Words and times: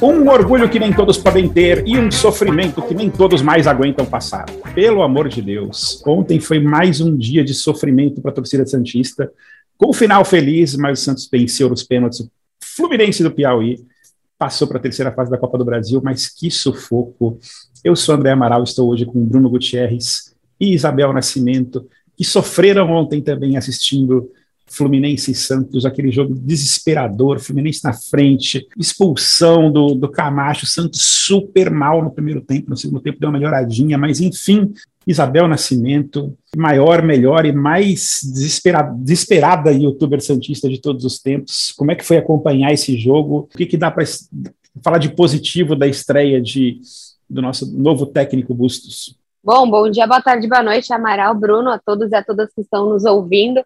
Um 0.00 0.28
orgulho 0.28 0.68
que 0.70 0.78
nem 0.78 0.92
todos 0.94 1.18
podem 1.18 1.46
ter 1.48 1.86
e 1.86 1.98
um 1.98 2.10
sofrimento 2.10 2.80
que 2.80 2.94
nem 2.94 3.10
todos 3.10 3.42
mais 3.42 3.66
aguentam 3.66 4.06
passar. 4.06 4.46
Pelo 4.74 5.02
amor 5.02 5.28
de 5.28 5.42
Deus. 5.42 6.02
Ontem 6.06 6.40
foi 6.40 6.58
mais 6.58 7.02
um 7.02 7.14
dia 7.14 7.44
de 7.44 7.52
sofrimento 7.52 8.22
para 8.22 8.30
a 8.30 8.34
torcida 8.34 8.64
Santista. 8.64 9.30
Com 9.76 9.90
o 9.90 9.92
final 9.92 10.24
feliz, 10.24 10.74
mas 10.74 11.00
o 11.00 11.02
Santos 11.02 11.28
venceu 11.30 11.68
nos 11.68 11.82
pênaltis. 11.82 12.20
O 12.20 12.30
Fluminense 12.62 13.22
do 13.22 13.30
Piauí 13.30 13.91
passou 14.42 14.66
para 14.66 14.78
a 14.78 14.80
terceira 14.80 15.12
fase 15.12 15.30
da 15.30 15.38
Copa 15.38 15.56
do 15.56 15.64
Brasil, 15.64 16.00
mas 16.02 16.26
que 16.26 16.50
sufoco. 16.50 17.38
Eu 17.84 17.94
sou 17.94 18.16
André 18.16 18.32
Amaral, 18.32 18.64
estou 18.64 18.90
hoje 18.90 19.06
com 19.06 19.24
Bruno 19.24 19.48
Gutierrez 19.48 20.34
e 20.58 20.74
Isabel 20.74 21.12
Nascimento, 21.12 21.88
que 22.16 22.24
sofreram 22.24 22.90
ontem 22.90 23.22
também 23.22 23.56
assistindo 23.56 24.32
Fluminense 24.72 25.30
e 25.30 25.34
Santos, 25.34 25.84
aquele 25.84 26.10
jogo 26.10 26.34
desesperador, 26.34 27.38
Fluminense 27.38 27.84
na 27.84 27.92
frente, 27.92 28.66
expulsão 28.76 29.70
do, 29.70 29.94
do 29.94 30.08
Camacho, 30.08 30.66
Santos 30.66 31.02
super 31.02 31.70
mal 31.70 32.02
no 32.02 32.10
primeiro 32.10 32.40
tempo, 32.40 32.70
no 32.70 32.76
segundo 32.76 33.00
tempo 33.00 33.20
deu 33.20 33.28
uma 33.28 33.38
melhoradinha, 33.38 33.98
mas 33.98 34.20
enfim, 34.20 34.72
Isabel 35.06 35.46
Nascimento, 35.46 36.36
maior, 36.56 37.02
melhor 37.02 37.44
e 37.44 37.52
mais 37.52 38.20
desesperada, 38.22 38.94
desesperada 38.96 39.72
youtuber 39.72 40.20
santista 40.20 40.68
de 40.68 40.80
todos 40.80 41.04
os 41.04 41.18
tempos. 41.18 41.72
Como 41.72 41.90
é 41.90 41.94
que 41.94 42.04
foi 42.04 42.16
acompanhar 42.16 42.72
esse 42.72 42.96
jogo? 42.96 43.48
O 43.52 43.58
que, 43.58 43.66
que 43.66 43.76
dá 43.76 43.90
para 43.90 44.04
falar 44.82 44.98
de 44.98 45.10
positivo 45.10 45.76
da 45.76 45.86
estreia 45.86 46.40
de, 46.40 46.80
do 47.28 47.42
nosso 47.42 47.70
novo 47.76 48.06
técnico 48.06 48.54
Bustos? 48.54 49.16
Bom, 49.44 49.68
bom 49.68 49.90
dia, 49.90 50.06
boa 50.06 50.22
tarde, 50.22 50.48
boa 50.48 50.62
noite, 50.62 50.92
Amaral, 50.92 51.34
Bruno, 51.34 51.70
a 51.70 51.78
todos 51.78 52.12
e 52.12 52.14
a 52.14 52.22
todas 52.22 52.54
que 52.54 52.60
estão 52.60 52.88
nos 52.88 53.04
ouvindo. 53.04 53.60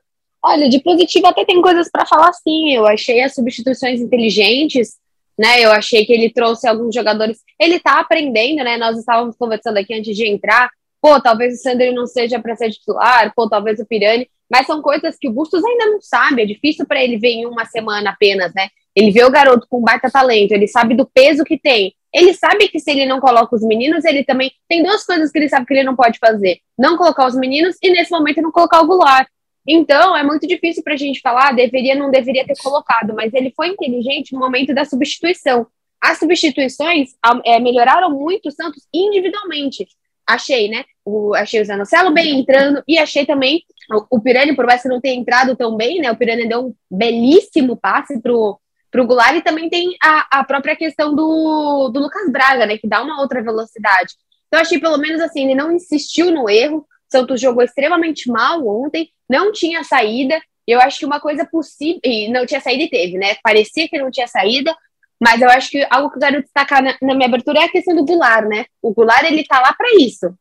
Olha, 0.45 0.69
de 0.69 0.81
positivo 0.81 1.27
até 1.27 1.45
tem 1.45 1.61
coisas 1.61 1.91
para 1.91 2.06
falar 2.06 2.33
sim. 2.33 2.73
Eu 2.73 2.87
achei 2.87 3.20
as 3.23 3.34
substituições 3.34 4.01
inteligentes, 4.01 4.97
né? 5.39 5.61
Eu 5.61 5.73
achei 5.73 6.05
que 6.05 6.12
ele 6.12 6.31
trouxe 6.31 6.69
alguns 6.69 6.95
jogadores. 6.95 7.41
Ele 7.61 7.81
tá 7.81 8.01
aprendendo, 8.01 8.62
né? 8.65 8.77
Nós 8.77 8.98
estávamos 8.98 9.37
conversando 9.37 9.78
aqui 9.78 9.95
antes 9.95 10.17
de 10.17 10.27
entrar. 10.27 10.70
Pô, 11.01 11.20
talvez 11.20 11.55
o 11.55 11.62
Sandro 11.62 11.93
não 11.93 12.06
seja 12.06 12.41
para 12.41 12.56
ser 12.56 12.70
titular, 12.70 13.33
pô, 13.37 13.48
talvez 13.48 13.78
o 13.78 13.87
Pirani, 13.87 14.28
mas 14.51 14.67
são 14.67 14.81
coisas 14.81 15.17
que 15.20 15.28
o 15.28 15.33
Bustos 15.33 15.65
ainda 15.65 15.87
não 15.87 16.01
sabe. 16.01 16.43
É 16.43 16.47
difícil 16.47 16.87
para 16.87 17.03
ele 17.03 17.19
ver 17.19 17.28
em 17.28 17.47
uma 17.47 17.65
semana 17.67 18.11
apenas, 18.11 18.53
né? 18.55 18.69
Ele 18.95 19.11
vê 19.11 19.23
o 19.25 19.31
garoto 19.31 19.67
com 19.69 19.83
baita 19.83 20.11
talento, 20.11 20.53
ele 20.53 20.67
sabe 20.67 20.95
do 20.95 21.05
peso 21.06 21.45
que 21.45 21.59
tem. 21.59 21.95
Ele 22.12 22.33
sabe 22.33 22.69
que 22.69 22.81
se 22.81 22.91
ele 22.91 23.05
não 23.05 23.21
coloca 23.21 23.55
os 23.55 23.62
meninos, 23.62 24.05
ele 24.06 24.25
também 24.25 24.50
tem 24.67 24.83
duas 24.83 25.05
coisas 25.05 25.31
que 25.31 25.39
ele 25.39 25.50
sabe 25.50 25.67
que 25.67 25.75
ele 25.75 25.83
não 25.83 25.95
pode 25.95 26.19
fazer: 26.19 26.61
não 26.78 26.97
colocar 26.97 27.27
os 27.27 27.37
meninos 27.37 27.77
e 27.83 27.91
nesse 27.91 28.11
momento 28.11 28.41
não 28.41 28.50
colocar 28.50 28.81
o 28.81 28.87
Goulart. 28.87 29.28
Então, 29.67 30.17
é 30.17 30.22
muito 30.22 30.47
difícil 30.47 30.83
para 30.83 30.95
a 30.95 30.97
gente 30.97 31.20
falar, 31.20 31.53
deveria, 31.53 31.95
não 31.95 32.11
deveria 32.11 32.47
ter 32.47 32.56
colocado, 32.62 33.14
mas 33.14 33.34
ele 33.34 33.53
foi 33.55 33.69
inteligente 33.69 34.33
no 34.33 34.39
momento 34.39 34.72
da 34.72 34.84
substituição. 34.84 35.67
As 36.00 36.19
substituições 36.19 37.11
é, 37.45 37.59
melhoraram 37.59 38.11
muito 38.11 38.48
o 38.48 38.53
Santos 38.53 38.87
individualmente. 38.94 39.87
Achei, 40.28 40.69
né? 40.69 40.84
O, 41.05 41.34
achei 41.34 41.61
o 41.61 41.64
Zanocelo 41.64 42.12
bem 42.12 42.39
entrando 42.39 42.83
e 42.87 42.98
achei 42.98 43.25
também 43.25 43.62
o, 43.91 44.17
o 44.17 44.20
Pirani, 44.20 44.55
por 44.55 44.67
mais 44.67 44.83
que 44.83 44.89
não 44.89 45.00
tenha 45.00 45.19
entrado 45.19 45.56
tão 45.56 45.77
bem, 45.77 46.00
né? 46.00 46.11
O 46.11 46.17
Pirani 46.17 46.48
deu 46.48 46.67
um 46.67 46.75
belíssimo 46.91 47.77
passe 47.77 48.20
pro, 48.20 48.59
pro 48.91 49.06
Goulart 49.06 49.37
e 49.37 49.42
também 49.42 49.69
tem 49.69 49.97
a, 50.03 50.41
a 50.41 50.44
própria 50.44 50.77
questão 50.77 51.14
do, 51.14 51.89
do 51.89 52.00
Lucas 52.00 52.31
Braga, 52.31 52.67
né? 52.67 52.77
Que 52.77 52.89
dá 52.89 53.03
uma 53.03 53.20
outra 53.20 53.42
velocidade. 53.42 54.14
Então, 54.47 54.61
achei 54.61 54.78
pelo 54.78 54.98
menos 54.98 55.20
assim, 55.20 55.44
ele 55.44 55.55
não 55.55 55.72
insistiu 55.72 56.31
no 56.31 56.48
erro, 56.48 56.87
Santos 57.09 57.41
jogou 57.41 57.62
extremamente 57.62 58.28
mal 58.28 58.67
ontem, 58.67 59.11
não 59.28 59.53
tinha 59.53 59.82
saída. 59.84 60.41
Eu 60.66 60.81
acho 60.81 60.98
que 60.98 61.06
uma 61.06 61.20
coisa 61.20 61.44
possível. 61.44 62.00
E 62.04 62.28
não 62.28 62.47
tinha 62.47 62.60
saída 62.60 62.84
e 62.84 62.91
teve, 62.91 63.19
né? 63.19 63.37
Parecia 63.42 63.88
que 63.88 63.98
não 63.98 64.10
tinha 64.10 64.26
saída, 64.26 64.75
mas 65.20 65.41
eu 65.41 65.48
acho 65.48 65.70
que 65.70 65.87
algo 65.91 66.10
que 66.10 66.16
eu 66.16 66.20
quero 66.20 66.42
destacar 66.42 66.82
na, 66.82 66.97
na 67.00 67.14
minha 67.14 67.28
abertura 67.28 67.60
é 67.60 67.65
a 67.65 67.70
questão 67.70 67.94
do 67.94 68.04
Goulart, 68.04 68.47
né? 68.47 68.66
O 68.82 68.92
Goulart, 68.92 69.25
ele 69.25 69.44
tá 69.44 69.60
lá 69.60 69.72
para 69.72 69.88
isso. 69.98 70.34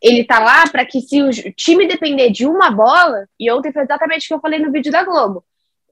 Ele 0.00 0.24
tá 0.24 0.38
lá 0.40 0.68
para 0.68 0.84
que 0.84 1.00
se 1.00 1.22
o 1.22 1.30
time 1.52 1.86
depender 1.86 2.30
de 2.30 2.46
uma 2.46 2.70
bola, 2.70 3.26
e 3.38 3.50
ontem 3.50 3.72
foi 3.72 3.82
exatamente 3.82 4.24
o 4.24 4.28
que 4.28 4.34
eu 4.34 4.40
falei 4.40 4.58
no 4.58 4.72
vídeo 4.72 4.90
da 4.90 5.04
Globo. 5.04 5.44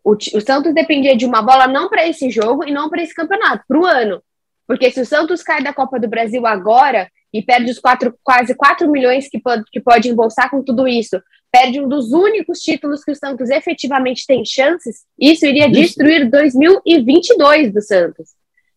O, 0.03 0.13
o 0.13 0.41
Santos 0.41 0.75
dependia 0.75 1.17
de 1.17 1.27
uma 1.27 1.43
bola 1.43 1.67
não 1.67 1.89
para 1.89 2.07
esse 2.09 2.31
jogo 2.31 2.65
e 2.67 2.73
não 2.73 2.89
para 2.89 3.03
esse 3.03 3.15
campeonato, 3.15 3.65
para 3.69 3.79
o 3.79 3.87
ano. 3.87 4.23
Porque 4.67 4.91
se 4.91 5.01
o 5.01 5.07
Santos 5.07 5.43
cai 5.43 5.63
da 5.63 5.73
Copa 5.73 6.01
do 6.01 6.09
Brasil 6.09 6.47
agora, 6.47 7.09
e 7.33 7.43
perde 7.43 7.71
os 7.71 7.79
quatro, 7.79 8.17
quase 8.23 8.55
4 8.55 8.91
milhões 8.91 9.29
que 9.29 9.39
pode, 9.39 9.65
que 9.71 9.81
pode 9.81 10.09
embolsar 10.09 10.51
com 10.51 10.63
tudo 10.63 10.87
isso, 10.87 11.21
perde 11.51 11.81
um 11.81 11.89
dos 11.89 12.13
únicos 12.13 12.61
títulos 12.61 13.05
que 13.05 13.11
o 13.11 13.17
Santos 13.17 13.51
efetivamente 13.51 14.27
tem 14.27 14.45
chances, 14.45 15.05
isso 15.19 15.45
iria 15.45 15.69
destruir 15.71 16.31
2022 16.31 17.73
do 17.73 17.83
Santos. 17.83 18.31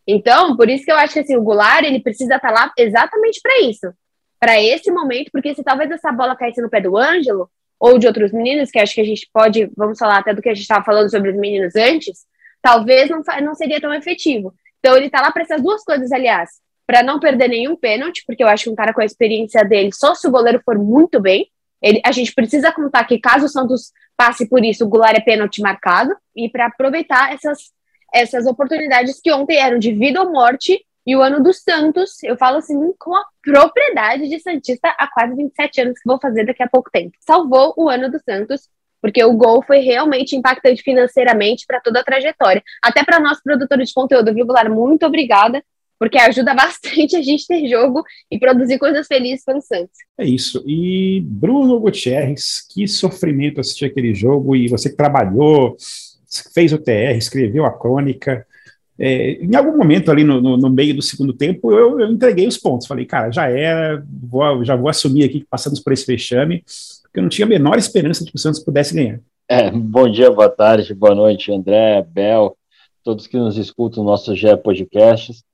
Então, 0.07 0.57
por 0.57 0.69
isso 0.69 0.83
que 0.83 0.91
eu 0.91 0.97
acho 0.97 1.13
que 1.13 1.19
assim, 1.19 1.35
o 1.35 1.43
Goulart 1.43 1.83
ele 1.85 2.01
precisa 2.01 2.35
estar 2.35 2.51
lá 2.51 2.71
exatamente 2.77 3.39
para 3.41 3.61
isso, 3.61 3.93
para 4.39 4.61
esse 4.61 4.91
momento, 4.91 5.29
porque 5.31 5.53
se 5.55 5.63
talvez 5.63 5.89
essa 5.91 6.11
bola 6.11 6.35
caísse 6.35 6.61
no 6.61 6.69
pé 6.69 6.81
do 6.81 6.97
Ângelo 6.97 7.49
ou 7.79 7.97
de 7.97 8.07
outros 8.07 8.31
meninos, 8.31 8.71
que 8.71 8.79
acho 8.79 8.95
que 8.95 9.01
a 9.01 9.05
gente 9.05 9.29
pode, 9.31 9.69
vamos 9.77 9.97
falar 9.97 10.17
até 10.17 10.33
do 10.33 10.41
que 10.41 10.49
a 10.49 10.53
gente 10.53 10.63
estava 10.63 10.83
falando 10.83 11.09
sobre 11.09 11.29
os 11.29 11.37
meninos 11.37 11.75
antes, 11.75 12.25
talvez 12.61 13.09
não, 13.09 13.21
não 13.41 13.55
seria 13.55 13.79
tão 13.79 13.93
efetivo. 13.93 14.53
Então, 14.79 14.97
ele 14.97 15.05
está 15.05 15.21
lá 15.21 15.31
para 15.31 15.43
essas 15.43 15.61
duas 15.61 15.83
coisas, 15.83 16.11
aliás, 16.11 16.49
para 16.85 17.03
não 17.03 17.19
perder 17.19 17.47
nenhum 17.47 17.75
pênalti, 17.75 18.23
porque 18.25 18.43
eu 18.43 18.47
acho 18.47 18.65
que 18.65 18.69
um 18.69 18.75
cara 18.75 18.93
com 18.93 19.01
a 19.01 19.05
experiência 19.05 19.63
dele, 19.63 19.91
só 19.93 20.13
se 20.13 20.27
o 20.27 20.31
goleiro 20.31 20.61
for 20.65 20.77
muito 20.77 21.21
bem, 21.21 21.47
ele, 21.83 22.01
a 22.05 22.11
gente 22.13 22.33
precisa 22.33 22.71
contar 22.71 23.03
que 23.03 23.19
caso 23.19 23.45
o 23.45 23.49
Santos 23.49 23.91
passe 24.15 24.47
por 24.47 24.63
isso, 24.63 24.85
o 24.85 24.87
Goulart 24.87 25.17
é 25.17 25.19
pênalti 25.19 25.61
marcado, 25.61 26.15
e 26.33 26.49
para 26.49 26.67
aproveitar 26.67 27.33
essas, 27.33 27.71
essas 28.13 28.45
oportunidades 28.47 29.19
que 29.21 29.31
ontem 29.31 29.57
eram 29.57 29.77
de 29.77 29.91
vida 29.91 30.21
ou 30.21 30.31
morte, 30.31 30.83
e 31.05 31.17
o 31.17 31.21
ano 31.21 31.43
do 31.43 31.51
Santos, 31.51 32.23
eu 32.23 32.37
falo 32.37 32.57
assim 32.57 32.77
com 32.97 33.13
a 33.13 33.25
propriedade 33.43 34.29
de 34.29 34.39
Santista 34.39 34.87
há 34.97 35.05
quase 35.07 35.35
27 35.35 35.81
anos, 35.81 35.99
que 35.99 36.07
vou 36.07 36.17
fazer 36.17 36.45
daqui 36.45 36.63
a 36.63 36.69
pouco 36.69 36.89
tempo. 36.89 37.11
Salvou 37.19 37.73
o 37.75 37.89
ano 37.89 38.09
do 38.09 38.17
Santos, 38.23 38.69
porque 39.01 39.21
o 39.21 39.33
gol 39.33 39.61
foi 39.61 39.79
realmente 39.79 40.33
impactante 40.33 40.81
financeiramente 40.81 41.65
para 41.67 41.81
toda 41.81 41.99
a 41.99 42.03
trajetória. 42.05 42.63
Até 42.81 43.03
para 43.03 43.19
nós, 43.19 43.43
produtores 43.43 43.89
de 43.89 43.93
conteúdo, 43.93 44.33
viu, 44.33 44.45
Goulart? 44.45 44.69
Muito 44.69 45.05
obrigada 45.05 45.61
porque 46.03 46.17
ajuda 46.17 46.53
bastante 46.53 47.15
a 47.15 47.21
gente 47.21 47.47
ter 47.47 47.65
jogo 47.65 48.03
e 48.29 48.37
produzir 48.37 48.77
coisas 48.77 49.07
felizes 49.07 49.45
para 49.45 49.57
o 49.57 49.61
Santos. 49.61 49.93
É 50.19 50.25
isso. 50.25 50.61
E 50.67 51.21
Bruno 51.21 51.79
Gutierrez, 51.79 52.67
que 52.69 52.85
sofrimento 52.89 53.61
assistir 53.61 53.85
aquele 53.85 54.13
jogo, 54.13 54.53
e 54.53 54.67
você 54.67 54.89
que 54.89 54.97
trabalhou, 54.97 55.77
fez 56.53 56.73
o 56.73 56.77
TR, 56.77 57.15
escreveu 57.17 57.63
a 57.63 57.71
crônica. 57.71 58.45
É, 58.99 59.43
em 59.43 59.55
algum 59.55 59.77
momento 59.77 60.11
ali 60.11 60.25
no, 60.25 60.41
no, 60.41 60.57
no 60.57 60.69
meio 60.69 60.93
do 60.93 61.01
segundo 61.01 61.31
tempo, 61.31 61.71
eu, 61.71 61.97
eu, 61.97 62.11
entreguei 62.11 62.47
os 62.47 62.57
pontos. 62.57 62.85
Falei, 62.85 63.05
cara, 63.05 63.31
já 63.31 63.49
era, 63.49 64.05
vou, 64.05 64.61
já 64.65 64.75
vou 64.75 64.89
assumir 64.89 65.23
aqui 65.23 65.39
que 65.39 65.47
passamos 65.49 65.79
por 65.79 65.93
esse 65.93 66.05
vexame, 66.05 66.65
porque 67.03 67.19
eu 67.19 67.23
não 67.23 67.29
tinha 67.29 67.45
a 67.45 67.49
menor 67.49 67.77
esperança 67.77 68.25
de 68.25 68.31
que 68.31 68.35
o 68.35 68.41
Santos 68.41 68.59
pudesse 68.59 68.93
ganhar. 68.93 69.21
É, 69.47 69.71
bom 69.71 70.11
dia, 70.11 70.29
boa 70.29 70.49
tarde, 70.49 70.93
boa 70.93 71.15
noite, 71.15 71.49
André, 71.49 72.05
Bel, 72.09 72.57
todos 73.05 73.25
que 73.25 73.37
nos 73.37 73.57
escutam 73.57 74.03
no 74.03 74.09
nosso 74.09 74.35
GE 74.35 74.57
Podcasts. 74.57 75.45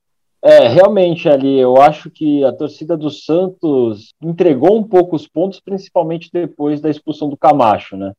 É, 0.42 0.68
realmente 0.68 1.28
ali, 1.28 1.58
eu 1.58 1.76
acho 1.76 2.10
que 2.10 2.42
a 2.44 2.52
torcida 2.52 2.96
do 2.96 3.10
Santos 3.10 4.14
entregou 4.22 4.76
um 4.76 4.82
pouco 4.82 5.14
os 5.14 5.28
pontos, 5.28 5.60
principalmente 5.60 6.30
depois 6.32 6.80
da 6.80 6.88
expulsão 6.88 7.28
do 7.28 7.36
Camacho, 7.36 7.96
né? 7.96 8.12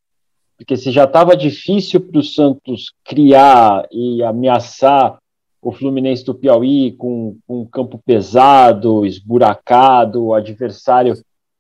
Porque 0.56 0.78
se 0.78 0.92
já 0.92 1.06
estava 1.06 1.36
difícil 1.36 2.00
para 2.00 2.20
o 2.20 2.24
Santos 2.24 2.94
criar 3.04 3.88
e 3.92 4.22
ameaçar 4.22 5.18
o 5.60 5.72
Fluminense 5.72 6.24
do 6.24 6.36
Piauí 6.36 6.92
com, 6.92 7.38
com 7.48 7.62
um 7.62 7.66
campo 7.66 8.00
pesado, 8.06 9.04
esburacado, 9.04 10.26
o 10.26 10.34
adversário 10.36 11.16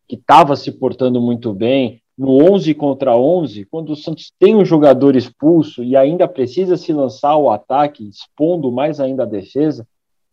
que 0.07 0.15
estava 0.15 0.55
se 0.55 0.71
portando 0.71 1.19
muito 1.19 1.53
bem, 1.53 2.01
no 2.15 2.53
11 2.53 2.75
contra 2.75 3.15
11, 3.15 3.65
quando 3.65 3.93
o 3.93 3.95
Santos 3.95 4.31
tem 4.37 4.55
um 4.55 4.65
jogador 4.65 5.15
expulso 5.15 5.83
e 5.83 5.95
ainda 5.95 6.27
precisa 6.27 6.77
se 6.77 6.93
lançar 6.93 7.29
ao 7.29 7.49
ataque, 7.49 8.07
expondo 8.07 8.71
mais 8.71 8.99
ainda 8.99 9.23
a 9.23 9.25
defesa, 9.25 9.87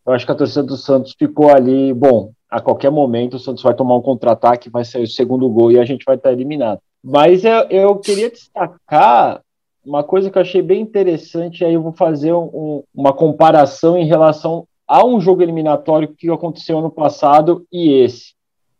eu 0.09 0.15
acho 0.15 0.25
que 0.25 0.31
a 0.31 0.35
torcida 0.35 0.63
do 0.63 0.75
Santos 0.75 1.13
ficou 1.17 1.49
ali, 1.49 1.93
bom, 1.93 2.31
a 2.49 2.59
qualquer 2.59 2.89
momento 2.89 3.35
o 3.35 3.39
Santos 3.39 3.61
vai 3.61 3.75
tomar 3.75 3.95
um 3.95 4.01
contra-ataque, 4.01 4.67
vai 4.67 4.83
sair 4.83 5.03
o 5.03 5.07
segundo 5.07 5.47
gol 5.47 5.71
e 5.71 5.79
a 5.79 5.85
gente 5.85 6.03
vai 6.03 6.15
estar 6.15 6.31
eliminado. 6.31 6.79
Mas 7.03 7.45
eu, 7.45 7.67
eu 7.69 7.95
queria 7.97 8.31
destacar 8.31 9.41
uma 9.85 10.03
coisa 10.03 10.31
que 10.31 10.37
eu 10.39 10.41
achei 10.41 10.63
bem 10.63 10.81
interessante, 10.81 11.63
aí 11.63 11.75
eu 11.75 11.83
vou 11.83 11.91
fazer 11.91 12.33
um, 12.33 12.83
uma 12.93 13.13
comparação 13.13 13.95
em 13.95 14.05
relação 14.07 14.67
a 14.87 15.05
um 15.05 15.21
jogo 15.21 15.43
eliminatório 15.43 16.15
que 16.17 16.27
aconteceu 16.31 16.79
ano 16.79 16.89
passado 16.89 17.63
e 17.71 17.91
esse. 17.91 18.33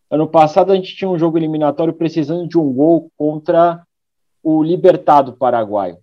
Ano 0.10 0.28
passado 0.28 0.72
a 0.72 0.76
gente 0.76 0.96
tinha 0.96 1.10
um 1.10 1.20
jogo 1.20 1.38
eliminatório 1.38 1.94
precisando 1.94 2.48
de 2.48 2.58
um 2.58 2.74
gol 2.74 3.12
contra 3.16 3.84
o 4.42 4.64
Libertado 4.64 5.34
Paraguaio. 5.34 6.00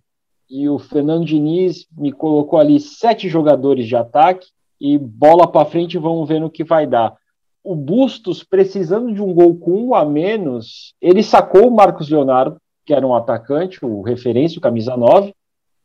E 0.49 0.69
o 0.69 0.79
Fernando 0.79 1.25
Diniz 1.25 1.85
me 1.91 2.13
colocou 2.13 2.57
ali 2.57 2.79
sete 2.79 3.27
jogadores 3.27 3.85
de 3.85 3.95
ataque 3.97 4.47
e 4.79 4.97
bola 4.97 5.47
para 5.47 5.65
frente, 5.65 5.97
vamos 5.97 6.27
ver 6.27 6.39
no 6.39 6.49
que 6.49 6.63
vai 6.63 6.85
dar. 6.85 7.15
O 7.63 7.75
Bustos, 7.75 8.43
precisando 8.43 9.13
de 9.13 9.21
um 9.21 9.33
gol 9.33 9.57
com 9.57 9.87
um 9.87 9.95
a 9.95 10.05
menos, 10.05 10.93
ele 11.01 11.21
sacou 11.21 11.67
o 11.67 11.75
Marcos 11.75 12.09
Leonardo, 12.09 12.57
que 12.85 12.93
era 12.93 13.05
um 13.05 13.13
atacante, 13.13 13.83
o 13.83 14.01
referência, 14.01 14.57
o 14.57 14.61
camisa 14.61 14.95
9, 14.95 15.33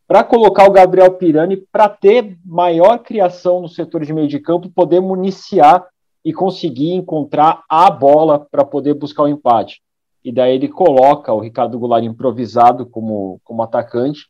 para 0.06 0.22
colocar 0.22 0.68
o 0.68 0.72
Gabriel 0.72 1.14
Pirani 1.14 1.56
para 1.56 1.88
ter 1.88 2.36
maior 2.44 2.98
criação 2.98 3.60
no 3.60 3.68
setor 3.68 4.04
de 4.04 4.12
meio 4.12 4.28
de 4.28 4.38
campo, 4.38 4.70
poder 4.70 5.00
municiar 5.00 5.84
e 6.24 6.32
conseguir 6.32 6.92
encontrar 6.92 7.62
a 7.68 7.90
bola 7.90 8.38
para 8.38 8.64
poder 8.64 8.94
buscar 8.94 9.24
o 9.24 9.28
empate. 9.28 9.82
E 10.24 10.30
daí 10.30 10.54
ele 10.54 10.68
coloca 10.68 11.32
o 11.32 11.40
Ricardo 11.40 11.78
Goulart 11.78 12.04
improvisado 12.04 12.86
como, 12.86 13.40
como 13.42 13.62
atacante. 13.62 14.28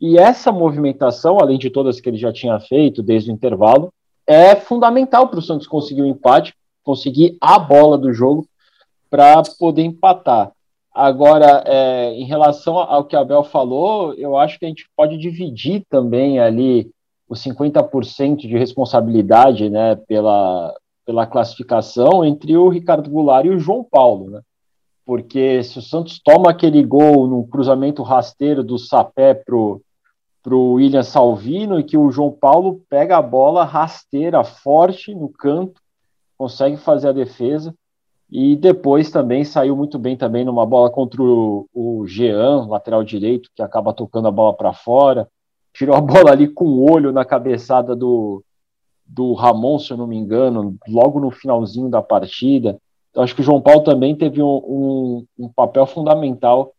E 0.00 0.18
essa 0.18 0.50
movimentação, 0.52 1.38
além 1.38 1.58
de 1.58 1.70
todas 1.70 2.00
que 2.00 2.08
ele 2.08 2.18
já 2.18 2.32
tinha 2.32 2.58
feito 2.60 3.02
desde 3.02 3.30
o 3.30 3.34
intervalo, 3.34 3.92
é 4.26 4.56
fundamental 4.56 5.28
para 5.28 5.38
o 5.38 5.42
Santos 5.42 5.66
conseguir 5.66 6.02
o 6.02 6.04
um 6.04 6.08
empate, 6.08 6.54
conseguir 6.82 7.36
a 7.40 7.58
bola 7.58 7.96
do 7.96 8.12
jogo 8.12 8.46
para 9.10 9.42
poder 9.58 9.82
empatar. 9.82 10.52
Agora, 10.92 11.64
é, 11.66 12.12
em 12.14 12.24
relação 12.24 12.78
ao 12.78 13.04
que 13.04 13.16
a 13.16 13.20
Abel 13.20 13.42
falou, 13.42 14.14
eu 14.14 14.36
acho 14.36 14.58
que 14.58 14.64
a 14.64 14.68
gente 14.68 14.88
pode 14.96 15.18
dividir 15.18 15.84
também 15.90 16.38
ali 16.38 16.90
os 17.28 17.42
50% 17.42 18.36
de 18.36 18.56
responsabilidade 18.56 19.68
né, 19.68 19.96
pela, 19.96 20.72
pela 21.04 21.26
classificação 21.26 22.24
entre 22.24 22.56
o 22.56 22.68
Ricardo 22.68 23.10
Goulart 23.10 23.46
e 23.46 23.50
o 23.50 23.58
João 23.58 23.82
Paulo, 23.82 24.30
né? 24.30 24.40
Porque 25.04 25.62
se 25.62 25.78
o 25.78 25.82
Santos 25.82 26.20
toma 26.22 26.50
aquele 26.50 26.82
gol 26.82 27.26
no 27.26 27.46
cruzamento 27.46 28.02
rasteiro 28.02 28.62
do 28.62 28.78
Sapé 28.78 29.34
pro 29.34 29.80
pro 30.42 30.72
William 30.72 31.02
Salvino 31.02 31.80
e 31.80 31.82
que 31.82 31.96
o 31.96 32.10
João 32.10 32.30
Paulo 32.30 32.82
pega 32.90 33.16
a 33.16 33.22
bola 33.22 33.64
rasteira 33.64 34.44
forte 34.44 35.14
no 35.14 35.30
canto, 35.30 35.80
consegue 36.36 36.76
fazer 36.76 37.08
a 37.08 37.12
defesa 37.12 37.74
e 38.30 38.54
depois 38.54 39.10
também 39.10 39.42
saiu 39.42 39.74
muito 39.74 39.98
bem 39.98 40.18
também 40.18 40.44
numa 40.44 40.66
bola 40.66 40.90
contra 40.90 41.22
o, 41.22 41.66
o 41.72 42.06
Jean, 42.06 42.66
lateral 42.66 43.02
direito, 43.02 43.48
que 43.54 43.62
acaba 43.62 43.94
tocando 43.94 44.28
a 44.28 44.30
bola 44.30 44.52
para 44.52 44.74
fora, 44.74 45.28
tirou 45.72 45.96
a 45.96 46.00
bola 46.00 46.32
ali 46.32 46.46
com 46.48 46.66
o 46.66 46.92
olho 46.92 47.10
na 47.10 47.24
cabeçada 47.24 47.96
do, 47.96 48.44
do 49.06 49.32
Ramon, 49.34 49.78
se 49.78 49.92
eu 49.92 49.96
não 49.96 50.06
me 50.06 50.16
engano, 50.16 50.76
logo 50.86 51.20
no 51.20 51.30
finalzinho 51.30 51.88
da 51.88 52.02
partida. 52.02 52.78
Acho 53.16 53.34
que 53.34 53.40
o 53.40 53.44
João 53.44 53.60
Paulo 53.60 53.82
também 53.82 54.14
teve 54.14 54.42
um, 54.42 54.46
um, 54.46 55.26
um, 55.38 55.48
papel 55.48 55.86
fundamental 55.86 56.72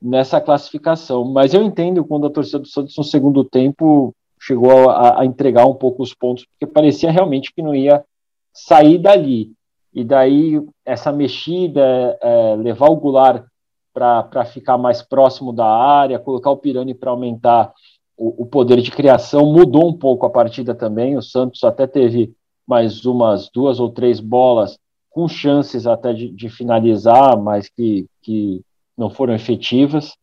nessa 0.00 0.40
classificação. 0.40 1.24
Mas 1.24 1.52
eu 1.52 1.62
entendo 1.62 2.04
quando 2.04 2.26
a 2.26 2.30
torcida 2.30 2.60
do 2.60 2.68
Santos, 2.68 2.96
no 2.96 3.04
segundo 3.04 3.44
tempo, 3.44 4.14
chegou 4.40 4.90
a, 4.90 5.20
a 5.20 5.26
entregar 5.26 5.66
um 5.66 5.74
pouco 5.74 6.02
os 6.02 6.14
pontos, 6.14 6.46
porque 6.46 6.66
parecia 6.66 7.10
realmente 7.10 7.52
que 7.54 7.62
não 7.62 7.74
ia 7.74 8.04
sair 8.52 8.98
dali. 8.98 9.52
E 9.94 10.02
daí, 10.02 10.60
essa 10.84 11.12
mexida, 11.12 12.18
é, 12.20 12.56
levar 12.56 12.88
o 12.88 12.96
Goulart 12.96 13.44
para 13.92 14.44
ficar 14.46 14.78
mais 14.78 15.02
próximo 15.02 15.52
da 15.52 15.66
área, 15.66 16.18
colocar 16.18 16.50
o 16.50 16.56
Pirani 16.56 16.94
para 16.94 17.10
aumentar 17.10 17.72
o, 18.16 18.42
o, 18.42 18.46
poder 18.46 18.80
de 18.80 18.90
criação 18.90 19.52
mudou 19.52 19.88
um 19.88 19.92
pouco 19.92 20.24
a 20.24 20.30
partida 20.30 20.74
também. 20.74 21.16
O 21.16 21.22
Santos 21.22 21.62
até 21.64 21.86
teve 21.86 22.32
mais 22.66 23.04
umas 23.04 23.50
duas 23.50 23.80
ou 23.80 23.90
três 23.90 24.20
bolas 24.20 24.78
com 25.12 25.28
chances 25.28 25.86
até 25.86 26.12
de, 26.12 26.28
de 26.30 26.48
finalizar, 26.48 27.36
mas 27.40 27.68
que, 27.68 28.06
que 28.22 28.62
não 28.96 29.10
foram 29.10 29.34
efetivas. 29.34 30.14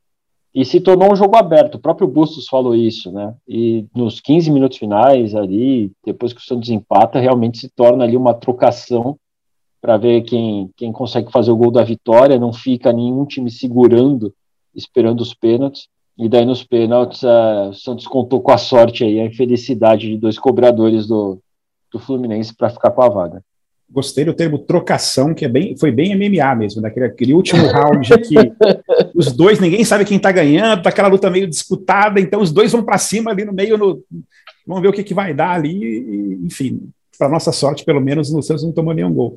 E 0.53 0.65
se 0.65 0.81
tornou 0.81 1.13
um 1.13 1.15
jogo 1.15 1.37
aberto. 1.37 1.75
O 1.75 1.79
próprio 1.79 2.07
Bustos 2.07 2.47
falou 2.47 2.75
isso, 2.75 3.11
né? 3.11 3.35
E 3.47 3.85
nos 3.95 4.19
15 4.19 4.49
minutos 4.51 4.79
finais 4.79 5.35
ali, 5.35 5.91
depois 6.03 6.33
que 6.33 6.39
o 6.39 6.43
Santos 6.43 6.69
empata, 6.69 7.19
realmente 7.19 7.59
se 7.59 7.69
torna 7.69 8.03
ali 8.03 8.17
uma 8.17 8.33
trocação 8.33 9.17
para 9.79 9.95
ver 9.95 10.23
quem, 10.23 10.69
quem 10.75 10.91
consegue 10.91 11.31
fazer 11.31 11.51
o 11.51 11.55
gol 11.55 11.71
da 11.71 11.83
vitória. 11.83 12.39
Não 12.39 12.51
fica 12.51 12.91
nenhum 12.91 13.25
time 13.25 13.51
segurando, 13.51 14.33
esperando 14.73 15.21
os 15.21 15.35
pênaltis. 15.35 15.87
E 16.17 16.27
daí 16.27 16.45
nos 16.45 16.63
pênaltis, 16.63 17.23
o 17.23 17.73
Santos 17.73 18.07
contou 18.07 18.41
com 18.41 18.51
a 18.51 18.57
sorte 18.57 19.03
aí, 19.03 19.19
a 19.19 19.25
infelicidade 19.25 20.09
de 20.09 20.17
dois 20.17 20.37
cobradores 20.37 21.07
do, 21.07 21.39
do 21.93 21.99
Fluminense 21.99 22.55
para 22.55 22.69
ficar 22.69 22.91
com 22.91 23.03
a 23.03 23.07
vaga. 23.07 23.43
Gostei 23.91 24.23
do 24.23 24.33
termo 24.33 24.59
trocação, 24.59 25.33
que 25.33 25.45
é 25.45 25.47
bem, 25.47 25.75
foi 25.77 25.91
bem 25.91 26.15
MMA 26.15 26.55
mesmo, 26.55 26.81
naquele 26.81 27.07
né? 27.07 27.11
aquele 27.11 27.33
último 27.33 27.65
round 27.65 28.07
que 28.21 28.35
os 29.15 29.31
dois, 29.31 29.59
ninguém 29.59 29.83
sabe 29.83 30.05
quem 30.05 30.17
está 30.17 30.31
ganhando, 30.31 30.83
tá 30.83 30.89
aquela 30.89 31.07
luta 31.07 31.29
meio 31.29 31.47
disputada, 31.47 32.19
então 32.19 32.39
os 32.39 32.51
dois 32.51 32.71
vão 32.71 32.83
para 32.83 32.97
cima 32.99 33.31
ali 33.31 33.43
no 33.43 33.53
meio, 33.53 33.77
no, 33.77 34.03
vamos 34.65 34.83
ver 34.83 34.89
o 34.89 34.93
que, 34.93 35.03
que 35.03 35.13
vai 35.13 35.33
dar 35.33 35.51
ali, 35.51 35.83
e, 35.83 36.39
enfim, 36.45 36.89
para 37.17 37.27
nossa 37.27 37.51
sorte, 37.51 37.83
pelo 37.83 37.99
menos, 37.99 38.31
o 38.31 38.41
Santos 38.41 38.63
não 38.63 38.71
tomou 38.71 38.93
nenhum 38.93 39.13
gol. 39.13 39.35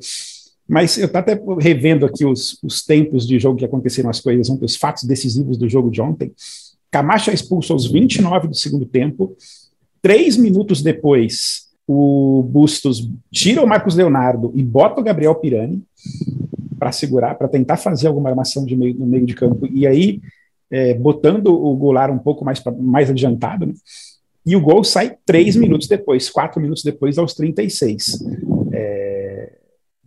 Mas 0.67 0.97
eu 0.97 1.07
estou 1.07 1.19
até 1.19 1.39
revendo 1.59 2.05
aqui 2.05 2.25
os, 2.25 2.57
os 2.63 2.83
tempos 2.83 3.27
de 3.27 3.37
jogo 3.37 3.57
que 3.57 3.65
aconteceram 3.65 4.09
as 4.09 4.21
coisas 4.21 4.49
ontem, 4.49 4.65
os 4.65 4.77
fatos 4.77 5.03
decisivos 5.03 5.57
do 5.57 5.67
jogo 5.67 5.91
de 5.91 6.01
ontem. 6.01 6.31
Camacho 6.89 7.31
é 7.31 7.33
expulso 7.33 7.73
aos 7.73 7.85
29 7.85 8.47
do 8.47 8.55
segundo 8.55 8.85
tempo. 8.85 9.35
Três 10.01 10.37
minutos 10.37 10.81
depois, 10.81 11.67
o 11.87 12.43
Bustos 12.49 13.09
tira 13.31 13.61
o 13.61 13.67
Marcos 13.67 13.95
Leonardo 13.95 14.51
e 14.55 14.63
bota 14.63 15.01
o 15.01 15.03
Gabriel 15.03 15.35
Pirani 15.35 15.83
para 16.79 16.91
segurar, 16.91 17.35
para 17.35 17.47
tentar 17.47 17.77
fazer 17.77 18.07
alguma 18.07 18.29
armação 18.29 18.65
de 18.65 18.75
meio, 18.75 18.93
no 18.95 19.05
meio 19.05 19.25
de 19.25 19.33
campo. 19.33 19.67
E 19.71 19.87
aí, 19.87 20.21
é, 20.71 20.93
botando 20.93 21.47
o 21.47 21.75
Goulart 21.75 22.13
um 22.13 22.19
pouco 22.19 22.43
mais, 22.43 22.59
pra, 22.59 22.71
mais 22.71 23.09
adiantado, 23.09 23.65
né? 23.65 23.73
e 24.45 24.55
o 24.55 24.61
gol 24.61 24.83
sai 24.83 25.15
três 25.25 25.55
minutos 25.55 25.87
depois, 25.87 26.29
quatro 26.29 26.61
minutos 26.61 26.83
depois, 26.83 27.17
aos 27.17 27.33
36. 27.33 28.23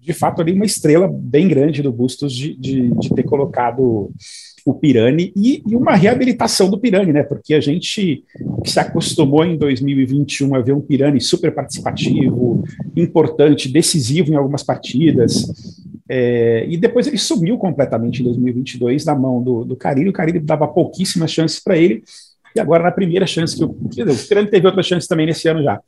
De 0.06 0.12
fato, 0.12 0.40
ali 0.40 0.52
uma 0.52 0.64
estrela 0.64 1.10
bem 1.12 1.48
grande 1.48 1.82
do 1.82 1.90
Bustos 1.90 2.32
de, 2.32 2.54
de, 2.54 2.90
de 2.92 3.12
ter 3.12 3.24
colocado 3.24 4.12
o 4.64 4.72
Pirani 4.72 5.32
e, 5.34 5.64
e, 5.66 5.74
uma 5.74 5.96
reabilitação 5.96 6.70
do 6.70 6.78
Pirani, 6.78 7.12
né? 7.12 7.24
Porque 7.24 7.54
a 7.54 7.60
gente 7.60 8.22
se 8.64 8.78
acostumou 8.78 9.44
em 9.44 9.58
2021 9.58 10.54
a 10.54 10.60
ver 10.60 10.74
um 10.74 10.80
Pirani 10.80 11.20
super 11.20 11.52
participativo, 11.52 12.62
importante, 12.94 13.68
decisivo 13.68 14.32
em 14.32 14.36
algumas 14.36 14.62
partidas. 14.62 15.44
É, 16.08 16.64
e 16.68 16.76
depois 16.76 17.08
ele 17.08 17.18
sumiu 17.18 17.58
completamente 17.58 18.20
em 18.20 18.26
2022 18.26 19.04
na 19.06 19.14
mão 19.16 19.42
do, 19.42 19.64
do 19.64 19.74
Carilho. 19.74 20.10
O 20.10 20.14
Carilho 20.14 20.40
dava 20.40 20.68
pouquíssimas 20.68 21.32
chances 21.32 21.58
para 21.58 21.76
ele. 21.76 22.04
E 22.54 22.60
agora, 22.60 22.84
na 22.84 22.92
primeira 22.92 23.26
chance 23.26 23.56
que 23.56 23.64
o, 23.64 23.70
o 23.70 24.28
Pirani 24.28 24.48
teve 24.48 24.68
outras 24.68 24.86
chances 24.86 25.08
também 25.08 25.26
nesse 25.26 25.48
ano 25.48 25.64
já. 25.64 25.80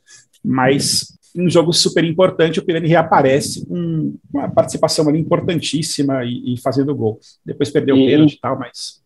Mas 0.43 1.17
um 1.35 1.49
jogo 1.49 1.71
super 1.73 2.03
importante, 2.03 2.59
o 2.59 2.63
Pirani 2.63 2.87
reaparece 2.87 3.65
com 3.65 4.15
uma 4.33 4.49
participação 4.49 5.07
ali 5.07 5.19
importantíssima 5.19 6.23
e, 6.23 6.53
e 6.53 6.57
fazendo 6.61 6.95
gol. 6.95 7.19
Depois 7.45 7.69
perdeu 7.69 7.95
o 7.95 8.05
pênalti 8.05 8.33
e 8.33 8.39
tal, 8.39 8.57
mas. 8.57 9.01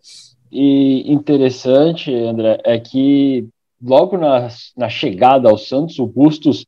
E 0.51 1.11
interessante, 1.11 2.13
André, 2.13 2.59
é 2.63 2.79
que 2.79 3.47
logo 3.81 4.17
na, 4.17 4.47
na 4.77 4.87
chegada 4.87 5.49
ao 5.49 5.57
Santos, 5.57 5.99
o 5.99 6.05
Bustos 6.05 6.65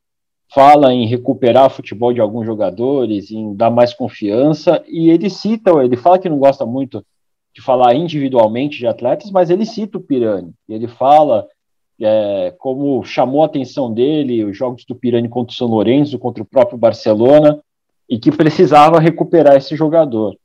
fala 0.52 0.92
em 0.92 1.06
recuperar 1.06 1.66
o 1.66 1.70
futebol 1.70 2.12
de 2.12 2.20
alguns 2.20 2.46
jogadores, 2.46 3.30
em 3.30 3.54
dar 3.54 3.70
mais 3.70 3.94
confiança, 3.94 4.82
e 4.88 5.10
ele 5.10 5.30
cita, 5.30 5.70
ele 5.82 5.96
fala 5.96 6.18
que 6.18 6.28
não 6.28 6.38
gosta 6.38 6.64
muito 6.64 7.04
de 7.54 7.62
falar 7.62 7.94
individualmente 7.94 8.78
de 8.78 8.86
atletas, 8.86 9.30
mas 9.30 9.50
ele 9.50 9.64
cita 9.64 9.98
o 9.98 10.00
Pirani. 10.00 10.52
Ele 10.68 10.86
fala 10.86 11.46
é, 12.00 12.54
como 12.58 13.02
chamou 13.04 13.42
a 13.42 13.46
atenção 13.46 13.92
dele 13.92 14.44
os 14.44 14.56
jogos 14.56 14.84
do 14.84 14.94
Pirani 14.94 15.28
contra 15.28 15.52
o 15.52 15.56
São 15.56 15.66
Lourenço, 15.66 16.18
contra 16.18 16.42
o 16.42 16.46
próprio 16.46 16.78
Barcelona, 16.78 17.58
e 18.08 18.18
que 18.18 18.30
precisava 18.30 19.00
recuperar 19.00 19.56
esse 19.56 19.74
jogador. 19.74 20.36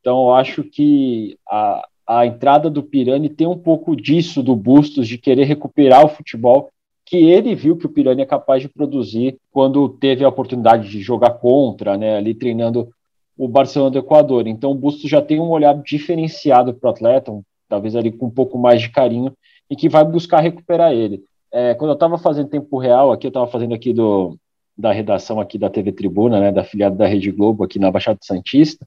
Então, 0.00 0.28
eu 0.28 0.34
acho 0.34 0.62
que 0.62 1.36
a, 1.48 1.86
a 2.06 2.26
entrada 2.26 2.70
do 2.70 2.82
Pirani 2.82 3.28
tem 3.28 3.46
um 3.46 3.58
pouco 3.58 3.96
disso 3.96 4.42
do 4.42 4.54
Bustos, 4.54 5.08
de 5.08 5.18
querer 5.18 5.44
recuperar 5.44 6.04
o 6.04 6.08
futebol 6.08 6.70
que 7.04 7.16
ele 7.16 7.54
viu 7.54 7.76
que 7.76 7.86
o 7.86 7.88
Pirani 7.88 8.20
é 8.20 8.26
capaz 8.26 8.62
de 8.62 8.68
produzir 8.68 9.38
quando 9.50 9.88
teve 9.88 10.22
a 10.24 10.28
oportunidade 10.28 10.90
de 10.90 11.00
jogar 11.00 11.30
contra, 11.30 11.96
né, 11.96 12.18
ali 12.18 12.34
treinando 12.34 12.90
o 13.36 13.48
Barcelona 13.48 13.92
do 13.92 13.98
Equador. 13.98 14.46
Então, 14.46 14.72
o 14.72 14.74
Bustos 14.74 15.08
já 15.08 15.22
tem 15.22 15.40
um 15.40 15.48
olhar 15.48 15.74
diferenciado 15.82 16.74
para 16.74 16.88
o 16.88 16.90
atleta, 16.90 17.32
um, 17.32 17.42
talvez 17.66 17.96
ali 17.96 18.12
com 18.12 18.26
um 18.26 18.30
pouco 18.30 18.58
mais 18.58 18.82
de 18.82 18.90
carinho, 18.90 19.32
e 19.70 19.76
que 19.76 19.88
vai 19.88 20.04
buscar 20.04 20.40
recuperar 20.40 20.92
ele. 20.92 21.22
É, 21.52 21.74
quando 21.74 21.90
eu 21.90 21.94
estava 21.94 22.18
fazendo 22.18 22.48
tempo 22.48 22.78
real 22.78 23.12
aqui, 23.12 23.26
eu 23.26 23.30
estava 23.30 23.46
fazendo 23.46 23.74
aqui 23.74 23.92
do, 23.92 24.36
da 24.76 24.92
redação 24.92 25.40
aqui 25.40 25.58
da 25.58 25.70
TV 25.70 25.92
Tribuna, 25.92 26.40
né, 26.40 26.52
da 26.52 26.64
filiada 26.64 26.96
da 26.96 27.06
Rede 27.06 27.30
Globo 27.30 27.64
aqui 27.64 27.78
na 27.78 27.90
Baixada 27.90 28.18
Santista, 28.22 28.86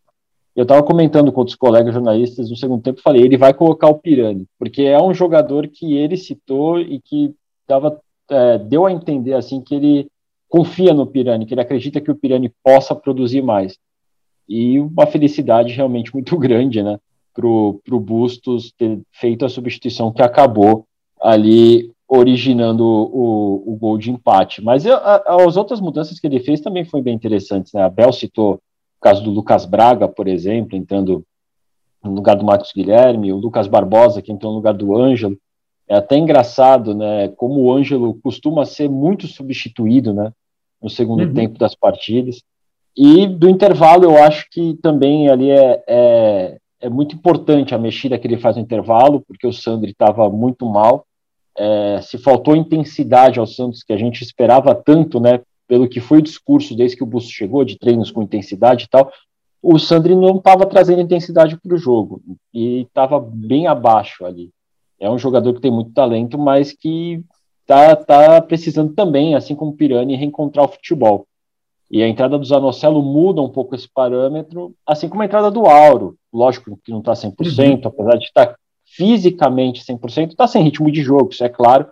eu 0.55 0.63
estava 0.63 0.83
comentando 0.83 1.31
com 1.31 1.39
outros 1.39 1.55
colegas 1.55 1.93
jornalistas 1.93 2.49
no 2.49 2.57
segundo 2.57 2.83
tempo, 2.83 3.01
falei, 3.01 3.23
ele 3.23 3.37
vai 3.37 3.53
colocar 3.53 3.87
o 3.87 3.97
Pirani, 3.97 4.45
porque 4.59 4.83
é 4.83 5.01
um 5.01 5.13
jogador 5.13 5.67
que 5.67 5.95
ele 5.95 6.17
citou 6.17 6.79
e 6.79 6.99
que 6.99 7.33
dava, 7.67 7.99
é, 8.29 8.57
deu 8.57 8.85
a 8.85 8.91
entender 8.91 9.33
assim 9.33 9.61
que 9.61 9.73
ele 9.73 10.07
confia 10.49 10.93
no 10.93 11.07
Pirani, 11.07 11.45
que 11.45 11.53
ele 11.53 11.61
acredita 11.61 12.01
que 12.01 12.11
o 12.11 12.15
Pirani 12.15 12.51
possa 12.61 12.93
produzir 12.93 13.41
mais. 13.41 13.77
E 14.47 14.77
uma 14.79 15.07
felicidade 15.07 15.73
realmente 15.73 16.13
muito 16.13 16.35
grande, 16.37 16.83
né? 16.83 16.99
Para 17.33 17.47
o 17.47 17.99
Bustos 17.99 18.71
ter 18.77 18.99
feito 19.11 19.45
a 19.45 19.49
substituição 19.49 20.11
que 20.11 20.21
acabou 20.21 20.85
ali 21.21 21.91
originando 22.07 22.83
o, 22.83 23.63
o, 23.65 23.75
gol 23.77 23.97
de 23.97 24.11
empate. 24.11 24.61
Mas 24.61 24.85
a, 24.85 25.23
as 25.45 25.55
outras 25.55 25.79
mudanças 25.79 26.19
que 26.19 26.27
ele 26.27 26.41
fez 26.41 26.59
também 26.59 26.83
foram 26.83 27.03
bem 27.03 27.15
interessantes. 27.15 27.71
Né? 27.71 27.81
A 27.81 27.89
Bel 27.89 28.11
citou 28.11 28.55
o 28.55 28.59
caso 29.01 29.23
do 29.23 29.31
Lucas 29.31 29.65
Braga, 29.65 30.07
por 30.07 30.27
exemplo, 30.27 30.77
entrando 30.77 31.23
no 32.03 32.13
lugar 32.13 32.35
do 32.35 32.43
Marcos 32.43 32.71
Guilherme, 32.75 33.31
o 33.31 33.37
Lucas 33.37 33.67
Barbosa, 33.67 34.21
que 34.21 34.31
entrou 34.31 34.51
no 34.51 34.57
lugar 34.57 34.73
do 34.73 34.97
Ângelo. 34.97 35.37
É 35.87 35.95
até 35.95 36.17
engraçado, 36.17 36.93
né, 36.95 37.29
como 37.29 37.61
o 37.61 37.73
Ângelo 37.73 38.15
costuma 38.21 38.65
ser 38.65 38.89
muito 38.89 39.27
substituído, 39.27 40.13
né, 40.13 40.31
no 40.81 40.89
segundo 40.89 41.23
uhum. 41.23 41.33
tempo 41.33 41.59
das 41.59 41.75
partidas. 41.75 42.41
E 42.95 43.25
do 43.25 43.49
intervalo, 43.49 44.03
eu 44.03 44.21
acho 44.21 44.47
que 44.51 44.73
também 44.81 45.29
ali 45.29 45.49
é, 45.49 45.83
é, 45.87 46.57
é 46.81 46.89
muito 46.89 47.15
importante 47.15 47.73
a 47.73 47.77
mexida 47.77 48.17
que 48.17 48.27
ele 48.27 48.37
faz 48.37 48.55
no 48.55 48.61
intervalo, 48.61 49.21
porque 49.21 49.45
o 49.45 49.53
Sandri 49.53 49.91
estava 49.91 50.29
muito 50.29 50.65
mal. 50.65 51.05
É, 51.57 51.99
se 52.01 52.17
faltou 52.17 52.55
intensidade 52.55 53.39
ao 53.39 53.45
Santos, 53.45 53.83
que 53.83 53.93
a 53.93 53.97
gente 53.97 54.23
esperava 54.23 54.73
tanto, 54.73 55.19
né, 55.19 55.41
pelo 55.67 55.87
que 55.87 55.99
foi 55.99 56.17
o 56.17 56.21
discurso 56.21 56.75
desde 56.75 56.97
que 56.97 57.03
o 57.03 57.05
Busto 57.05 57.31
chegou, 57.31 57.63
de 57.63 57.77
treinos 57.77 58.11
com 58.11 58.23
intensidade 58.23 58.85
e 58.85 58.87
tal, 58.89 59.11
o 59.61 59.77
Sandri 59.77 60.15
não 60.15 60.37
estava 60.37 60.65
trazendo 60.65 61.01
intensidade 61.01 61.57
para 61.57 61.75
o 61.75 61.77
jogo 61.77 62.21
e 62.53 62.81
estava 62.81 63.19
bem 63.19 63.67
abaixo 63.67 64.25
ali. 64.25 64.49
É 64.99 65.09
um 65.09 65.19
jogador 65.19 65.53
que 65.53 65.61
tem 65.61 65.71
muito 65.71 65.93
talento, 65.93 66.37
mas 66.37 66.73
que 66.73 67.23
está 67.61 67.95
tá 67.95 68.41
precisando 68.41 68.93
também, 68.93 69.35
assim 69.35 69.55
como 69.55 69.71
o 69.71 69.75
Pirani, 69.75 70.15
reencontrar 70.15 70.65
o 70.65 70.71
futebol. 70.71 71.27
E 71.91 72.01
a 72.01 72.07
entrada 72.07 72.39
do 72.39 72.45
Zanocelo 72.45 73.03
muda 73.03 73.41
um 73.41 73.49
pouco 73.49 73.75
esse 73.75 73.87
parâmetro, 73.93 74.73
assim 74.87 75.09
como 75.09 75.21
a 75.21 75.25
entrada 75.25 75.51
do 75.51 75.65
Auro. 75.65 76.15
Lógico 76.31 76.79
que 76.81 76.89
não 76.89 76.99
está 76.99 77.11
100%, 77.11 77.83
uhum. 77.83 77.87
apesar 77.89 78.17
de 78.17 78.23
estar 78.23 78.45
tá 78.47 78.55
fisicamente 78.85 79.83
100%, 79.83 80.29
está 80.29 80.47
sem 80.47 80.63
ritmo 80.63 80.89
de 80.89 81.01
jogo, 81.01 81.29
isso 81.31 81.43
é 81.43 81.49
claro, 81.49 81.87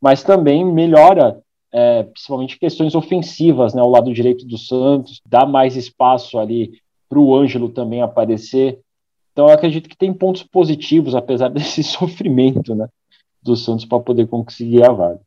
mas 0.00 0.22
também 0.22 0.64
melhora, 0.64 1.40
é, 1.70 2.02
principalmente 2.02 2.58
questões 2.58 2.94
ofensivas, 2.94 3.74
né, 3.74 3.82
ao 3.82 3.90
lado 3.90 4.12
direito 4.12 4.46
do 4.46 4.56
Santos, 4.56 5.20
dá 5.26 5.44
mais 5.44 5.76
espaço 5.76 6.38
ali 6.38 6.72
para 7.08 7.18
o 7.18 7.34
Ângelo 7.34 7.68
também 7.68 8.00
aparecer. 8.00 8.80
Então, 9.32 9.48
eu 9.48 9.54
acredito 9.54 9.88
que 9.88 9.96
tem 9.96 10.12
pontos 10.14 10.42
positivos, 10.42 11.14
apesar 11.14 11.48
desse 11.52 11.82
sofrimento 11.82 12.74
né, 12.74 12.88
do 13.42 13.54
Santos 13.54 13.84
para 13.84 14.00
poder 14.00 14.26
conseguir 14.26 14.82
a 14.82 14.92
vaga. 14.92 15.20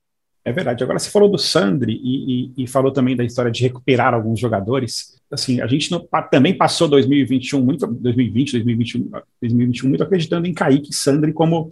É 0.45 0.51
verdade. 0.51 0.83
Agora, 0.83 0.99
você 0.99 1.09
falou 1.09 1.27
do 1.27 1.39
Sandri 1.39 1.99
e, 2.03 2.53
e, 2.55 2.63
e, 2.63 2.67
falou 2.67 2.91
também 2.91 3.15
da 3.15 3.23
história 3.23 3.51
de 3.51 3.63
recuperar 3.63 4.13
alguns 4.13 4.39
jogadores. 4.39 5.19
Assim, 5.31 5.59
a 5.59 5.65
gente 5.65 5.89
não, 5.91 6.07
também 6.29 6.55
passou 6.55 6.87
2021, 6.87 7.59
muito, 7.65 7.87
2020, 7.87 8.51
2021, 8.51 9.09
2021, 9.41 9.89
muito 9.89 10.03
acreditando 10.03 10.45
em 10.45 10.53
Kaique 10.53 10.91
e 10.91 10.95
Sandri 10.95 11.33
como 11.33 11.67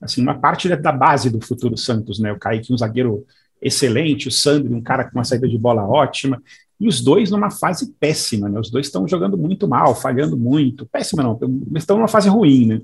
assim, 0.00 0.22
uma 0.22 0.38
parte 0.38 0.74
da 0.74 0.90
base 0.92 1.28
do 1.28 1.44
futuro 1.44 1.76
Santos, 1.76 2.18
né? 2.18 2.32
O 2.32 2.38
Kaique, 2.38 2.72
um 2.72 2.78
zagueiro 2.78 3.26
excelente, 3.60 4.28
o 4.28 4.32
Sandri, 4.32 4.72
um 4.72 4.80
cara 4.80 5.04
com 5.04 5.18
uma 5.18 5.24
saída 5.24 5.46
de 5.46 5.58
bola 5.58 5.86
ótima, 5.86 6.42
e 6.80 6.88
os 6.88 7.02
dois 7.02 7.30
numa 7.30 7.50
fase 7.50 7.92
péssima, 8.00 8.48
né? 8.48 8.58
Os 8.58 8.70
dois 8.70 8.86
estão 8.86 9.06
jogando 9.06 9.36
muito 9.36 9.68
mal, 9.68 9.94
falhando 9.94 10.36
muito. 10.36 10.86
Péssima 10.86 11.22
não, 11.22 11.38
estão 11.76 11.96
numa 11.96 12.08
fase 12.08 12.28
ruim, 12.30 12.66
né? 12.66 12.80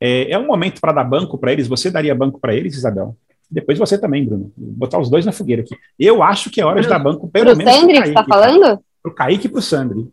É, 0.00 0.30
é 0.32 0.38
um 0.38 0.46
momento 0.46 0.80
para 0.80 0.92
dar 0.92 1.04
banco 1.04 1.36
para 1.36 1.52
eles. 1.52 1.68
Você 1.68 1.90
daria 1.90 2.14
banco 2.14 2.40
para 2.40 2.54
eles, 2.54 2.74
Isabel? 2.74 3.16
Depois 3.50 3.78
você 3.78 3.98
também, 3.98 4.24
Bruno. 4.24 4.52
Vou 4.56 4.72
botar 4.72 4.98
os 4.98 5.08
dois 5.08 5.24
na 5.24 5.32
fogueira 5.32 5.62
aqui. 5.62 5.76
Eu 5.98 6.22
acho 6.22 6.50
que 6.50 6.60
é 6.60 6.64
hora 6.64 6.80
de 6.80 6.88
dar 6.88 6.98
banco, 6.98 7.28
pelo 7.28 7.46
pro 7.46 7.56
menos. 7.56 7.72
Sandri, 7.72 7.94
pro 7.94 8.06
Sandri, 8.06 8.08
você 8.08 8.14
tá 8.14 8.24
falando? 8.24 8.80
Pro 9.02 9.14
Kaique 9.14 9.46
e 9.46 9.50
pro 9.50 9.62
Sandri. 9.62 10.08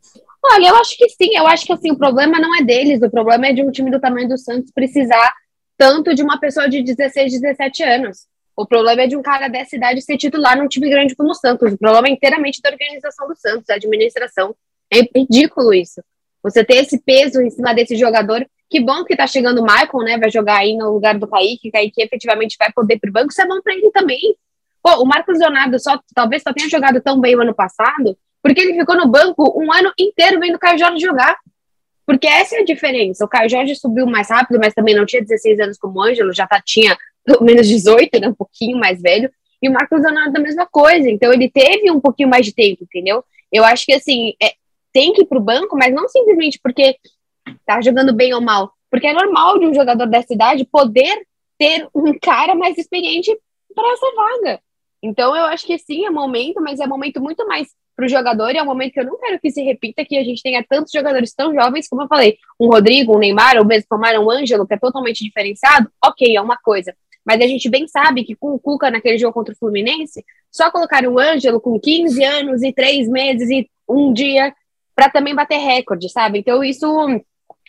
Olha, 0.45 0.67
eu 0.67 0.75
acho 0.75 0.97
que 0.97 1.09
sim. 1.09 1.35
Eu 1.35 1.47
acho 1.47 1.65
que 1.65 1.73
assim, 1.73 1.91
o 1.91 1.97
problema 1.97 2.39
não 2.39 2.55
é 2.55 2.63
deles. 2.63 3.01
O 3.01 3.09
problema 3.09 3.47
é 3.47 3.53
de 3.53 3.63
um 3.63 3.71
time 3.71 3.89
do 3.89 3.99
tamanho 3.99 4.27
do 4.27 4.37
Santos 4.37 4.71
precisar 4.71 5.33
tanto 5.77 6.13
de 6.13 6.21
uma 6.21 6.39
pessoa 6.39 6.69
de 6.69 6.83
16, 6.83 7.39
17 7.39 7.83
anos. 7.83 8.27
O 8.55 8.67
problema 8.67 9.01
é 9.01 9.07
de 9.07 9.15
um 9.15 9.21
cara 9.21 9.47
dessa 9.47 9.75
idade 9.75 10.01
ser 10.01 10.17
titular 10.17 10.57
num 10.57 10.67
time 10.67 10.89
grande 10.89 11.15
como 11.15 11.31
o 11.31 11.33
Santos. 11.33 11.73
O 11.73 11.77
problema 11.77 12.07
é 12.07 12.11
inteiramente 12.11 12.61
da 12.61 12.69
organização 12.69 13.27
do 13.27 13.35
Santos, 13.35 13.65
da 13.65 13.75
administração. 13.75 14.55
É 14.91 14.99
ridículo 15.01 15.73
isso. 15.73 16.03
Você 16.43 16.63
ter 16.63 16.75
esse 16.75 17.01
peso 17.01 17.41
em 17.41 17.49
cima 17.49 17.73
desse 17.73 17.95
jogador 17.95 18.45
que 18.69 18.79
bom 18.79 19.03
que 19.03 19.15
tá 19.15 19.27
chegando 19.27 19.61
o 19.61 19.63
Michael, 19.63 20.03
né? 20.03 20.17
Vai 20.17 20.31
jogar 20.31 20.57
aí 20.57 20.75
no 20.75 20.91
lugar 20.91 21.17
do 21.17 21.27
Kaique, 21.27 21.71
Kaique 21.71 22.01
efetivamente 22.01 22.55
vai 22.57 22.71
poder 22.71 22.99
pro 22.99 23.11
banco, 23.11 23.31
isso 23.31 23.41
é 23.41 23.47
bom 23.47 23.61
pra 23.61 23.73
ele 23.73 23.91
também. 23.91 24.35
Pô, 24.81 25.01
o 25.01 25.05
Marcos 25.05 25.39
Leonardo 25.39 25.79
só, 25.79 25.99
talvez 26.13 26.43
só 26.43 26.51
tenha 26.51 26.69
jogado 26.69 26.99
tão 27.01 27.19
bem 27.19 27.35
o 27.35 27.41
ano 27.41 27.53
passado, 27.53 28.17
porque 28.41 28.59
ele 28.59 28.77
ficou 28.77 28.97
no 28.97 29.07
banco 29.07 29.57
um 29.57 29.71
ano 29.71 29.93
inteiro 29.97 30.39
vendo 30.39 30.55
o 30.55 30.59
Caio 30.59 30.77
Jorge 30.77 30.99
jogar. 30.99 31.37
Porque 32.05 32.27
essa 32.27 32.57
é 32.57 32.59
a 32.59 32.65
diferença. 32.65 33.23
O 33.23 33.29
Caio 33.29 33.49
Jorge 33.49 33.75
subiu 33.75 34.05
mais 34.05 34.29
rápido, 34.29 34.59
mas 34.59 34.73
também 34.73 34.93
não 34.93 35.05
tinha 35.05 35.21
16 35.21 35.59
anos 35.61 35.77
como 35.77 35.99
o 35.99 36.01
Ângelo, 36.01 36.33
já 36.33 36.45
tá, 36.45 36.61
tinha 36.61 36.97
pelo 37.23 37.43
menos 37.43 37.67
18, 37.67 38.19
né? 38.19 38.27
Um 38.27 38.33
pouquinho 38.33 38.77
mais 38.77 39.01
velho. 39.01 39.31
E 39.61 39.69
o 39.69 39.71
Marcos 39.71 40.01
Leonardo 40.01 40.37
a 40.37 40.41
mesma 40.41 40.65
coisa. 40.65 41.09
Então 41.09 41.31
ele 41.31 41.49
teve 41.49 41.89
um 41.89 42.01
pouquinho 42.01 42.27
mais 42.27 42.45
de 42.45 42.53
tempo, 42.53 42.83
entendeu? 42.83 43.23
Eu 43.51 43.63
acho 43.63 43.85
que 43.85 43.93
assim, 43.93 44.33
é, 44.41 44.53
tem 44.91 45.13
que 45.13 45.21
ir 45.21 45.25
pro 45.25 45.39
banco, 45.39 45.77
mas 45.77 45.93
não 45.93 46.09
simplesmente 46.09 46.59
porque 46.61 46.97
tá 47.65 47.81
jogando 47.81 48.13
bem 48.13 48.33
ou 48.33 48.41
mal. 48.41 48.71
Porque 48.89 49.07
é 49.07 49.13
normal 49.13 49.59
de 49.59 49.65
um 49.65 49.73
jogador 49.73 50.05
dessa 50.05 50.33
idade 50.33 50.65
poder 50.65 51.25
ter 51.57 51.87
um 51.93 52.17
cara 52.19 52.55
mais 52.55 52.77
experiente 52.77 53.35
para 53.73 53.91
essa 53.91 54.05
vaga. 54.15 54.59
Então 55.01 55.35
eu 55.35 55.45
acho 55.45 55.65
que 55.65 55.77
sim, 55.77 56.05
é 56.05 56.09
momento, 56.09 56.61
mas 56.61 56.79
é 56.79 56.87
momento 56.87 57.21
muito 57.21 57.45
mais 57.47 57.67
para 57.95 58.05
o 58.05 58.09
jogador 58.09 58.51
e 58.51 58.57
é 58.57 58.63
um 58.63 58.65
momento 58.65 58.93
que 58.93 58.99
eu 58.99 59.05
não 59.05 59.17
quero 59.17 59.39
que 59.39 59.51
se 59.51 59.61
repita 59.61 60.05
que 60.05 60.17
a 60.17 60.23
gente 60.23 60.41
tenha 60.41 60.65
tantos 60.67 60.91
jogadores 60.91 61.33
tão 61.33 61.53
jovens, 61.53 61.87
como 61.87 62.03
eu 62.03 62.07
falei, 62.07 62.37
um 62.59 62.67
Rodrigo, 62.67 63.15
um 63.15 63.19
Neymar, 63.19 63.57
ou 63.57 63.65
mesmo 63.65 63.85
tomar 63.89 64.17
um 64.17 64.29
Ângelo, 64.29 64.65
que 64.65 64.73
é 64.73 64.77
totalmente 64.77 65.23
diferenciado, 65.23 65.91
ok, 66.03 66.35
é 66.35 66.41
uma 66.41 66.57
coisa. 66.57 66.95
Mas 67.25 67.39
a 67.41 67.47
gente 67.47 67.69
bem 67.69 67.87
sabe 67.87 68.23
que 68.23 68.35
com 68.35 68.53
o 68.53 68.59
Cuca 68.59 68.89
naquele 68.89 69.17
jogo 69.17 69.33
contra 69.33 69.53
o 69.53 69.57
Fluminense, 69.57 70.25
só 70.51 70.71
colocar 70.71 71.05
o 71.05 71.19
Ângelo 71.19 71.59
com 71.61 71.79
15 71.79 72.23
anos 72.23 72.63
e 72.63 72.73
3 72.73 73.07
meses 73.07 73.49
e 73.49 73.69
um 73.87 74.11
dia 74.11 74.53
para 74.95 75.09
também 75.09 75.33
bater 75.33 75.57
recorde, 75.57 76.09
sabe? 76.09 76.39
Então 76.39 76.63
isso 76.63 76.85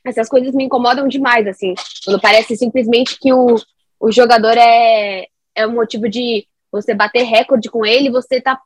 essas 0.05 0.29
coisas 0.29 0.55
me 0.55 0.65
incomodam 0.65 1.09
demais, 1.09 1.47
assim, 1.47 1.75
quando 2.05 2.21
parece 2.21 2.57
simplesmente 2.57 3.19
que 3.19 3.33
o, 3.33 3.57
o 3.99 4.13
jogador 4.13 4.57
é, 4.57 5.27
é 5.55 5.67
um 5.67 5.73
motivo 5.73 6.09
de 6.09 6.47
você 6.71 6.93
bater 6.95 7.23
recorde 7.23 7.71
com 7.71 7.87
ele, 7.87 8.11
você 8.11 8.41
tá, 8.41 8.61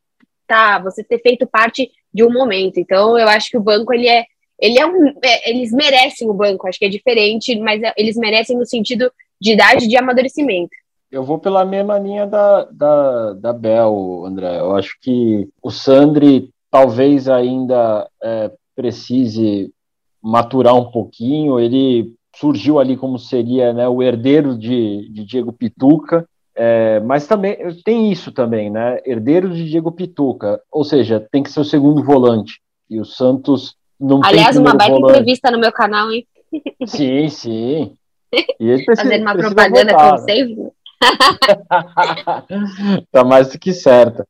tá, 0.47 0.79
você 0.79 1.05
ter 1.05 1.21
feito 1.21 1.47
parte 1.47 1.91
de 2.13 2.25
um 2.25 2.33
momento. 2.33 2.79
Então, 2.79 3.19
eu 3.19 3.29
acho 3.29 3.51
que 3.51 3.57
o 3.57 3.63
banco, 3.63 3.93
ele 3.93 4.09
é, 4.09 4.25
ele 4.59 4.79
é 4.79 4.87
um, 4.87 5.09
é, 5.23 5.51
eles 5.51 5.71
merecem 5.71 6.29
o 6.29 6.35
banco, 6.35 6.67
acho 6.67 6.79
que 6.79 6.87
é 6.87 6.89
diferente, 6.89 7.59
mas 7.61 7.83
é, 7.83 7.93
eles 7.97 8.17
merecem 8.17 8.57
no 8.57 8.67
sentido 8.67 9.13
de 9.41 9.53
idade 9.53 9.87
de 9.87 9.97
amadurecimento. 9.97 10.71
Eu 11.11 11.23
vou 11.23 11.39
pela 11.39 11.65
mesma 11.65 11.99
linha 11.99 12.27
da, 12.27 12.65
da, 12.65 13.33
da 13.35 13.53
Bel, 13.53 14.25
André. 14.27 14.59
Eu 14.59 14.77
acho 14.77 14.99
que 15.01 15.49
o 15.63 15.71
Sandri 15.71 16.51
talvez 16.71 17.29
ainda 17.29 18.09
é, 18.23 18.51
precise 18.75 19.73
maturar 20.23 20.75
um 20.75 20.91
pouquinho. 20.91 21.59
Ele 21.59 22.13
surgiu 22.37 22.79
ali 22.79 22.97
como 22.97 23.19
seria 23.19 23.73
né, 23.73 23.89
o 23.89 24.03
herdeiro 24.03 24.57
de, 24.57 25.09
de 25.11 25.25
Diego 25.25 25.53
Pituca, 25.53 26.27
é, 26.55 27.01
mas 27.01 27.27
também 27.27 27.57
tem 27.85 28.11
isso 28.11 28.33
também, 28.33 28.69
né? 28.69 28.99
Herdeiro 29.07 29.49
de 29.51 29.69
Diego 29.69 29.93
Pituca, 29.93 30.61
ou 30.73 30.85
seja, 30.85 31.25
tem 31.31 31.43
que 31.43 31.53
ser 31.53 31.61
o 31.61 31.65
segundo 31.65 32.03
volante. 32.03 32.61
E 32.91 33.01
o 33.01 33.05
Santos 33.05 33.77
não 33.99 34.21
Aliás, 34.25 34.57
tem 34.57 34.61
uma 34.61 34.75
baita 34.75 34.95
volante. 34.95 35.19
entrevista 35.19 35.51
no 35.51 35.59
meu 35.59 35.73
canal, 35.73 36.11
hein? 36.11 36.27
Sim, 36.87 37.29
sim. 37.29 37.93
E 38.33 38.69
ele 38.69 38.85
precisa, 38.85 39.09
Fazendo 39.09 39.23
uma 39.23 39.37
propaganda 39.37 39.93
voltar, 39.93 40.11
com 40.11 40.17
né? 40.17 40.19
save. 40.19 40.57
tá 43.13 43.25
mais 43.25 43.53
do 43.53 43.59
que 43.59 43.73
certa. 43.73 44.27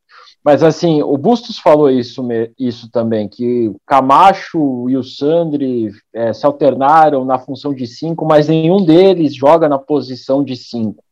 Mas 0.49 0.63
assim, 0.63 1.03
o 1.03 1.19
Bustos 1.19 1.59
falou 1.59 1.91
isso, 1.91 2.27
isso 2.59 2.91
também, 2.91 3.29
que 3.29 3.71
Camacho 3.85 4.89
e 4.89 4.97
o 4.97 5.05
Sandri 5.05 5.91
é, 6.11 6.33
se 6.33 6.47
alternaram 6.47 7.23
na 7.23 7.39
função 7.39 7.75
de 7.75 7.87
cinco, 7.87 8.25
mas 8.25 8.49
nenhum 8.49 8.83
deles 8.83 9.35
joga 9.35 9.69
na 9.69 9.79
posição 9.79 10.43
de 10.43 10.57
cinco. 10.57 11.05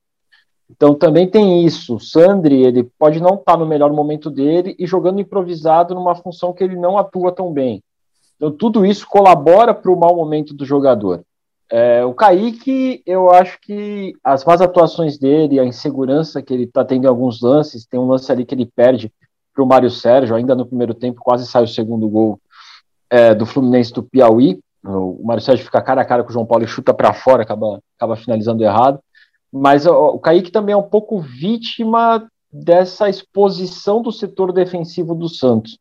Então 0.71 0.95
também 0.95 1.29
tem 1.29 1.67
isso. 1.67 1.97
O 1.97 2.01
Sandri 2.01 2.65
ele 2.65 2.85
pode 2.99 3.21
não 3.21 3.35
estar 3.35 3.53
tá 3.53 3.57
no 3.59 3.67
melhor 3.67 3.93
momento 3.93 4.31
dele 4.31 4.75
e 4.79 4.87
jogando 4.87 5.21
improvisado 5.21 5.95
numa 5.95 6.15
função 6.15 6.55
que 6.55 6.65
ele 6.65 6.75
não 6.75 6.97
atua 6.97 7.31
tão 7.31 7.53
bem. 7.53 7.83
Então 8.37 8.51
tudo 8.51 8.87
isso 8.87 9.07
colabora 9.07 9.75
para 9.75 9.93
o 9.93 10.01
mau 10.01 10.17
momento 10.17 10.55
do 10.55 10.65
jogador. 10.65 11.21
É, 11.71 12.03
o 12.07 12.15
Kaique, 12.15 13.03
eu 13.05 13.29
acho 13.29 13.61
que 13.61 14.15
as 14.25 14.47
más 14.47 14.63
atuações 14.63 15.19
dele, 15.19 15.61
a 15.61 15.65
insegurança 15.65 16.41
que 16.41 16.55
ele 16.55 16.65
está 16.65 16.83
tendo 16.83 17.05
em 17.05 17.09
alguns 17.09 17.43
lances, 17.43 17.85
tem 17.85 18.01
um 18.01 18.07
lance 18.07 18.33
ali 18.33 18.47
que 18.47 18.55
ele 18.55 18.65
perde 18.65 19.13
para 19.57 19.65
o 19.65 19.67
Mário 19.67 19.91
Sérgio, 19.91 20.37
ainda 20.37 20.55
no 20.55 20.67
primeiro 20.67 20.93
tempo, 20.93 21.23
quase 21.25 21.47
sai 21.47 21.65
o 21.65 21.69
segundo 21.69 22.07
gol 22.07 22.39
é, 23.09 23.35
do 23.35 23.47
Fluminense 23.47 23.91
do 23.91 24.03
Piauí. 24.03 24.61
O 24.85 25.23
Mário 25.25 25.43
Sérgio 25.43 25.65
fica 25.65 25.81
cara 25.81 26.03
a 26.03 26.05
cara 26.05 26.23
com 26.23 26.29
o 26.29 26.33
João 26.33 26.45
Paulo 26.45 26.63
e 26.63 26.69
chuta 26.69 26.93
para 26.93 27.15
fora, 27.15 27.43
acaba, 27.43 27.81
acaba 27.97 28.17
finalizando 28.17 28.63
errado. 28.63 29.01
Mas 29.51 29.87
o, 29.87 29.93
o 29.93 30.19
Kaique 30.19 30.53
também 30.53 30.75
é 30.75 30.77
um 30.77 30.83
pouco 30.83 31.19
vítima 31.19 32.29
dessa 32.53 33.09
exposição 33.09 34.03
do 34.03 34.13
setor 34.13 34.53
defensivo 34.53 35.15
do 35.15 35.29
Santos, 35.29 35.79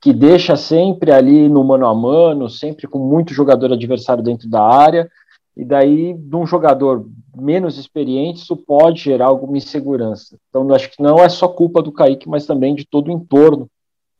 que 0.00 0.12
deixa 0.12 0.56
sempre 0.56 1.12
ali 1.12 1.48
no 1.48 1.62
mano 1.62 1.86
a 1.86 1.94
mano, 1.94 2.50
sempre 2.50 2.88
com 2.88 2.98
muito 2.98 3.32
jogador 3.32 3.72
adversário 3.72 4.22
dentro 4.22 4.50
da 4.50 4.62
área 4.62 5.08
e 5.56 5.64
daí, 5.64 6.14
de 6.14 6.36
um 6.36 6.46
jogador 6.46 7.06
menos 7.36 7.76
experiente, 7.76 8.40
isso 8.40 8.56
pode 8.56 9.00
gerar 9.02 9.26
alguma 9.26 9.56
insegurança. 9.56 10.38
Então, 10.48 10.72
acho 10.74 10.90
que 10.90 11.02
não 11.02 11.18
é 11.18 11.28
só 11.28 11.46
culpa 11.46 11.82
do 11.82 11.92
Kaique, 11.92 12.28
mas 12.28 12.46
também 12.46 12.74
de 12.74 12.86
todo 12.86 13.08
o 13.08 13.12
entorno 13.12 13.68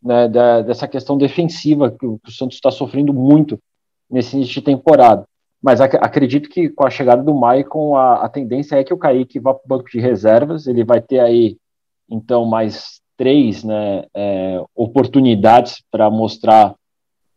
né, 0.02 0.28
da, 0.28 0.60
dessa 0.60 0.86
questão 0.86 1.16
defensiva 1.16 1.90
que 1.90 2.06
o, 2.06 2.18
que 2.18 2.28
o 2.28 2.32
Santos 2.32 2.56
está 2.56 2.70
sofrendo 2.70 3.14
muito 3.14 3.58
nesse 4.10 4.36
início 4.36 4.54
de 4.54 4.62
temporada. 4.62 5.24
Mas 5.62 5.80
ac 5.80 5.96
acredito 5.96 6.50
que 6.50 6.68
com 6.68 6.84
a 6.84 6.90
chegada 6.90 7.22
do 7.22 7.34
Maicon, 7.34 7.96
a, 7.96 8.24
a 8.24 8.28
tendência 8.28 8.76
é 8.76 8.84
que 8.84 8.92
o 8.92 8.98
Kaique 8.98 9.38
vá 9.38 9.54
para 9.54 9.64
o 9.64 9.68
banco 9.68 9.90
de 9.90 10.00
reservas, 10.00 10.66
ele 10.66 10.84
vai 10.84 11.00
ter 11.00 11.20
aí, 11.20 11.56
então, 12.10 12.44
mais 12.44 13.00
três 13.16 13.62
né, 13.62 14.04
é, 14.14 14.62
oportunidades 14.74 15.82
para 15.90 16.10
mostrar 16.10 16.74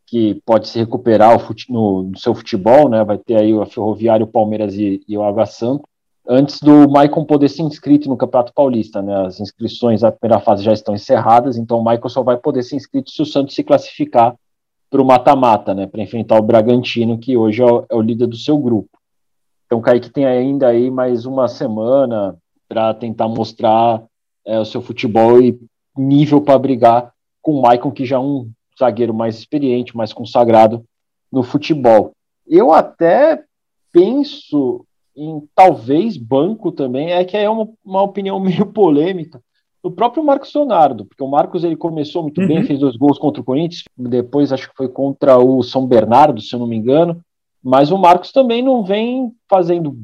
que 0.07 0.41
pode 0.45 0.67
se 0.67 0.79
recuperar 0.79 1.37
no, 1.69 2.03
no, 2.03 2.17
seu 2.17 2.35
futebol, 2.35 2.87
né? 2.89 3.03
Vai 3.03 3.17
ter 3.17 3.37
aí 3.37 3.53
o 3.53 3.65
Ferroviário, 3.65 4.25
o 4.25 4.31
Palmeiras 4.31 4.75
e, 4.75 5.01
e 5.07 5.17
o 5.17 5.23
Água 5.23 5.45
Santa. 5.45 5.83
Antes 6.27 6.59
do 6.59 6.89
Maicon 6.89 7.23
poder 7.23 7.49
ser 7.49 7.63
inscrito 7.63 8.09
no 8.09 8.17
Campeonato 8.17 8.53
Paulista, 8.53 9.01
né? 9.01 9.25
As 9.25 9.39
inscrições 9.39 10.01
da 10.01 10.11
primeira 10.11 10.41
fase 10.41 10.63
já 10.63 10.73
estão 10.73 10.93
encerradas, 10.95 11.57
então 11.57 11.79
o 11.79 11.83
Maicon 11.83 12.09
só 12.09 12.23
vai 12.23 12.37
poder 12.37 12.63
ser 12.63 12.75
inscrito 12.75 13.11
se 13.11 13.21
o 13.21 13.25
Santos 13.25 13.55
se 13.55 13.63
classificar 13.63 14.35
para 14.89 15.01
o 15.01 15.05
mata-mata, 15.05 15.73
né? 15.73 15.87
Para 15.87 16.01
enfrentar 16.01 16.37
o 16.37 16.43
Bragantino, 16.43 17.17
que 17.17 17.35
hoje 17.35 17.61
é 17.61 17.65
o, 17.65 17.85
é 17.89 17.95
o 17.95 18.01
líder 18.01 18.27
do 18.27 18.37
seu 18.37 18.57
grupo. 18.57 18.89
Então 19.65 19.81
Kaique 19.81 20.09
tem 20.09 20.25
ainda 20.25 20.67
aí 20.67 20.91
mais 20.91 21.25
uma 21.25 21.47
semana 21.47 22.37
para 22.67 22.93
tentar 22.93 23.27
mostrar 23.27 24.03
é, 24.45 24.59
o 24.59 24.65
seu 24.65 24.81
futebol 24.81 25.41
e 25.41 25.59
nível 25.97 26.41
para 26.41 26.59
brigar 26.59 27.11
com 27.41 27.53
o 27.53 27.61
Maicon, 27.61 27.91
que 27.91 28.05
já 28.05 28.15
é 28.15 28.19
um 28.19 28.49
zagueiro 28.79 29.13
mais 29.13 29.37
experiente, 29.37 29.95
mais 29.95 30.13
consagrado 30.13 30.83
no 31.31 31.43
futebol. 31.43 32.11
Eu 32.47 32.71
até 32.71 33.43
penso 33.91 34.85
em 35.15 35.41
talvez 35.55 36.17
banco 36.17 36.71
também, 36.71 37.11
é 37.11 37.23
que 37.23 37.37
é 37.37 37.49
uma, 37.49 37.69
uma 37.83 38.01
opinião 38.01 38.39
meio 38.41 38.65
polêmica, 38.65 39.41
o 39.85 39.91
próprio 39.91 40.23
Marcos 40.23 40.51
Leonardo, 40.53 41.05
porque 41.05 41.23
o 41.23 41.27
Marcos 41.27 41.63
ele 41.63 41.75
começou 41.75 42.23
muito 42.23 42.41
uhum. 42.41 42.47
bem, 42.47 42.63
fez 42.63 42.79
dois 42.79 42.97
gols 42.97 43.19
contra 43.19 43.39
o 43.39 43.45
Corinthians, 43.45 43.83
depois 43.95 44.51
acho 44.51 44.67
que 44.67 44.75
foi 44.75 44.89
contra 44.89 45.37
o 45.37 45.61
São 45.61 45.85
Bernardo, 45.85 46.41
se 46.41 46.55
eu 46.55 46.59
não 46.59 46.65
me 46.65 46.75
engano, 46.75 47.21
mas 47.63 47.91
o 47.91 47.97
Marcos 47.97 48.31
também 48.31 48.63
não 48.63 48.83
vem 48.83 49.31
fazendo 49.47 49.95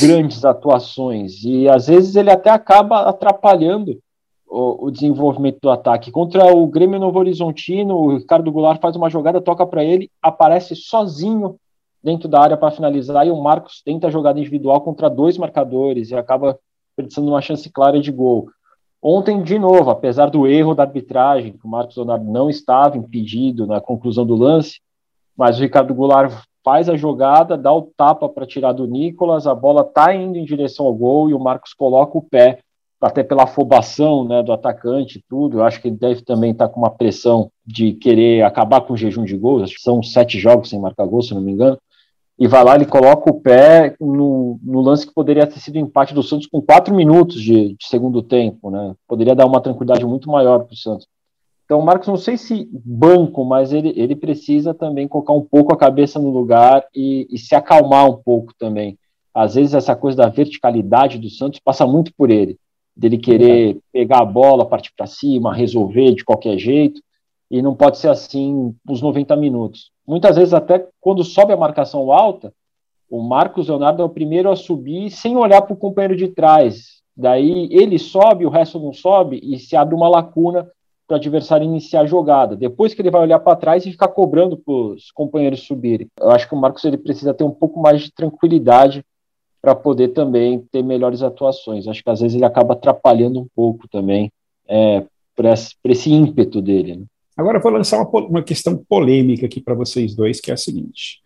grandes 0.00 0.42
atuações 0.42 1.44
e 1.44 1.68
às 1.68 1.86
vezes 1.86 2.16
ele 2.16 2.30
até 2.30 2.48
acaba 2.48 3.02
atrapalhando 3.02 3.98
o, 4.48 4.86
o, 4.86 4.90
desenvolvimento 4.90 5.58
do 5.60 5.70
ataque. 5.70 6.10
Contra 6.10 6.54
o 6.54 6.66
Grêmio 6.66 7.00
Novo 7.00 7.18
Horizontino, 7.18 7.96
o 7.96 8.16
Ricardo 8.16 8.50
Goulart 8.52 8.80
faz 8.80 8.96
uma 8.96 9.10
jogada, 9.10 9.40
toca 9.40 9.66
para 9.66 9.84
ele, 9.84 10.10
aparece 10.22 10.74
sozinho 10.76 11.56
dentro 12.02 12.28
da 12.28 12.40
área 12.40 12.56
para 12.56 12.70
finalizar 12.70 13.26
e 13.26 13.30
o 13.30 13.42
Marcos 13.42 13.82
tenta 13.84 14.06
a 14.06 14.10
jogada 14.10 14.38
individual 14.38 14.80
contra 14.80 15.10
dois 15.10 15.36
marcadores 15.36 16.10
e 16.10 16.14
acaba 16.14 16.58
desperdiçando 16.88 17.28
uma 17.28 17.42
chance 17.42 17.68
clara 17.70 18.00
de 18.00 18.12
gol. 18.12 18.48
Ontem, 19.02 19.42
de 19.42 19.58
novo, 19.58 19.90
apesar 19.90 20.30
do 20.30 20.46
erro 20.46 20.74
da 20.74 20.84
arbitragem, 20.84 21.52
que 21.52 21.66
o 21.66 21.68
Marcos 21.68 21.96
Leonardo 21.96 22.24
não 22.24 22.48
estava 22.48 22.96
impedido 22.96 23.66
na 23.66 23.80
conclusão 23.80 24.24
do 24.24 24.34
lance, 24.34 24.80
mas 25.36 25.58
o 25.58 25.62
Ricardo 25.62 25.94
Goulart 25.94 26.32
faz 26.64 26.88
a 26.88 26.96
jogada, 26.96 27.56
dá 27.56 27.72
o 27.72 27.82
tapa 27.96 28.28
para 28.28 28.46
tirar 28.46 28.72
do 28.72 28.86
Nicolas, 28.86 29.46
a 29.46 29.54
bola 29.54 29.82
está 29.82 30.14
indo 30.14 30.38
em 30.38 30.44
direção 30.44 30.86
ao 30.86 30.94
gol 30.94 31.30
e 31.30 31.34
o 31.34 31.38
Marcos 31.38 31.72
coloca 31.72 32.18
o 32.18 32.22
pé 32.22 32.60
até 33.00 33.22
pela 33.22 33.44
afobação 33.44 34.24
né, 34.24 34.42
do 34.42 34.52
atacante 34.52 35.18
e 35.18 35.24
tudo, 35.28 35.58
eu 35.58 35.64
acho 35.64 35.80
que 35.80 35.88
ele 35.88 35.96
deve 35.96 36.22
também 36.22 36.52
estar 36.52 36.68
tá 36.68 36.72
com 36.72 36.80
uma 36.80 36.90
pressão 36.90 37.50
de 37.64 37.92
querer 37.92 38.42
acabar 38.42 38.80
com 38.80 38.94
o 38.94 38.96
jejum 38.96 39.24
de 39.24 39.36
gols, 39.36 39.62
acho 39.62 39.74
que 39.74 39.82
são 39.82 40.02
sete 40.02 40.38
jogos 40.38 40.70
sem 40.70 40.80
marcar 40.80 41.06
gol, 41.06 41.22
se 41.22 41.34
não 41.34 41.42
me 41.42 41.52
engano, 41.52 41.78
e 42.38 42.46
vai 42.46 42.62
lá, 42.64 42.74
ele 42.74 42.86
coloca 42.86 43.30
o 43.30 43.40
pé 43.40 43.94
no, 44.00 44.58
no 44.62 44.80
lance 44.80 45.06
que 45.06 45.14
poderia 45.14 45.46
ter 45.46 45.58
sido 45.58 45.78
empate 45.78 46.14
do 46.14 46.22
Santos 46.22 46.46
com 46.46 46.60
quatro 46.60 46.94
minutos 46.94 47.40
de, 47.40 47.74
de 47.74 47.86
segundo 47.86 48.22
tempo, 48.22 48.70
né, 48.70 48.94
poderia 49.06 49.34
dar 49.34 49.46
uma 49.46 49.60
tranquilidade 49.60 50.04
muito 50.04 50.30
maior 50.30 50.64
para 50.64 50.72
o 50.72 50.76
Santos. 50.76 51.06
Então, 51.66 51.82
Marcos, 51.82 52.06
não 52.06 52.16
sei 52.16 52.36
se 52.36 52.68
banco, 52.72 53.44
mas 53.44 53.72
ele, 53.72 53.92
ele 53.96 54.14
precisa 54.14 54.72
também 54.72 55.08
colocar 55.08 55.32
um 55.32 55.42
pouco 55.42 55.74
a 55.74 55.76
cabeça 55.76 56.16
no 56.16 56.30
lugar 56.30 56.84
e, 56.94 57.26
e 57.28 57.36
se 57.36 57.56
acalmar 57.56 58.08
um 58.08 58.22
pouco 58.22 58.54
também. 58.56 58.96
Às 59.34 59.56
vezes, 59.56 59.74
essa 59.74 59.96
coisa 59.96 60.16
da 60.16 60.28
verticalidade 60.28 61.18
do 61.18 61.28
Santos 61.28 61.58
passa 61.58 61.84
muito 61.84 62.14
por 62.16 62.30
ele 62.30 62.56
dele 62.96 63.18
querer 63.18 63.78
pegar 63.92 64.20
a 64.20 64.24
bola, 64.24 64.64
partir 64.66 64.92
para 64.96 65.06
cima, 65.06 65.54
resolver 65.54 66.14
de 66.14 66.24
qualquer 66.24 66.58
jeito, 66.58 67.00
e 67.50 67.60
não 67.60 67.74
pode 67.74 67.98
ser 67.98 68.08
assim 68.08 68.74
os 68.88 69.02
90 69.02 69.36
minutos. 69.36 69.90
Muitas 70.06 70.36
vezes, 70.36 70.54
até 70.54 70.88
quando 71.00 71.22
sobe 71.22 71.52
a 71.52 71.56
marcação 71.56 72.10
alta, 72.10 72.52
o 73.08 73.22
Marcos 73.22 73.68
Leonardo 73.68 74.02
é 74.02 74.04
o 74.04 74.08
primeiro 74.10 74.50
a 74.50 74.56
subir 74.56 75.10
sem 75.10 75.36
olhar 75.36 75.62
para 75.62 75.74
o 75.74 75.76
companheiro 75.76 76.16
de 76.16 76.28
trás. 76.28 77.02
Daí 77.16 77.68
ele 77.70 77.98
sobe, 77.98 78.44
o 78.44 78.50
resto 78.50 78.80
não 78.80 78.92
sobe, 78.92 79.40
e 79.42 79.58
se 79.58 79.76
abre 79.76 79.94
uma 79.94 80.08
lacuna 80.08 80.68
para 81.06 81.14
o 81.14 81.18
adversário 81.18 81.64
iniciar 81.64 82.00
a 82.00 82.06
jogada. 82.06 82.56
Depois 82.56 82.92
que 82.92 83.00
ele 83.00 83.10
vai 83.10 83.22
olhar 83.22 83.38
para 83.38 83.56
trás 83.56 83.86
e 83.86 83.92
ficar 83.92 84.08
cobrando 84.08 84.56
para 84.56 84.74
os 84.74 85.12
companheiros 85.12 85.60
subirem. 85.60 86.08
Eu 86.18 86.30
acho 86.30 86.48
que 86.48 86.54
o 86.54 86.58
Marcos 86.58 86.84
ele 86.84 86.96
precisa 86.96 87.32
ter 87.32 87.44
um 87.44 87.50
pouco 87.50 87.80
mais 87.80 88.02
de 88.02 88.12
tranquilidade 88.12 89.04
para 89.60 89.74
poder 89.74 90.08
também 90.08 90.60
ter 90.70 90.82
melhores 90.82 91.22
atuações. 91.22 91.88
Acho 91.88 92.02
que 92.02 92.10
às 92.10 92.20
vezes 92.20 92.36
ele 92.36 92.44
acaba 92.44 92.74
atrapalhando 92.74 93.40
um 93.40 93.46
pouco 93.54 93.88
também 93.88 94.30
é, 94.68 95.04
para 95.34 95.52
esse, 95.52 95.74
esse, 95.84 96.10
ímpeto 96.10 96.62
dele. 96.62 96.96
Né? 96.96 97.04
Agora 97.36 97.60
vou 97.60 97.72
lançar 97.72 98.00
uma, 98.00 98.20
uma 98.20 98.42
questão 98.42 98.76
polêmica 98.88 99.46
aqui 99.46 99.60
para 99.60 99.74
vocês 99.74 100.14
dois, 100.14 100.40
que 100.40 100.50
é 100.50 100.54
a 100.54 100.56
seguinte. 100.56 101.20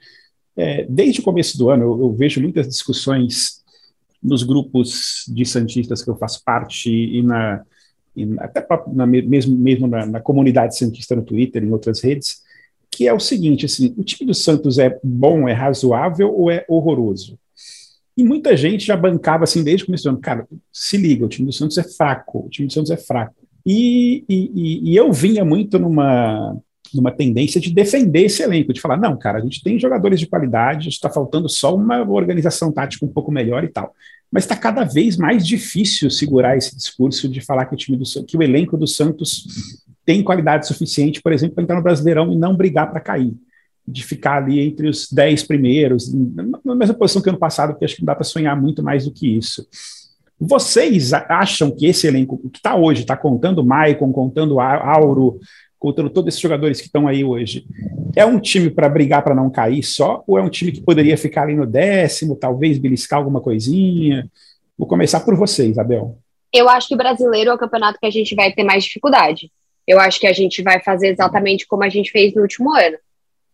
É, 0.57 0.85
desde 0.89 1.21
o 1.21 1.23
começo 1.23 1.57
do 1.57 1.71
ano, 1.71 1.85
eu, 1.85 2.01
eu, 2.01 2.13
vejo 2.13 2.41
muitas 2.41 2.69
discussões 2.69 3.61
nos 4.23 4.43
grupos 4.43 5.25
de 5.29 5.45
Santistas 5.47 6.03
que 6.03 6.11
eu 6.11 6.17
faço 6.17 6.43
parte 6.45 6.91
e, 6.91 7.23
na, 7.23 7.63
e 8.15 8.29
até 8.39 8.67
na, 8.89 9.07
mesmo, 9.07 9.57
mesmo 9.57 9.87
na, 9.87 10.05
na, 10.05 10.21
comunidade 10.21 10.77
Santista 10.77 11.17
no 11.17 11.23
Twitter 11.23 11.63
e 11.63 11.67
em 11.67 11.73
outras 11.73 12.01
redes, 12.01 12.43
que 12.91 13.07
é 13.07 13.15
o 13.15 13.21
seguinte, 13.21 13.65
assim, 13.65 13.95
o 13.97 14.03
time 14.03 14.27
do 14.27 14.35
Santos 14.35 14.79
é 14.79 14.99
bom, 15.03 15.49
é 15.49 15.53
razoável 15.53 16.35
ou 16.35 16.51
é 16.51 16.65
horroroso? 16.69 17.39
E 18.17 18.25
muita 18.25 18.57
gente 18.57 18.85
já 18.85 18.97
bancava 18.97 19.45
assim 19.45 19.63
desde 19.63 19.85
o 19.85 19.87
começo 19.87 20.05
do 20.05 20.11
ano, 20.11 20.21
cara, 20.21 20.47
se 20.73 20.97
liga, 20.97 21.25
o 21.25 21.29
time 21.29 21.47
do 21.47 21.53
Santos 21.53 21.79
é 21.79 21.83
fraco, 21.83 22.47
o 22.47 22.49
time 22.49 22.67
do 22.67 22.73
Santos 22.73 22.91
é 22.91 22.97
fraco. 22.97 23.35
E, 23.65 24.25
e, 24.29 24.91
e 24.91 24.97
eu 24.97 25.13
vinha 25.13 25.45
muito 25.45 25.79
numa, 25.79 26.57
numa 26.95 27.11
tendência 27.13 27.61
de 27.61 27.73
defender 27.73 28.25
esse 28.25 28.43
elenco, 28.43 28.73
de 28.73 28.81
falar, 28.81 28.97
não, 28.97 29.17
cara, 29.19 29.39
a 29.39 29.41
gente 29.41 29.63
tem 29.63 29.79
jogadores 29.79 30.19
de 30.19 30.27
qualidade, 30.27 30.89
está 30.89 31.09
faltando 31.09 31.49
só 31.49 31.75
uma 31.75 32.03
organização 32.09 32.73
tática 32.73 33.05
um 33.05 33.13
pouco 33.13 33.31
melhor 33.31 33.65
e 33.65 33.69
tal. 33.69 33.95
Mas 34.31 34.45
está 34.45 34.57
cada 34.57 34.85
vez 34.85 35.17
mais 35.17 35.47
difícil 35.47 36.11
segurar 36.11 36.57
esse 36.57 36.77
discurso 36.77 37.29
de 37.29 37.41
falar 37.41 37.67
que 37.67 37.75
o 37.75 37.79
time 37.79 37.97
do 37.97 38.05
que 38.25 38.37
o 38.37 38.43
elenco 38.43 38.77
do 38.77 38.87
Santos 38.87 39.47
tem 40.05 40.23
qualidade 40.23 40.67
suficiente, 40.67 41.21
por 41.21 41.33
exemplo, 41.33 41.55
para 41.55 41.65
entrar 41.65 41.77
no 41.77 41.83
Brasileirão 41.83 42.33
e 42.33 42.37
não 42.37 42.57
brigar 42.57 42.91
para 42.91 43.01
cair 43.01 43.35
de 43.91 44.05
ficar 44.05 44.43
ali 44.43 44.61
entre 44.61 44.89
os 44.89 45.11
dez 45.11 45.43
primeiros, 45.43 46.13
na 46.65 46.75
mesma 46.75 46.95
posição 46.95 47.21
que 47.21 47.29
ano 47.29 47.39
passado, 47.39 47.73
porque 47.73 47.85
acho 47.85 47.97
que 47.97 48.03
não 48.03 48.07
dá 48.07 48.15
para 48.15 48.25
sonhar 48.25 48.61
muito 48.61 48.83
mais 48.83 49.05
do 49.05 49.13
que 49.13 49.37
isso. 49.37 49.67
Vocês 50.39 51.13
acham 51.13 51.71
que 51.71 51.87
esse 51.87 52.07
elenco 52.07 52.39
que 52.39 52.59
está 52.59 52.75
hoje, 52.75 53.03
está 53.03 53.17
contando 53.17 53.65
Maicon, 53.65 54.11
contando 54.11 54.59
Auro, 54.59 55.39
contando 55.79 56.11
todos 56.11 56.29
esses 56.29 56.41
jogadores 56.41 56.81
que 56.81 56.87
estão 56.87 57.09
aí 57.09 57.25
hoje, 57.25 57.67
é 58.15 58.25
um 58.25 58.39
time 58.39 58.71
para 58.71 58.89
brigar 58.89 59.23
para 59.23 59.35
não 59.35 59.51
cair 59.51 59.83
só, 59.83 60.23
ou 60.27 60.39
é 60.39 60.43
um 60.43 60.49
time 60.49 60.73
que 60.73 60.81
poderia 60.81 61.17
ficar 61.17 61.43
ali 61.43 61.55
no 61.55 61.67
décimo, 61.67 62.37
talvez 62.37 62.79
beliscar 62.79 63.19
alguma 63.19 63.41
coisinha? 63.41 64.31
Vou 64.79 64.87
começar 64.87 65.21
por 65.21 65.37
vocês, 65.37 65.79
Abel. 65.79 66.19
Eu 66.53 66.69
acho 66.69 66.89
que 66.89 66.95
o 66.95 66.99
brasileiro 66.99 67.51
é 67.51 67.55
o 67.55 67.59
campeonato 67.59 67.99
que 68.01 68.07
a 68.07 68.11
gente 68.11 68.35
vai 68.35 68.53
ter 68.53 68.65
mais 68.65 68.85
dificuldade. 68.85 69.51
Eu 69.87 70.01
acho 70.01 70.21
que 70.21 70.27
a 70.27 70.33
gente 70.33 70.63
vai 70.63 70.81
fazer 70.81 71.09
exatamente 71.09 71.67
como 71.67 71.85
a 71.85 71.89
gente 71.89 72.11
fez 72.11 72.35
no 72.35 72.43
último 72.43 72.73
ano. 72.73 72.97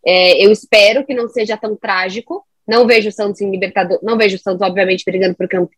É, 0.06 0.44
eu 0.44 0.52
espero 0.52 1.04
que 1.04 1.14
não 1.14 1.28
seja 1.28 1.56
tão 1.56 1.74
trágico. 1.74 2.44
Não 2.66 2.86
vejo 2.86 3.08
o 3.08 3.12
Santos 3.12 3.40
em 3.40 3.50
Libertadores, 3.50 4.02
não 4.02 4.16
vejo 4.16 4.36
o 4.36 4.38
Santos, 4.38 4.60
obviamente, 4.60 5.04
brigando 5.04 5.36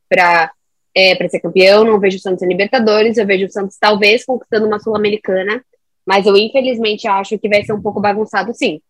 para 0.08 0.50
é, 0.94 1.28
ser 1.28 1.40
campeão, 1.40 1.84
não 1.84 2.00
vejo 2.00 2.16
o 2.16 2.20
Santos 2.20 2.42
em 2.42 2.48
Libertadores, 2.48 3.18
eu 3.18 3.26
vejo 3.26 3.46
o 3.46 3.50
Santos 3.50 3.76
talvez 3.78 4.24
conquistando 4.24 4.66
uma 4.66 4.80
Sul-Americana, 4.80 5.62
mas 6.06 6.26
eu 6.26 6.34
infelizmente 6.36 7.06
acho 7.06 7.38
que 7.38 7.48
vai 7.48 7.62
ser 7.62 7.74
um 7.74 7.82
pouco 7.82 8.00
bagunçado, 8.00 8.54
sim. 8.54 8.80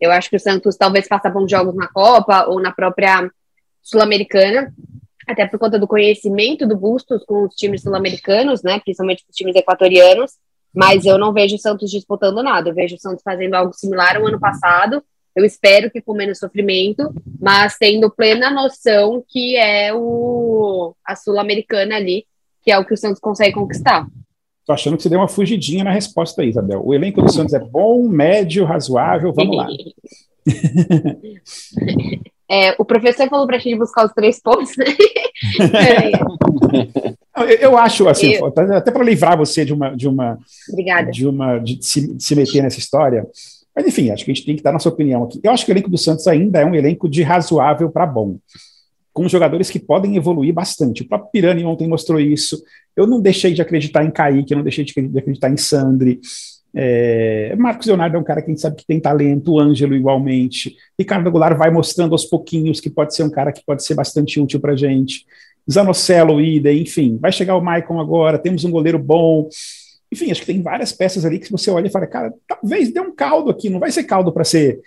Eu 0.00 0.10
acho 0.10 0.30
que 0.30 0.36
o 0.36 0.40
Santos 0.40 0.76
talvez 0.76 1.06
faça 1.06 1.28
bons 1.28 1.50
jogos 1.50 1.74
na 1.74 1.88
Copa 1.88 2.46
ou 2.46 2.60
na 2.60 2.72
própria 2.72 3.30
Sul-Americana, 3.82 4.72
até 5.28 5.46
por 5.46 5.58
conta 5.58 5.78
do 5.78 5.86
conhecimento 5.86 6.66
do 6.66 6.76
Bustos 6.76 7.22
com 7.24 7.44
os 7.44 7.54
times 7.54 7.82
sul-americanos, 7.82 8.62
né, 8.62 8.80
principalmente 8.80 9.24
os 9.28 9.36
times 9.36 9.54
equatorianos, 9.54 10.32
mas 10.74 11.04
eu 11.04 11.18
não 11.18 11.32
vejo 11.32 11.56
o 11.56 11.58
Santos 11.58 11.90
disputando 11.90 12.42
nada. 12.42 12.70
Eu 12.70 12.74
vejo 12.74 12.96
o 12.96 12.98
Santos 12.98 13.22
fazendo 13.22 13.54
algo 13.54 13.72
similar 13.72 14.16
ao 14.16 14.26
ano 14.26 14.40
passado. 14.40 15.02
Eu 15.34 15.44
espero 15.44 15.90
que 15.90 16.00
com 16.00 16.14
menos 16.14 16.38
sofrimento, 16.38 17.12
mas 17.40 17.76
tendo 17.78 18.10
plena 18.10 18.50
noção 18.50 19.24
que 19.26 19.56
é 19.56 19.92
o 19.94 20.94
a 21.04 21.16
Sul-Americana 21.16 21.96
ali, 21.96 22.26
que 22.62 22.70
é 22.70 22.78
o 22.78 22.84
que 22.84 22.94
o 22.94 22.96
Santos 22.96 23.20
consegue 23.20 23.54
conquistar. 23.54 24.06
Tô 24.66 24.72
achando 24.72 24.96
que 24.96 25.02
você 25.02 25.08
deu 25.08 25.18
uma 25.18 25.28
fugidinha 25.28 25.84
na 25.84 25.90
resposta 25.90 26.42
aí, 26.42 26.50
Isabel. 26.50 26.82
O 26.84 26.94
elenco 26.94 27.22
do 27.22 27.32
Santos 27.32 27.54
é 27.54 27.58
bom, 27.58 28.06
médio, 28.08 28.64
razoável, 28.64 29.32
vamos 29.32 29.56
lá. 29.56 29.66
É, 32.50 32.74
o 32.78 32.84
professor 32.84 33.26
falou 33.30 33.46
para 33.46 33.56
a 33.56 33.58
gente 33.58 33.78
buscar 33.78 34.04
os 34.04 34.12
três 34.12 34.38
pontos, 34.38 34.76
né? 34.76 34.84
eu, 37.60 37.78
acho 37.78 38.08
assim, 38.08 38.32
eu... 38.32 38.46
até 38.46 38.90
para 38.90 39.04
livrar 39.04 39.36
você 39.36 39.64
de 39.64 39.72
uma 39.72 39.96
de 39.96 40.06
uma 40.06 40.38
Obrigada. 40.70 41.10
de 41.10 41.26
uma 41.26 41.58
de 41.58 41.78
se, 41.82 42.14
de 42.14 42.22
se 42.22 42.34
meter 42.34 42.62
nessa 42.62 42.78
história. 42.78 43.26
Mas 43.74 43.86
enfim, 43.86 44.10
acho 44.10 44.24
que 44.24 44.30
a 44.30 44.34
gente 44.34 44.44
tem 44.44 44.56
que 44.56 44.62
dar 44.62 44.72
nossa 44.72 44.88
opinião 44.88 45.24
aqui. 45.24 45.40
Eu 45.42 45.50
acho 45.50 45.64
que 45.64 45.70
o 45.70 45.72
elenco 45.72 45.90
do 45.90 45.96
Santos 45.96 46.26
ainda 46.26 46.60
é 46.60 46.66
um 46.66 46.74
elenco 46.74 47.08
de 47.08 47.22
razoável 47.22 47.90
para 47.90 48.06
bom 48.06 48.38
com 49.12 49.28
jogadores 49.28 49.70
que 49.70 49.78
podem 49.78 50.16
evoluir 50.16 50.54
bastante. 50.54 51.02
O 51.02 51.08
próprio 51.08 51.30
Pirani 51.30 51.64
ontem 51.64 51.86
mostrou 51.86 52.18
isso. 52.18 52.62
Eu 52.96 53.06
não 53.06 53.20
deixei 53.20 53.52
de 53.52 53.60
acreditar 53.60 54.04
em 54.04 54.10
Kaique, 54.10 54.52
eu 54.52 54.56
não 54.56 54.64
deixei 54.64 54.84
de 54.84 55.18
acreditar 55.18 55.50
em 55.50 55.56
Sandri. 55.56 56.20
É, 56.74 57.54
Marcos 57.58 57.86
Leonardo 57.86 58.16
é 58.16 58.18
um 58.18 58.24
cara 58.24 58.40
que 58.40 58.46
a 58.46 58.52
gente 58.52 58.62
sabe 58.62 58.76
que 58.76 58.86
tem 58.86 58.98
talento, 58.98 59.52
o 59.52 59.60
Ângelo 59.60 59.94
igualmente. 59.94 60.74
Ricardo 60.98 61.30
Goulart 61.30 61.56
vai 61.56 61.70
mostrando 61.70 62.12
aos 62.12 62.24
pouquinhos 62.24 62.80
que 62.80 62.88
pode 62.88 63.14
ser 63.14 63.22
um 63.24 63.30
cara 63.30 63.52
que 63.52 63.62
pode 63.64 63.84
ser 63.84 63.94
bastante 63.94 64.40
útil 64.40 64.58
para 64.58 64.74
gente. 64.74 65.26
Zanocelo, 65.70 66.40
Ida, 66.40 66.72
enfim. 66.72 67.18
Vai 67.20 67.32
chegar 67.32 67.56
o 67.56 67.60
Maicon 67.60 68.00
agora, 68.00 68.38
temos 68.38 68.64
um 68.64 68.70
goleiro 68.70 68.98
bom. 68.98 69.48
Enfim, 70.12 70.30
acho 70.30 70.40
que 70.40 70.46
tem 70.46 70.62
várias 70.62 70.92
peças 70.92 71.24
ali 71.24 71.38
que 71.38 71.50
você 71.50 71.70
olha 71.70 71.86
e 71.86 71.90
fala, 71.90 72.06
cara, 72.06 72.34
talvez 72.46 72.92
dê 72.92 73.00
um 73.00 73.14
caldo 73.14 73.50
aqui, 73.50 73.70
não 73.70 73.80
vai 73.80 73.90
ser 73.90 74.04
caldo 74.04 74.32
para 74.32 74.44
ser 74.44 74.80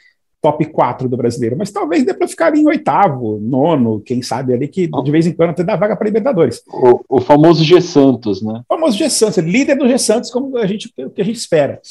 top 0.45 0.63
4 0.65 1.09
do 1.09 1.17
brasileiro, 1.17 1.57
mas 1.57 1.71
talvez 1.71 2.05
dê 2.05 2.13
para 2.13 2.27
ficar 2.27 2.47
ali 2.47 2.61
em 2.61 2.67
oitavo, 2.67 3.39
nono, 3.39 3.99
quem 4.01 4.21
sabe 4.21 4.53
ali, 4.53 4.67
que 4.67 4.87
de 4.87 5.11
vez 5.11 5.25
em 5.25 5.33
quando 5.33 5.49
até 5.49 5.63
dá 5.63 5.75
vaga 5.75 5.95
para 5.95 6.05
Libertadores. 6.05 6.61
O, 6.67 7.17
o, 7.17 7.19
famoso 7.19 7.63
G 7.63 7.81
Santos, 7.81 8.43
né? 8.43 8.61
O 8.69 8.75
famoso 8.75 8.95
G 8.95 9.09
Santos, 9.09 9.37
líder 9.37 9.75
do 9.75 9.87
G 9.87 9.97
Santos, 9.97 10.29
como 10.29 10.55
a 10.59 10.67
gente, 10.67 10.93
o 10.99 11.09
que 11.09 11.21
a 11.21 11.25
gente 11.25 11.37
espera. 11.37 11.81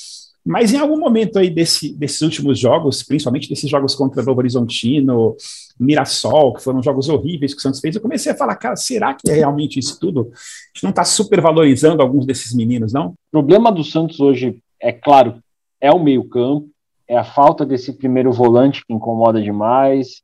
Mas 0.44 0.74
em 0.74 0.78
algum 0.78 0.98
momento 0.98 1.38
aí 1.38 1.48
desse, 1.48 1.96
desses 1.96 2.20
últimos 2.20 2.58
jogos, 2.58 3.02
principalmente 3.02 3.48
desses 3.48 3.70
jogos 3.70 3.94
contra 3.94 4.22
o 4.22 4.26
Novo 4.26 4.40
Horizontino, 4.40 5.34
Mirassol, 5.80 6.52
que 6.52 6.62
foram 6.62 6.82
jogos 6.82 7.08
horríveis 7.08 7.54
que 7.54 7.58
o 7.60 7.62
Santos 7.62 7.80
fez, 7.80 7.96
eu 7.96 8.02
comecei 8.02 8.30
a 8.30 8.36
falar, 8.36 8.54
cara, 8.56 8.76
será 8.76 9.14
que 9.14 9.30
é 9.30 9.34
realmente 9.34 9.78
isso 9.78 9.98
tudo? 9.98 10.30
A 10.32 10.68
gente 10.74 10.82
não 10.82 10.90
está 10.90 11.02
supervalorizando 11.02 12.02
alguns 12.02 12.26
desses 12.26 12.54
meninos, 12.54 12.92
não? 12.92 13.08
O 13.08 13.16
problema 13.30 13.72
do 13.72 13.82
Santos 13.82 14.20
hoje, 14.20 14.58
é 14.78 14.92
claro, 14.92 15.42
é 15.80 15.90
o 15.90 15.98
meio-campo, 15.98 16.68
é 17.08 17.16
a 17.16 17.24
falta 17.24 17.64
desse 17.64 17.92
primeiro 17.94 18.30
volante 18.30 18.84
que 18.86 18.92
incomoda 18.92 19.40
demais, 19.40 20.22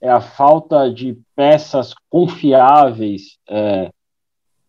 é 0.00 0.08
a 0.08 0.20
falta 0.20 0.90
de 0.90 1.18
peças 1.36 1.92
confiáveis 2.08 3.36
é, 3.48 3.90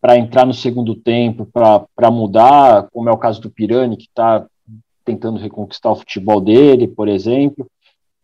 para 0.00 0.18
entrar 0.18 0.44
no 0.44 0.54
segundo 0.54 0.94
tempo, 0.94 1.46
para 1.46 2.10
mudar, 2.10 2.88
como 2.92 3.08
é 3.08 3.12
o 3.12 3.18
caso 3.18 3.40
do 3.40 3.50
Pirani, 3.50 3.96
que 3.96 4.04
está 4.04 4.46
tentando 5.04 5.38
reconquistar 5.38 5.90
o 5.90 5.96
futebol 5.96 6.40
dele, 6.40 6.86
por 6.88 7.08
exemplo. 7.08 7.66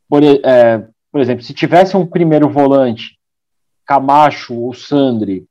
Por, 0.09 0.23
é, 0.23 0.87
por 1.11 1.21
exemplo, 1.21 1.43
se 1.43 1.55
tivesse 1.55 1.97
um 1.97 2.07
primeiro 2.07 2.49
volante, 2.49 3.19
Camacho 3.85 4.55
ou 4.55 4.75
Sandri, 4.75 5.47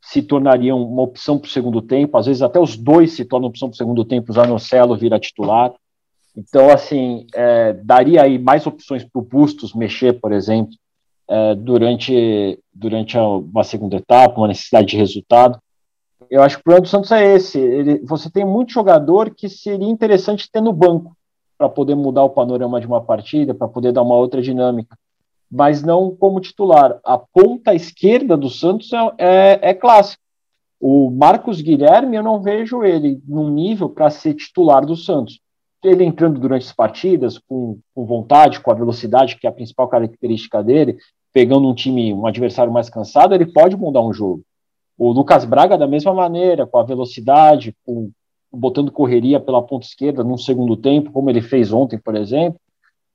se 0.00 0.22
tornariam 0.22 0.80
uma 0.82 1.02
opção 1.02 1.38
para 1.38 1.48
o 1.48 1.50
segundo 1.50 1.82
tempo, 1.82 2.16
às 2.16 2.26
vezes 2.26 2.40
até 2.40 2.60
os 2.60 2.76
dois 2.76 3.12
se 3.12 3.24
tornam 3.24 3.48
opção 3.48 3.68
para 3.68 3.74
o 3.74 3.78
segundo 3.78 4.04
tempo, 4.04 4.30
o 4.30 4.34
Zanocelo 4.34 4.96
vira 4.96 5.18
titular. 5.18 5.72
Então, 6.36 6.70
assim, 6.70 7.26
é, 7.34 7.72
daria 7.72 8.22
aí 8.22 8.38
mais 8.38 8.66
opções 8.66 9.02
para 9.02 9.20
o 9.20 9.24
Bustos 9.24 9.74
mexer, 9.74 10.20
por 10.20 10.32
exemplo, 10.32 10.74
é, 11.28 11.54
durante, 11.56 12.58
durante 12.72 13.18
uma 13.18 13.64
segunda 13.64 13.96
etapa, 13.96 14.38
uma 14.38 14.48
necessidade 14.48 14.86
de 14.86 14.96
resultado. 14.96 15.58
Eu 16.30 16.42
acho 16.42 16.56
que 16.56 16.60
o 16.60 16.64
problema 16.64 16.82
do 16.82 16.88
Santos 16.88 17.12
é 17.12 17.34
esse. 17.34 17.58
Ele, 17.58 17.98
você 18.04 18.30
tem 18.30 18.44
muito 18.44 18.72
jogador 18.72 19.30
que 19.30 19.48
seria 19.48 19.88
interessante 19.88 20.50
ter 20.50 20.60
no 20.60 20.72
banco 20.72 21.16
para 21.58 21.68
poder 21.68 21.94
mudar 21.94 22.24
o 22.24 22.30
panorama 22.30 22.80
de 22.80 22.86
uma 22.86 23.00
partida, 23.00 23.54
para 23.54 23.68
poder 23.68 23.92
dar 23.92 24.02
uma 24.02 24.16
outra 24.16 24.42
dinâmica, 24.42 24.96
mas 25.50 25.82
não 25.82 26.14
como 26.14 26.40
titular. 26.40 26.98
A 27.04 27.16
ponta 27.18 27.74
esquerda 27.74 28.36
do 28.36 28.50
Santos 28.50 28.92
é, 28.92 29.14
é, 29.18 29.70
é 29.70 29.74
clássico. 29.74 30.22
O 30.78 31.10
Marcos 31.10 31.62
Guilherme, 31.62 32.16
eu 32.16 32.22
não 32.22 32.42
vejo 32.42 32.84
ele 32.84 33.20
num 33.26 33.48
nível 33.48 33.88
para 33.88 34.10
ser 34.10 34.34
titular 34.34 34.84
do 34.84 34.94
Santos 34.94 35.40
ele 35.88 36.04
entrando 36.04 36.40
durante 36.40 36.66
as 36.66 36.72
partidas 36.72 37.38
com, 37.38 37.78
com, 37.94 38.04
vontade, 38.04 38.60
com 38.60 38.70
a 38.70 38.74
velocidade, 38.74 39.36
que 39.36 39.46
é 39.46 39.50
a 39.50 39.52
principal 39.52 39.88
característica 39.88 40.62
dele, 40.62 40.96
pegando 41.32 41.68
um 41.68 41.74
time, 41.74 42.12
um 42.12 42.26
adversário 42.26 42.72
mais 42.72 42.88
cansado, 42.88 43.34
ele 43.34 43.46
pode 43.46 43.76
mudar 43.76 44.02
um 44.02 44.12
jogo. 44.12 44.42
O 44.98 45.12
Lucas 45.12 45.44
Braga, 45.44 45.76
da 45.76 45.86
mesma 45.86 46.14
maneira, 46.14 46.66
com 46.66 46.78
a 46.78 46.82
velocidade, 46.82 47.76
com, 47.84 48.10
botando 48.50 48.90
correria 48.90 49.38
pela 49.38 49.62
ponta 49.62 49.86
esquerda 49.86 50.24
num 50.24 50.38
segundo 50.38 50.76
tempo, 50.76 51.12
como 51.12 51.28
ele 51.28 51.42
fez 51.42 51.72
ontem, 51.72 51.98
por 51.98 52.14
exemplo, 52.16 52.58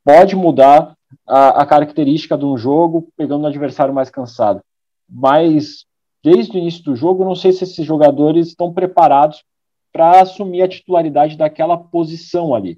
pode 0.03 0.35
mudar 0.35 0.95
a, 1.27 1.61
a 1.61 1.65
característica 1.65 2.37
de 2.37 2.45
um 2.45 2.57
jogo, 2.57 3.07
pegando 3.17 3.43
um 3.43 3.47
adversário 3.47 3.93
mais 3.93 4.09
cansado. 4.09 4.61
Mas, 5.09 5.85
desde 6.23 6.55
o 6.55 6.59
início 6.59 6.83
do 6.83 6.95
jogo, 6.95 7.25
não 7.25 7.35
sei 7.35 7.51
se 7.51 7.63
esses 7.63 7.85
jogadores 7.85 8.47
estão 8.47 8.71
preparados 8.71 9.43
para 9.91 10.21
assumir 10.21 10.61
a 10.61 10.67
titularidade 10.67 11.35
daquela 11.35 11.77
posição 11.77 12.55
ali. 12.55 12.77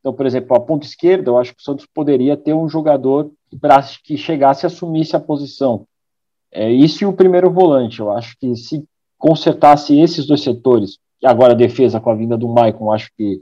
Então, 0.00 0.12
por 0.12 0.26
exemplo, 0.26 0.56
a 0.56 0.60
ponta 0.60 0.84
esquerda, 0.84 1.30
eu 1.30 1.38
acho 1.38 1.54
que 1.54 1.60
o 1.60 1.64
Santos 1.64 1.86
poderia 1.86 2.36
ter 2.36 2.52
um 2.52 2.68
jogador 2.68 3.30
que 4.04 4.16
chegasse 4.16 4.64
e 4.64 4.68
assumisse 4.68 5.14
a 5.14 5.20
posição. 5.20 5.86
É, 6.52 6.70
isso 6.70 7.02
e 7.02 7.06
o 7.06 7.12
primeiro 7.12 7.50
volante. 7.50 8.00
Eu 8.00 8.12
acho 8.12 8.36
que 8.38 8.54
se 8.56 8.84
consertasse 9.18 9.98
esses 9.98 10.26
dois 10.26 10.42
setores, 10.42 10.98
e 11.22 11.26
agora 11.26 11.52
a 11.52 11.56
defesa 11.56 12.00
com 12.00 12.10
a 12.10 12.14
vinda 12.14 12.36
do 12.36 12.48
Maicon, 12.48 12.92
acho 12.92 13.10
que 13.16 13.40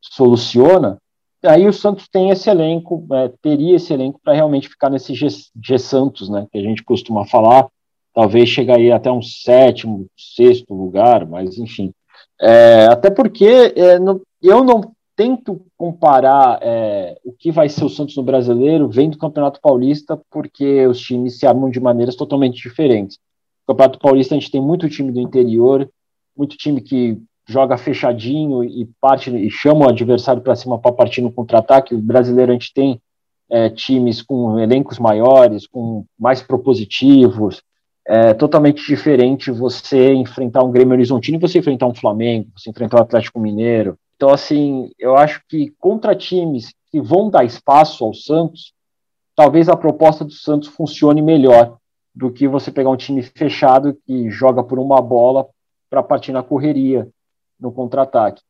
soluciona, 0.00 0.98
aí 1.42 1.66
o 1.66 1.72
Santos 1.72 2.08
tem 2.08 2.30
esse 2.30 2.48
elenco, 2.50 3.06
é, 3.12 3.30
teria 3.42 3.76
esse 3.76 3.92
elenco 3.92 4.20
para 4.22 4.34
realmente 4.34 4.68
ficar 4.68 4.90
nesse 4.90 5.14
G, 5.14 5.26
G, 5.62 5.78
Santos, 5.78 6.28
né, 6.28 6.46
que 6.50 6.58
a 6.58 6.62
gente 6.62 6.82
costuma 6.82 7.26
falar, 7.26 7.68
talvez 8.14 8.48
chegaria 8.48 8.94
até 8.94 9.10
um 9.10 9.22
sétimo, 9.22 10.06
sexto 10.16 10.74
lugar, 10.74 11.26
mas 11.26 11.58
enfim, 11.58 11.92
é, 12.40 12.86
até 12.86 13.10
porque 13.10 13.72
é, 13.76 13.98
no, 13.98 14.22
eu 14.42 14.62
não 14.62 14.93
tento 15.16 15.64
comparar 15.76 16.58
é, 16.62 17.18
o 17.24 17.32
que 17.32 17.50
vai 17.50 17.68
ser 17.68 17.84
o 17.84 17.88
Santos 17.88 18.16
no 18.16 18.22
brasileiro 18.22 18.88
vendo 18.88 19.12
do 19.12 19.18
Campeonato 19.18 19.60
Paulista, 19.60 20.20
porque 20.30 20.86
os 20.86 21.00
times 21.00 21.38
se 21.38 21.46
armam 21.46 21.70
de 21.70 21.80
maneiras 21.80 22.16
totalmente 22.16 22.60
diferentes. 22.60 23.18
No 23.66 23.74
Campeonato 23.74 23.98
Paulista 23.98 24.34
a 24.34 24.38
gente 24.38 24.50
tem 24.50 24.60
muito 24.60 24.88
time 24.88 25.12
do 25.12 25.20
interior, 25.20 25.88
muito 26.36 26.56
time 26.56 26.80
que 26.80 27.18
joga 27.46 27.76
fechadinho 27.76 28.64
e 28.64 28.88
parte 29.00 29.30
e 29.30 29.50
chama 29.50 29.86
o 29.86 29.88
adversário 29.88 30.42
para 30.42 30.56
cima 30.56 30.78
para 30.78 30.92
partir 30.92 31.20
no 31.20 31.32
contra-ataque. 31.32 31.94
O 31.94 32.02
brasileiro 32.02 32.52
a 32.52 32.54
gente 32.54 32.72
tem 32.72 33.00
é, 33.50 33.68
times 33.68 34.22
com 34.22 34.58
elencos 34.58 34.98
maiores, 34.98 35.66
com 35.66 36.04
mais 36.18 36.42
propositivos, 36.42 37.62
é 38.06 38.34
totalmente 38.34 38.86
diferente 38.86 39.50
você 39.50 40.12
enfrentar 40.12 40.62
um 40.62 40.70
Grêmio 40.70 40.92
Horizontino 40.92 41.38
e 41.38 41.40
você 41.40 41.58
enfrentar 41.58 41.86
um 41.86 41.94
Flamengo, 41.94 42.50
você 42.54 42.68
enfrentar 42.68 42.98
o 42.98 43.00
um 43.00 43.02
Atlético 43.02 43.40
Mineiro. 43.40 43.98
Então, 44.16 44.30
assim, 44.30 44.90
eu 44.98 45.16
acho 45.16 45.42
que 45.48 45.70
contra 45.78 46.14
times 46.14 46.72
que 46.90 47.00
vão 47.00 47.28
dar 47.28 47.44
espaço 47.44 48.04
ao 48.04 48.14
Santos, 48.14 48.72
talvez 49.34 49.68
a 49.68 49.76
proposta 49.76 50.24
do 50.24 50.32
Santos 50.32 50.68
funcione 50.68 51.20
melhor 51.20 51.76
do 52.14 52.30
que 52.30 52.46
você 52.46 52.70
pegar 52.70 52.90
um 52.90 52.96
time 52.96 53.22
fechado 53.22 53.98
que 54.06 54.30
joga 54.30 54.62
por 54.62 54.78
uma 54.78 55.02
bola 55.02 55.48
para 55.90 56.02
partir 56.02 56.32
na 56.32 56.42
correria, 56.42 57.08
no 57.58 57.72
contra-ataque. 57.72 58.40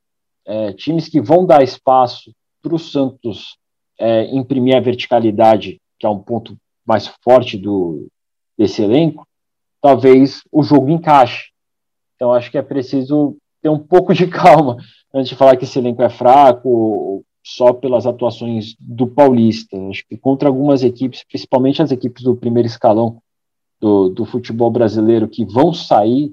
É, 0.47 0.73
times 0.75 1.09
que 1.09 1.21
vão 1.21 1.47
dar 1.47 1.63
espaço 1.63 2.35
para 2.63 2.75
o 2.75 2.79
Santos 2.79 3.57
é, 3.99 4.25
imprimir 4.35 4.77
a 4.77 4.81
verticalidade, 4.81 5.81
que 5.99 6.07
é 6.07 6.09
um 6.09 6.19
ponto 6.19 6.57
mais 6.85 7.07
forte 7.23 7.57
do, 7.57 8.09
desse 8.59 8.83
elenco, 8.83 9.27
talvez 9.81 10.43
o 10.53 10.63
jogo 10.63 10.91
encaixe. 10.91 11.51
Então 12.15 12.33
acho 12.33 12.51
que 12.51 12.59
é 12.59 12.63
preciso 12.63 13.37
ter 13.65 13.71
um 13.71 13.79
pouco 13.79 14.13
de 14.13 14.27
calma 14.29 14.77
antes 15.13 15.31
de 15.31 15.35
falar 15.35 15.57
que 15.57 15.65
esse 15.65 15.79
elenco 15.79 16.03
é 16.03 16.11
fraco 16.11 17.25
só 17.43 17.73
pelas 17.73 18.07
atuações 18.07 18.77
do 18.79 19.07
Paulista. 19.07 19.77
Acho 19.89 20.05
que 20.07 20.17
contra 20.17 20.49
algumas 20.49 20.83
equipes, 20.83 21.25
principalmente 21.25 21.83
as 21.83 21.91
equipes 21.91 22.23
do 22.23 22.37
primeiro 22.37 22.67
escalão 22.67 23.19
do, 23.81 24.09
do 24.11 24.25
futebol 24.25 24.71
brasileiro, 24.71 25.29
que 25.29 25.45
vão 25.45 25.73
sair 25.73 26.33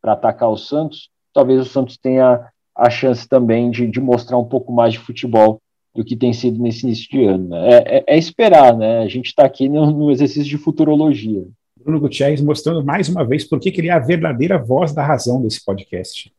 para 0.00 0.12
atacar 0.12 0.50
o 0.50 0.56
Santos, 0.56 1.10
talvez 1.32 1.60
o 1.60 1.64
Santos 1.64 1.96
tenha 1.96 2.48
a 2.74 2.90
chance 2.90 3.28
também 3.28 3.70
de, 3.70 3.86
de 3.86 4.00
mostrar 4.00 4.38
um 4.38 4.44
pouco 4.44 4.72
mais 4.72 4.94
de 4.94 4.98
futebol 4.98 5.60
do 5.94 6.04
que 6.04 6.16
tem 6.16 6.32
sido 6.32 6.60
nesse 6.60 6.86
início 6.86 7.08
de 7.10 7.24
ano. 7.24 7.48
Né? 7.48 7.68
É, 7.68 7.98
é, 7.98 8.04
é 8.08 8.18
esperar, 8.18 8.76
né? 8.76 9.00
A 9.00 9.08
gente 9.08 9.26
está 9.26 9.44
aqui 9.44 9.68
no, 9.68 9.90
no 9.90 10.10
exercício 10.10 10.48
de 10.48 10.58
futurologia. 10.58 11.46
Bruno 11.82 12.00
Gutierrez 12.00 12.40
mostrando 12.40 12.84
mais 12.84 13.08
uma 13.08 13.24
vez 13.24 13.44
por 13.44 13.60
que 13.60 13.68
ele 13.76 13.88
é 13.88 13.92
a 13.92 13.98
verdadeira 13.98 14.58
voz 14.58 14.92
da 14.92 15.04
razão 15.04 15.42
desse 15.42 15.64
podcast. 15.64 16.32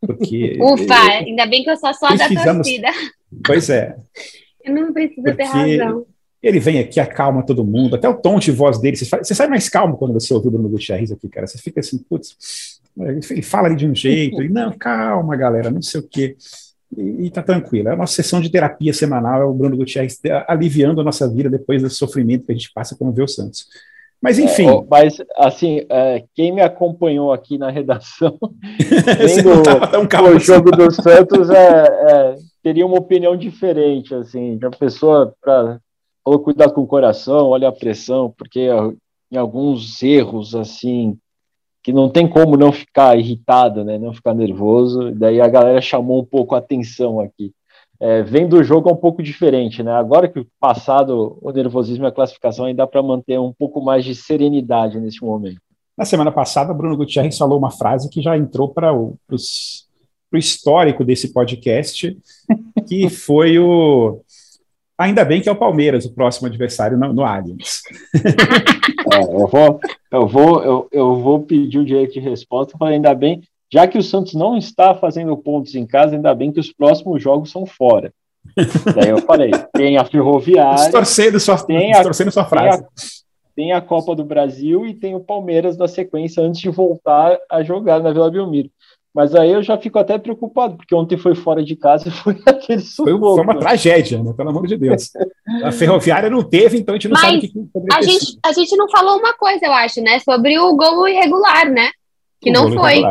Porque, 0.00 0.58
Ufa, 0.60 0.94
ainda 0.94 1.46
bem 1.46 1.62
que 1.62 1.70
eu 1.70 1.76
sou 1.76 1.92
só 1.94 2.14
da 2.14 2.28
torcida. 2.28 2.88
Pois 3.44 3.70
é. 3.70 3.96
Eu 4.64 4.74
não 4.74 4.92
preciso 4.92 5.22
ter 5.34 5.44
razão. 5.44 6.06
Ele 6.42 6.60
vem 6.60 6.78
aqui, 6.78 7.00
acalma 7.00 7.44
todo 7.44 7.64
mundo, 7.64 7.96
até 7.96 8.08
o 8.08 8.14
tom 8.14 8.38
de 8.38 8.52
voz 8.52 8.78
dele. 8.78 8.96
Você, 8.96 9.04
você 9.04 9.34
sai 9.34 9.48
mais 9.48 9.68
calmo 9.68 9.96
quando 9.96 10.12
você 10.12 10.32
ouve 10.32 10.48
o 10.48 10.50
Bruno 10.50 10.68
Gutierrez 10.68 11.10
aqui, 11.10 11.28
cara. 11.28 11.46
Você 11.46 11.58
fica 11.58 11.80
assim, 11.80 11.98
putz, 11.98 12.80
ele 13.30 13.42
fala 13.42 13.66
ali 13.66 13.76
de 13.76 13.86
um 13.86 13.94
jeito, 13.94 14.42
e 14.42 14.48
não, 14.48 14.72
calma, 14.72 15.36
galera, 15.36 15.70
não 15.70 15.82
sei 15.82 16.00
o 16.00 16.08
quê. 16.08 16.36
e, 16.96 17.26
e 17.26 17.30
tá 17.30 17.42
tranquilo. 17.42 17.88
É 17.88 17.92
a 17.92 17.96
nossa 17.96 18.14
sessão 18.14 18.40
de 18.40 18.50
terapia 18.50 18.92
semanal, 18.92 19.42
é 19.42 19.44
o 19.44 19.54
Bruno 19.54 19.76
Gutierrez 19.76 20.20
aliviando 20.46 21.00
a 21.00 21.04
nossa 21.04 21.28
vida 21.28 21.50
depois 21.50 21.82
do 21.82 21.90
sofrimento 21.90 22.46
que 22.46 22.52
a 22.52 22.54
gente 22.54 22.72
passa 22.72 22.94
quando 22.96 23.14
vê 23.14 23.22
o 23.22 23.28
Santos. 23.28 23.66
Mas 24.22 24.38
enfim. 24.38 24.68
É, 24.68 24.84
mas, 24.90 25.16
assim, 25.36 25.84
é, 25.88 26.24
quem 26.34 26.52
me 26.52 26.62
acompanhou 26.62 27.32
aqui 27.32 27.58
na 27.58 27.70
redação, 27.70 28.36
vendo 29.20 30.36
o 30.36 30.38
jogo 30.38 30.70
do 30.70 30.90
Santos, 30.90 31.50
é, 31.50 31.86
é, 31.86 32.34
teria 32.62 32.86
uma 32.86 32.98
opinião 32.98 33.36
diferente, 33.36 34.14
assim, 34.14 34.56
de 34.56 34.64
uma 34.64 34.72
pessoa 34.72 35.34
para 35.40 35.78
falou 36.24 36.40
cuidado 36.40 36.74
com 36.74 36.80
o 36.80 36.86
coração, 36.88 37.50
olha 37.50 37.68
a 37.68 37.72
pressão, 37.72 38.34
porque 38.36 38.68
em 39.30 39.36
alguns 39.36 40.02
erros, 40.02 40.56
assim, 40.56 41.16
que 41.84 41.92
não 41.92 42.08
tem 42.08 42.28
como 42.28 42.56
não 42.56 42.72
ficar 42.72 43.16
irritado, 43.16 43.84
né, 43.84 43.96
não 43.96 44.12
ficar 44.12 44.34
nervoso, 44.34 45.12
daí 45.12 45.40
a 45.40 45.46
galera 45.46 45.80
chamou 45.80 46.20
um 46.20 46.24
pouco 46.24 46.56
a 46.56 46.58
atenção 46.58 47.20
aqui. 47.20 47.52
É, 48.00 48.22
vendo 48.22 48.56
o 48.56 48.64
jogo 48.64 48.88
é 48.88 48.92
um 48.92 48.96
pouco 48.96 49.22
diferente, 49.22 49.82
né? 49.82 49.92
Agora 49.92 50.28
que 50.28 50.40
o 50.40 50.46
passado, 50.60 51.38
o 51.40 51.50
nervosismo 51.50 52.04
e 52.04 52.08
a 52.08 52.12
classificação, 52.12 52.66
ainda 52.66 52.82
dá 52.82 52.86
para 52.86 53.02
manter 53.02 53.38
um 53.38 53.52
pouco 53.52 53.80
mais 53.80 54.04
de 54.04 54.14
serenidade 54.14 55.00
nesse 55.00 55.22
momento. 55.22 55.60
Na 55.96 56.04
semana 56.04 56.30
passada, 56.30 56.74
Bruno 56.74 56.96
Gutierrez 56.96 57.38
falou 57.38 57.58
uma 57.58 57.70
frase 57.70 58.10
que 58.10 58.20
já 58.20 58.36
entrou 58.36 58.68
para 58.68 58.92
o 58.94 59.08
histórico 60.34 61.04
desse 61.04 61.32
podcast, 61.32 62.16
que 62.86 63.08
foi 63.08 63.58
o 63.58 64.20
Ainda 64.98 65.26
bem 65.26 65.42
que 65.42 65.48
é 65.48 65.52
o 65.52 65.56
Palmeiras 65.56 66.06
o 66.06 66.14
próximo 66.14 66.48
adversário 66.48 66.96
no, 66.96 67.12
no 67.12 67.24
Allianz. 67.24 67.82
É, 69.12 69.22
eu, 69.22 69.46
vou, 69.46 69.80
eu, 70.10 70.26
vou, 70.26 70.64
eu, 70.64 70.88
eu 70.90 71.16
vou 71.16 71.40
pedir 71.40 71.78
o 71.78 71.84
direito 71.84 72.14
de 72.14 72.20
resposta, 72.20 72.76
falei, 72.76 72.96
ainda 72.96 73.14
bem, 73.14 73.40
já 73.72 73.86
que 73.86 73.98
o 73.98 74.02
Santos 74.02 74.34
não 74.34 74.56
está 74.56 74.94
fazendo 74.94 75.36
pontos 75.36 75.74
em 75.74 75.86
casa, 75.86 76.14
ainda 76.14 76.34
bem 76.34 76.52
que 76.52 76.60
os 76.60 76.72
próximos 76.72 77.22
jogos 77.22 77.50
são 77.50 77.66
fora. 77.66 78.12
Daí 78.94 79.10
eu 79.10 79.18
falei, 79.22 79.50
tem 79.74 79.96
a 79.96 80.04
Ferroviária. 80.04 80.84
Distorcendo 80.84 81.40
sua, 81.40 81.58
tem 81.58 81.92
a, 81.92 81.96
distorcendo 81.96 82.30
sua 82.30 82.44
frase. 82.44 82.78
Tem 82.78 82.86
a, 82.86 82.90
tem 83.56 83.72
a 83.72 83.80
Copa 83.80 84.14
do 84.14 84.24
Brasil 84.24 84.86
e 84.86 84.94
tem 84.94 85.14
o 85.14 85.20
Palmeiras 85.20 85.76
da 85.76 85.88
sequência 85.88 86.42
antes 86.42 86.60
de 86.60 86.70
voltar 86.70 87.38
a 87.50 87.62
jogar 87.62 88.00
na 88.00 88.12
Vila 88.12 88.30
Belmiro. 88.30 88.70
Mas 89.12 89.34
aí 89.34 89.50
eu 89.50 89.62
já 89.62 89.78
fico 89.78 89.98
até 89.98 90.18
preocupado, 90.18 90.76
porque 90.76 90.94
ontem 90.94 91.16
foi 91.16 91.34
fora 91.34 91.64
de 91.64 91.74
casa 91.74 92.08
e 92.08 92.10
foi 92.12 92.38
aquele 92.44 92.82
sufoco. 92.82 93.18
Foi, 93.18 93.34
foi 93.36 93.44
uma 93.44 93.58
tragédia, 93.58 94.22
né? 94.22 94.34
Pelo 94.36 94.50
amor 94.50 94.66
de 94.66 94.76
Deus. 94.76 95.10
A 95.64 95.72
ferroviária 95.72 96.28
não 96.28 96.42
teve, 96.42 96.76
então 96.76 96.94
a 96.94 96.98
gente 96.98 97.08
não 97.08 97.14
Mas 97.14 97.22
sabe 97.22 97.38
o 97.38 97.40
que, 97.40 97.48
que 97.48 97.94
a 97.94 98.02
gente, 98.02 98.38
a 98.44 98.52
gente 98.52 98.76
não 98.76 98.88
falou 98.90 99.18
uma 99.18 99.32
coisa, 99.32 99.64
eu 99.64 99.72
acho, 99.72 100.02
né? 100.02 100.18
Sobre 100.18 100.58
o 100.58 100.76
gol 100.76 101.08
irregular, 101.08 101.70
né? 101.70 101.88
Que 102.42 102.50
o 102.50 102.52
não 102.52 102.70
foi. 102.70 103.02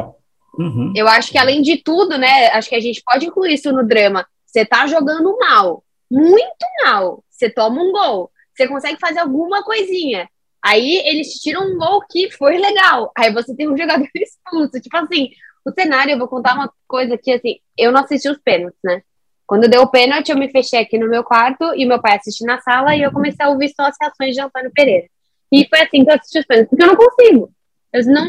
Uhum. 0.57 0.93
Eu 0.95 1.07
acho 1.07 1.31
que 1.31 1.37
além 1.37 1.61
de 1.61 1.77
tudo, 1.77 2.17
né? 2.17 2.47
Acho 2.47 2.69
que 2.69 2.75
a 2.75 2.79
gente 2.79 3.01
pode 3.05 3.25
incluir 3.25 3.53
isso 3.53 3.71
no 3.71 3.85
drama. 3.85 4.25
Você 4.45 4.65
tá 4.65 4.87
jogando 4.87 5.37
mal, 5.37 5.83
muito 6.09 6.65
mal. 6.83 7.23
Você 7.29 7.49
toma 7.49 7.81
um 7.81 7.91
gol, 7.91 8.31
você 8.55 8.67
consegue 8.67 8.99
fazer 8.99 9.19
alguma 9.19 9.63
coisinha. 9.63 10.29
Aí 10.63 10.97
eles 11.05 11.33
tiram 11.33 11.61
um 11.67 11.77
gol 11.77 12.01
que 12.09 12.31
foi 12.31 12.57
legal. 12.57 13.11
Aí 13.15 13.31
você 13.31 13.55
tem 13.55 13.69
um 13.69 13.77
jogador 13.77 14.07
expulso. 14.15 14.81
Tipo 14.81 14.97
assim, 14.97 15.29
o 15.65 15.71
cenário, 15.71 16.13
eu 16.13 16.17
vou 16.17 16.27
contar 16.27 16.55
uma 16.55 16.71
coisa 16.87 17.17
que, 17.17 17.31
assim, 17.31 17.57
eu 17.77 17.91
não 17.91 18.01
assisti 18.01 18.29
os 18.29 18.37
pênaltis, 18.37 18.79
né? 18.83 19.01
Quando 19.45 19.67
deu 19.67 19.81
o 19.81 19.91
pênalti, 19.91 20.29
eu 20.29 20.37
me 20.37 20.49
fechei 20.49 20.79
aqui 20.79 20.97
no 20.97 21.07
meu 21.07 21.23
quarto 21.23 21.73
e 21.75 21.85
meu 21.85 22.01
pai 22.01 22.17
assistiu 22.17 22.47
na 22.47 22.59
sala 22.61 22.95
e 22.95 23.03
eu 23.03 23.11
comecei 23.11 23.45
a 23.45 23.49
ouvir 23.49 23.69
só 23.75 23.83
as 23.83 23.95
reações 24.01 24.33
de 24.33 24.41
Antônio 24.41 24.71
Pereira. 24.73 25.07
E 25.51 25.67
foi 25.67 25.81
assim 25.81 26.03
que 26.03 26.09
eu 26.09 26.15
assisti 26.15 26.39
os 26.39 26.45
pênaltis, 26.45 26.69
porque 26.69 26.83
eu 26.83 26.87
não 26.87 26.95
consigo. 26.95 27.51
Eu 27.93 28.05
não, 28.07 28.27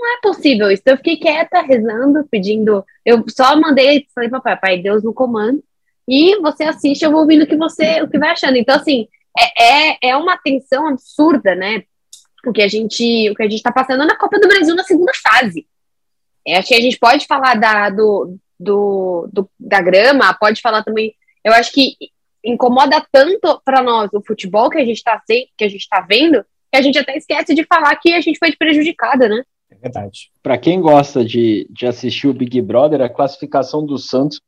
não 0.00 0.14
é 0.14 0.20
possível 0.20 0.70
isso. 0.70 0.82
Eu 0.86 0.96
fiquei 0.96 1.16
quieta, 1.16 1.62
rezando, 1.62 2.26
pedindo. 2.30 2.84
Eu 3.04 3.24
só 3.28 3.58
mandei, 3.58 4.06
falei, 4.14 4.30
papai, 4.30 4.56
pai, 4.56 4.78
Deus 4.78 5.02
no 5.02 5.14
comando. 5.14 5.62
E 6.08 6.36
você 6.40 6.64
assiste, 6.64 7.02
eu 7.02 7.10
vou 7.10 7.20
ouvindo 7.20 7.42
o 7.42 7.46
que 7.46 7.56
você, 7.56 8.00
o 8.02 8.08
que 8.08 8.18
vai 8.18 8.30
achando. 8.30 8.56
Então, 8.56 8.76
assim, 8.76 9.08
é, 9.38 9.90
é, 9.90 9.98
é 10.10 10.16
uma 10.16 10.36
tensão 10.36 10.86
absurda, 10.86 11.54
né? 11.54 11.82
O 12.46 12.52
que 12.52 12.62
a 12.62 12.68
gente, 12.68 13.30
o 13.30 13.34
que 13.34 13.42
a 13.42 13.46
gente 13.46 13.56
está 13.56 13.72
passando 13.72 14.06
na 14.06 14.16
Copa 14.16 14.38
do 14.38 14.46
Brasil 14.46 14.74
na 14.74 14.84
segunda 14.84 15.12
fase. 15.14 15.66
É, 16.46 16.58
acho 16.58 16.68
que 16.68 16.74
a 16.74 16.80
gente 16.80 16.98
pode 16.98 17.26
falar 17.26 17.54
da, 17.54 17.90
do, 17.90 18.38
do, 18.58 19.28
do, 19.32 19.50
da 19.58 19.80
grama, 19.80 20.32
pode 20.34 20.60
falar 20.60 20.84
também. 20.84 21.12
Eu 21.44 21.52
acho 21.52 21.72
que 21.72 21.96
incomoda 22.44 23.04
tanto 23.10 23.60
para 23.64 23.82
nós 23.82 24.10
o 24.12 24.22
futebol 24.24 24.70
que 24.70 24.78
a 24.78 24.84
gente 24.84 24.98
está 24.98 25.20
que 25.26 25.64
a 25.64 25.68
gente 25.68 25.80
está 25.80 26.00
vendo, 26.00 26.44
que 26.70 26.78
a 26.78 26.82
gente 26.82 26.98
até 26.98 27.16
esquece 27.16 27.52
de 27.52 27.64
falar 27.64 27.96
que 27.96 28.12
a 28.12 28.20
gente 28.20 28.38
foi 28.38 28.54
prejudicada, 28.54 29.28
né? 29.28 29.42
É 29.70 29.74
verdade. 29.74 30.30
Para 30.42 30.58
quem 30.58 30.80
gosta 30.80 31.24
de, 31.24 31.66
de 31.70 31.86
assistir 31.86 32.28
o 32.28 32.34
Big 32.34 32.60
Brother, 32.62 33.00
a 33.00 33.08
classificação 33.08 33.84
do 33.84 33.98
Santos 33.98 34.40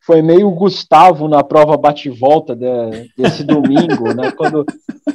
foi 0.00 0.22
meio 0.22 0.48
Gustavo 0.52 1.26
na 1.26 1.42
prova 1.42 1.76
bate-volta 1.76 2.54
de, 2.54 3.10
desse 3.16 3.42
domingo, 3.44 4.14
né? 4.14 4.30
Quando 4.30 4.64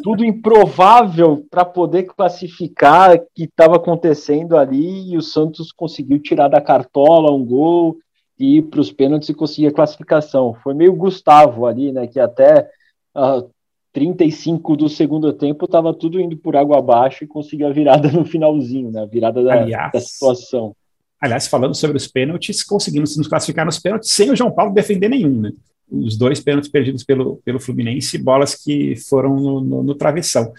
tudo 0.04 0.26
improvável 0.26 1.46
para 1.50 1.64
poder 1.64 2.04
classificar 2.04 3.18
que 3.34 3.44
estava 3.44 3.78
acontecendo 3.78 4.58
ali 4.58 5.12
e 5.12 5.18
o 5.18 5.22
Santos 5.22 5.72
conseguiu 5.72 6.20
tirar 6.20 6.50
da 6.50 6.60
cartola 6.60 7.32
um 7.32 7.46
gol 7.46 7.98
e 8.38 8.58
ir 8.58 8.64
para 8.64 8.82
os 8.82 8.92
pênaltis 8.92 9.30
e 9.30 9.34
conseguir 9.34 9.68
a 9.68 9.74
classificação. 9.74 10.56
Foi 10.62 10.74
meio 10.74 10.94
Gustavo 10.94 11.66
ali, 11.66 11.92
né? 11.94 12.08
Que 12.08 12.20
até 12.20 12.70
uh, 13.16 13.50
35 13.94 14.76
do 14.78 14.88
segundo 14.88 15.34
tempo 15.34 15.66
estava 15.66 15.94
tudo 15.94 16.20
indo 16.20 16.38
por 16.38 16.56
água 16.56 16.80
abaixo 16.80 17.24
e 17.24 17.28
conseguiu 17.28 17.68
a 17.68 17.72
virada 17.72 18.12
no 18.12 18.26
finalzinho, 18.26 18.92
né? 18.92 19.02
A 19.02 19.06
virada 19.06 19.44
da, 19.44 19.90
da 19.90 20.00
situação. 20.00 20.76
Aliás, 21.20 21.48
falando 21.48 21.76
sobre 21.76 21.98
os 21.98 22.08
pênaltis, 22.08 22.64
conseguimos 22.64 23.16
nos 23.16 23.28
classificar 23.28 23.66
nos 23.66 23.78
pênaltis 23.80 24.10
sem 24.10 24.32
o 24.32 24.36
João 24.36 24.52
Paulo 24.52 24.74
defender 24.74 25.10
nenhum, 25.10 25.42
né? 25.42 25.52
Os 25.90 26.18
dois 26.18 26.40
pênaltis 26.40 26.72
perdidos 26.72 27.04
pelo, 27.04 27.38
pelo 27.44 27.60
Fluminense, 27.60 28.18
bolas 28.18 28.56
que 28.56 28.96
foram 28.96 29.36
no, 29.36 29.62
no, 29.62 29.84
no 29.84 29.96
travessão. 29.96 30.52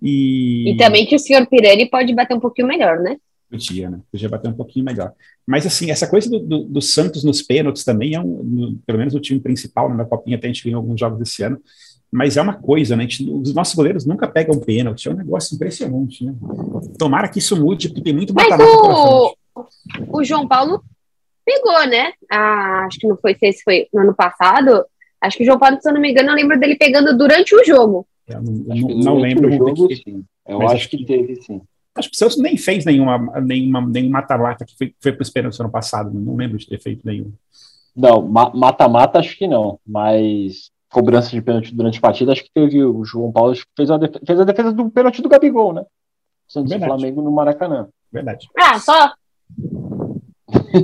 E... 0.00 0.72
e 0.72 0.76
também 0.76 1.06
que 1.06 1.14
o 1.14 1.18
senhor 1.18 1.46
Pirelli 1.46 1.90
pode 1.90 2.14
bater 2.14 2.34
um 2.34 2.40
pouquinho 2.40 2.68
melhor, 2.68 2.98
né? 3.00 3.16
Podia, 3.50 3.90
né? 3.90 4.00
Podia 4.10 4.28
bater 4.28 4.48
um 4.48 4.54
pouquinho 4.54 4.84
melhor. 4.84 5.12
Mas, 5.46 5.66
assim, 5.66 5.90
essa 5.90 6.06
coisa 6.06 6.28
do, 6.28 6.38
do, 6.38 6.64
do 6.64 6.82
Santos 6.82 7.24
nos 7.24 7.40
pênaltis 7.40 7.84
também 7.84 8.14
é 8.14 8.20
um, 8.20 8.42
no, 8.42 8.76
pelo 8.86 8.98
menos 8.98 9.14
o 9.14 9.20
time 9.20 9.40
principal, 9.40 9.88
né, 9.88 9.96
na 9.96 10.04
Copinha 10.04 10.36
até 10.36 10.46
a 10.46 10.52
gente 10.52 10.64
ganhou 10.64 10.80
alguns 10.80 11.00
jogos 11.00 11.18
desse 11.18 11.42
ano, 11.42 11.60
mas 12.10 12.36
é 12.36 12.42
uma 12.42 12.54
coisa, 12.54 12.96
né? 12.96 13.02
Gente, 13.02 13.30
os 13.30 13.54
nossos 13.54 13.74
goleiros 13.74 14.06
nunca 14.06 14.26
pegam 14.26 14.58
pênalti, 14.58 15.08
é 15.08 15.12
um 15.12 15.16
negócio 15.16 15.54
impressionante, 15.54 16.24
né? 16.24 16.34
Tomara 16.98 17.28
que 17.28 17.38
isso 17.38 17.60
mude, 17.60 17.88
porque 17.88 18.02
tem 18.02 18.14
muito 18.14 18.34
mata-mata 18.34 18.64
o 18.64 19.34
o 20.08 20.24
João 20.24 20.46
Paulo 20.46 20.82
pegou, 21.44 21.86
né? 21.86 22.12
Ah, 22.30 22.84
acho 22.86 22.98
que 22.98 23.08
não 23.08 23.16
foi 23.16 23.34
sei 23.34 23.52
se 23.52 23.62
foi 23.62 23.88
no 23.92 24.02
ano 24.02 24.14
passado. 24.14 24.84
Acho 25.20 25.36
que 25.36 25.42
o 25.42 25.46
João 25.46 25.58
Paulo, 25.58 25.78
se 25.80 25.88
eu 25.88 25.94
não 25.94 26.00
me 26.00 26.10
engano, 26.10 26.30
eu 26.30 26.34
lembro 26.34 26.58
dele 26.60 26.76
pegando 26.76 27.16
durante 27.16 27.54
o 27.54 27.64
jogo. 27.64 28.06
Eu 28.28 28.42
não, 28.42 28.52
não, 28.52 28.88
não 28.98 29.18
lembro. 29.18 29.50
Jogo, 29.50 29.88
sim. 29.94 30.24
Eu 30.46 30.62
acho, 30.62 30.74
acho 30.74 30.90
que, 30.90 30.98
que 30.98 31.06
teve, 31.06 31.36
sim. 31.42 31.60
Acho 31.94 32.10
que 32.10 32.14
o 32.14 32.18
Santos 32.18 32.38
nem 32.38 32.56
fez 32.56 32.84
nenhuma, 32.84 33.40
nenhuma, 33.40 33.80
nenhum 33.80 34.10
mata-mata 34.10 34.64
que 34.64 34.76
foi, 34.76 34.94
foi 35.00 35.12
para 35.12 35.22
os 35.22 35.30
pênaltis 35.30 35.58
ano 35.58 35.70
passado. 35.70 36.12
Não 36.12 36.36
lembro 36.36 36.58
de 36.58 36.68
ter 36.68 36.80
feito 36.80 37.04
nenhum. 37.04 37.32
Não, 37.96 38.22
mata-mata 38.22 39.18
acho 39.18 39.36
que 39.36 39.48
não, 39.48 39.80
mas 39.84 40.70
cobrança 40.90 41.30
de 41.30 41.42
pênalti 41.42 41.74
durante 41.74 41.98
a 41.98 42.02
partida, 42.02 42.32
acho 42.32 42.44
que 42.44 42.50
teve 42.52 42.82
o 42.82 43.04
João 43.04 43.30
Paulo 43.30 43.54
fez 43.76 43.90
a, 43.90 43.96
defesa, 43.96 44.20
fez 44.26 44.40
a 44.40 44.44
defesa 44.44 44.72
do 44.72 44.90
pênalti 44.90 45.20
do 45.20 45.28
Gabigol, 45.28 45.72
né? 45.72 45.84
Santos 46.48 46.72
e 46.72 46.78
Flamengo 46.78 47.20
no 47.20 47.30
Maracanã. 47.30 47.88
Verdade. 48.10 48.48
Ah, 48.58 48.78
só 48.78 49.12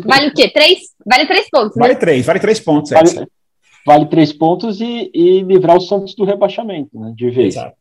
Vale 0.04 0.28
o 0.28 0.34
quê? 0.34 0.50
Três? 0.50 0.94
Vale 1.06 1.26
três 1.26 1.48
pontos, 1.48 1.76
né? 1.76 1.82
Vale 1.86 1.96
três, 1.96 2.26
vale 2.26 2.40
três 2.40 2.60
pontos. 2.60 2.92
É. 2.92 2.94
Vale, 2.96 3.28
vale, 3.86 4.06
três 4.06 4.32
pontos 4.32 4.80
e, 4.80 5.10
e, 5.14 5.42
livrar 5.42 5.76
o 5.76 5.80
Santos 5.80 6.14
do 6.14 6.24
rebaixamento, 6.24 6.98
né? 6.98 7.12
De 7.16 7.30
vez. 7.30 7.56
Exato. 7.56 7.76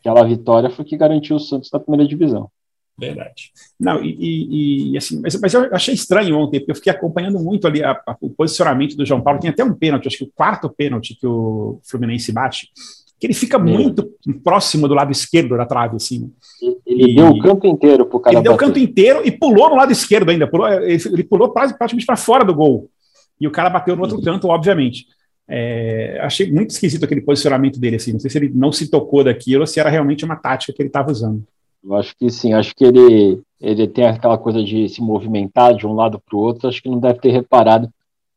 Aquela 0.00 0.24
vitória 0.24 0.70
foi 0.70 0.84
que 0.84 0.96
garantiu 0.96 1.36
o 1.36 1.40
Santos 1.40 1.70
da 1.70 1.80
primeira 1.80 2.08
divisão. 2.08 2.50
Verdade. 2.98 3.52
Não, 3.78 4.02
e, 4.02 4.16
e, 4.18 4.92
e 4.92 4.98
assim, 4.98 5.20
mas, 5.22 5.40
mas, 5.40 5.54
eu 5.54 5.72
achei 5.72 5.94
estranho 5.94 6.36
ontem, 6.36 6.58
porque 6.58 6.72
eu 6.72 6.74
fiquei 6.74 6.92
acompanhando 6.92 7.38
muito 7.38 7.66
ali 7.66 7.82
a, 7.82 7.92
a, 7.92 8.16
o 8.20 8.28
posicionamento 8.28 8.96
do 8.96 9.06
João 9.06 9.20
Paulo. 9.20 9.38
Tem 9.38 9.50
até 9.50 9.62
um 9.62 9.72
pênalti, 9.72 10.08
acho 10.08 10.18
que 10.18 10.24
o 10.24 10.32
quarto 10.34 10.68
pênalti 10.68 11.14
que 11.14 11.26
o 11.26 11.78
Fluminense 11.84 12.32
bate, 12.32 12.70
que 13.20 13.26
ele 13.26 13.34
fica 13.34 13.56
muito 13.56 14.10
próximo 14.42 14.88
do 14.88 14.94
lado 14.94 15.12
esquerdo 15.12 15.56
da 15.56 15.64
trave, 15.64 15.96
assim. 15.96 16.32
Ele 16.84 17.12
e, 17.12 17.14
deu 17.14 17.28
o 17.28 17.38
campo 17.38 17.66
inteiro 17.68 18.04
pro 18.06 18.18
cara. 18.18 18.34
Ele 18.34 18.42
bater. 18.42 18.48
deu 18.48 18.54
o 18.54 18.58
canto 18.58 18.78
inteiro 18.80 19.22
e 19.24 19.30
pulou 19.30 19.70
no 19.70 19.76
lado 19.76 19.92
esquerdo 19.92 20.30
ainda. 20.30 20.48
Pulou, 20.48 20.68
ele, 20.68 21.22
pulou 21.22 21.50
praticamente 21.50 22.06
para 22.06 22.16
fora 22.16 22.44
do 22.44 22.54
gol. 22.54 22.90
E 23.40 23.46
o 23.46 23.50
cara 23.52 23.70
bateu 23.70 23.94
no 23.94 24.02
outro 24.02 24.20
canto, 24.20 24.48
obviamente. 24.48 25.06
É, 25.48 26.18
achei 26.20 26.50
muito 26.50 26.70
esquisito 26.70 27.04
aquele 27.04 27.20
posicionamento 27.20 27.78
dele, 27.78 27.96
assim. 27.96 28.12
Não 28.12 28.20
sei 28.20 28.30
se 28.30 28.38
ele 28.38 28.50
não 28.52 28.72
se 28.72 28.90
tocou 28.90 29.22
daquilo 29.22 29.60
ou 29.60 29.66
se 29.66 29.78
era 29.78 29.88
realmente 29.88 30.24
uma 30.24 30.36
tática 30.36 30.72
que 30.72 30.82
ele 30.82 30.88
estava 30.88 31.10
usando. 31.10 31.44
Eu 31.82 31.94
acho 31.94 32.16
que 32.16 32.30
sim, 32.30 32.52
acho 32.52 32.74
que 32.74 32.84
ele, 32.84 33.40
ele 33.60 33.86
tem 33.86 34.06
aquela 34.06 34.36
coisa 34.36 34.62
de 34.62 34.88
se 34.88 35.00
movimentar 35.00 35.74
de 35.74 35.86
um 35.86 35.94
lado 35.94 36.20
para 36.20 36.36
o 36.36 36.40
outro. 36.40 36.68
Acho 36.68 36.82
que 36.82 36.88
não 36.88 36.98
deve 36.98 37.20
ter 37.20 37.30
reparado 37.30 37.88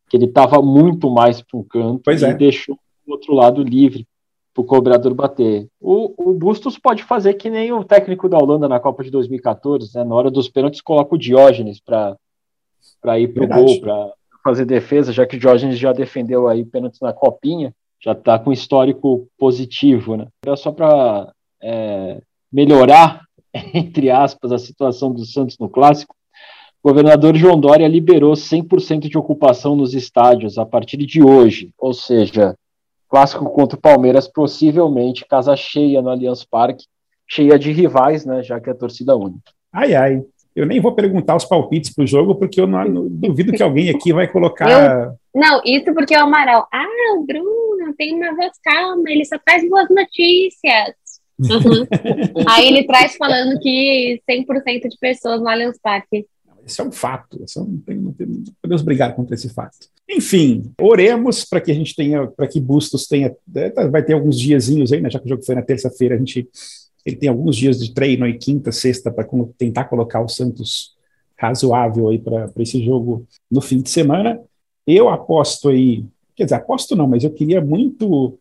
que 0.10 0.18
ele 0.18 0.26
estava 0.26 0.62
muito 0.62 1.10
mais 1.10 1.42
para 1.42 1.58
um 1.58 1.64
canto 1.64 2.02
pois 2.04 2.22
e 2.22 2.26
é. 2.26 2.34
deixou 2.34 2.78
o 3.08 3.12
outro 3.12 3.34
lado 3.34 3.64
livre 3.64 4.06
para 4.54 4.62
o 4.62 4.66
cobrador 4.66 5.14
bater. 5.14 5.68
O, 5.80 6.32
o 6.32 6.34
Bustos 6.34 6.78
pode 6.78 7.04
fazer 7.04 7.36
que 7.36 7.50
nem 7.50 7.72
o 7.72 7.84
técnico 7.84 8.28
da 8.28 8.38
Holanda 8.38 8.68
na 8.68 8.80
Copa 8.80 9.04
de 9.04 9.10
2014, 9.10 9.92
né? 9.96 10.04
Na 10.04 10.14
hora 10.14 10.30
dos 10.30 10.50
pênaltis, 10.50 10.82
coloca 10.82 11.16
o 11.16 11.18
Diógenes 11.18 11.80
para 11.80 13.20
ir 13.20 13.30
para 13.30 13.46
o 13.46 13.48
gol, 13.48 13.80
para 13.80 14.12
fazer 14.44 14.66
defesa, 14.66 15.14
já 15.14 15.26
que 15.26 15.38
o 15.38 15.42
Jorge 15.42 15.72
já 15.76 15.94
defendeu 15.94 16.48
aí 16.48 16.66
pênalti 16.66 17.02
na 17.02 17.14
copinha, 17.14 17.74
já 18.00 18.12
está 18.12 18.38
com 18.38 18.52
histórico 18.52 19.28
positivo, 19.38 20.18
né? 20.18 20.28
Era 20.46 20.58
só 20.58 20.72
para 20.72 21.32
é, 21.62 22.22
melhorar, 22.52 23.24
entre 23.74 24.10
aspas, 24.10 24.52
a 24.52 24.60
situação 24.60 25.12
do 25.12 25.26
Santos 25.26 25.58
no 25.60 25.70
clássico. 25.70 26.16
O 26.84 26.90
governador 26.90 27.36
João 27.36 27.60
Dória 27.60 27.88
liberou 27.88 28.34
100% 28.34 29.08
de 29.08 29.18
ocupação 29.18 29.76
nos 29.76 29.94
estádios 29.94 30.58
a 30.58 30.66
partir 30.66 30.98
de 30.98 31.22
hoje, 31.22 31.72
ou 31.78 31.94
seja, 31.94 32.56
clássico 33.08 33.46
contra 33.52 33.78
o 33.78 33.82
Palmeiras, 33.82 34.28
possivelmente 34.28 35.26
casa 35.26 35.56
cheia 35.56 36.02
no 36.02 36.10
Allianz 36.10 36.44
Parque, 36.44 36.86
cheia 37.28 37.60
de 37.60 37.72
rivais, 37.72 38.26
né, 38.26 38.42
já 38.42 38.60
que 38.60 38.70
é 38.70 38.74
torcida 38.74 39.16
única. 39.16 39.52
Ai, 39.72 39.94
ai. 39.94 40.24
Eu 40.54 40.66
nem 40.66 40.82
vou 40.82 40.94
perguntar 40.94 41.36
os 41.36 41.46
palpites 41.46 41.94
para 41.94 42.04
o 42.04 42.08
jogo, 42.08 42.36
porque 42.36 42.60
eu 42.60 42.68
não, 42.68 42.84
não, 42.84 43.08
duvido 43.08 43.54
que 43.54 43.64
alguém 43.64 43.90
aqui 43.90 44.12
vai 44.12 44.28
colocar. 44.28 44.70
Eu, 44.70 45.18
não, 45.34 45.62
isso 45.64 45.94
porque 45.94 46.16
o 46.16 46.20
Amaral. 46.20 46.68
Ah, 46.74 47.16
o 47.18 47.26
Bruno 47.26 47.94
tem 47.98 48.16
uma 48.16 48.36
voz 48.36 48.52
calma, 48.62 49.04
ele 49.08 49.24
só 49.24 49.38
traz 49.46 49.68
boas 49.70 49.88
notícias. 49.90 50.94
Uhum. 51.42 51.86
Aí 52.48 52.68
ele 52.68 52.84
traz 52.86 53.16
falando 53.16 53.60
que 53.60 54.22
100% 54.30 54.90
de 54.90 54.98
pessoas 55.00 55.42
no 55.42 55.50
Allianz 55.50 55.78
Parque. 55.82 56.26
Esse 56.66 56.80
é 56.80 56.84
um 56.84 56.92
fato. 56.92 57.42
Esse 57.44 57.58
é 57.58 57.62
um, 57.62 57.78
tem, 57.86 57.98
não, 57.98 58.14
tem, 58.14 58.28
não 58.28 58.44
podemos 58.62 58.82
brigar 58.82 59.16
contra 59.16 59.36
esse 59.36 59.50
fato. 59.50 59.78
Enfim, 60.10 60.72
oremos 60.80 61.46
para 61.46 61.62
que 61.62 61.72
a 61.72 61.76
gente 61.76 61.96
tenha, 61.96 62.28
para 62.28 62.48
que 62.48 62.60
Bustos 62.60 63.08
tenha, 63.08 63.36
é, 63.56 63.70
tá, 63.70 63.88
vai 63.88 64.04
ter 64.04 64.14
alguns 64.14 64.40
diazinhos 64.40 64.92
aí, 64.92 65.02
né? 65.02 65.10
Já 65.10 65.20
que 65.20 65.26
o 65.26 65.30
jogo 65.30 65.44
foi 65.44 65.56
na 65.56 65.62
terça-feira, 65.62 66.16
a 66.16 66.18
gente 66.18 66.48
ele 67.06 67.16
tem 67.16 67.30
alguns 67.30 67.56
dias 67.56 67.80
de 67.80 67.94
treino 67.94 68.26
aí, 68.26 68.38
quinta, 68.38 68.72
sexta, 68.72 69.12
para 69.12 69.28
tentar 69.58 69.86
colocar 69.86 70.22
o 70.22 70.30
Santos 70.30 70.96
razoável 71.36 72.10
aí 72.10 72.20
para 72.20 72.52
esse 72.60 72.84
jogo 72.84 73.26
no 73.50 73.62
fim 73.62 73.82
de 73.82 73.90
semana. 73.90 74.40
Eu 74.86 75.10
aposto 75.10 75.70
aí, 75.70 76.06
quer 76.36 76.44
dizer, 76.44 76.56
aposto 76.56 76.96
não, 76.96 77.08
mas 77.08 77.24
eu 77.24 77.32
queria 77.32 77.62
muito, 77.62 78.38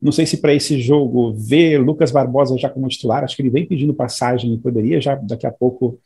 não 0.00 0.12
sei 0.12 0.26
se 0.26 0.36
para 0.38 0.54
esse 0.54 0.80
jogo, 0.80 1.32
ver 1.32 1.78
Lucas 1.78 2.10
Barbosa 2.10 2.56
já 2.58 2.68
como 2.68 2.88
titular, 2.88 3.24
acho 3.24 3.34
que 3.34 3.42
ele 3.42 3.50
vem 3.50 3.66
pedindo 3.66 3.94
passagem 3.94 4.52
e 4.52 4.58
poderia 4.58 5.00
já 5.00 5.14
daqui 5.14 5.46
a 5.46 5.52
pouco 5.52 5.98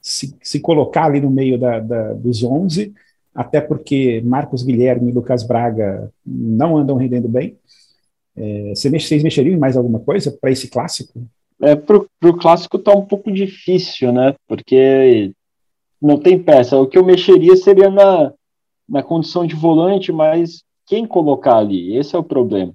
se, 0.00 0.36
se 0.42 0.60
colocar 0.60 1.06
ali 1.06 1.20
no 1.20 1.30
meio 1.30 1.58
da, 1.58 1.80
da, 1.80 2.12
dos 2.12 2.44
11, 2.44 2.92
até 3.34 3.60
porque 3.60 4.22
Marcos 4.24 4.62
Guilherme 4.62 5.10
e 5.10 5.14
Lucas 5.14 5.42
Braga 5.42 6.12
não 6.24 6.76
andam 6.76 6.96
rendendo 6.96 7.28
bem. 7.28 7.56
É, 8.36 8.72
vocês 8.74 9.22
mexeriam 9.22 9.54
em 9.54 9.58
mais 9.58 9.76
alguma 9.76 9.98
coisa 9.98 10.30
para 10.30 10.50
esse 10.50 10.68
clássico? 10.68 11.26
É, 11.60 11.74
para 11.74 11.96
o 11.96 12.36
clássico 12.36 12.76
está 12.76 12.92
um 12.92 13.04
pouco 13.04 13.32
difícil, 13.32 14.12
né? 14.12 14.34
Porque 14.46 15.32
não 16.00 16.18
tem 16.18 16.38
peça. 16.38 16.76
O 16.76 16.86
que 16.86 16.98
eu 16.98 17.04
mexeria 17.04 17.56
seria 17.56 17.90
na, 17.90 18.32
na 18.88 19.02
condição 19.02 19.46
de 19.46 19.54
volante, 19.54 20.12
mas 20.12 20.62
quem 20.86 21.06
colocar 21.06 21.56
ali? 21.56 21.96
Esse 21.96 22.14
é 22.14 22.18
o 22.18 22.24
problema. 22.24 22.74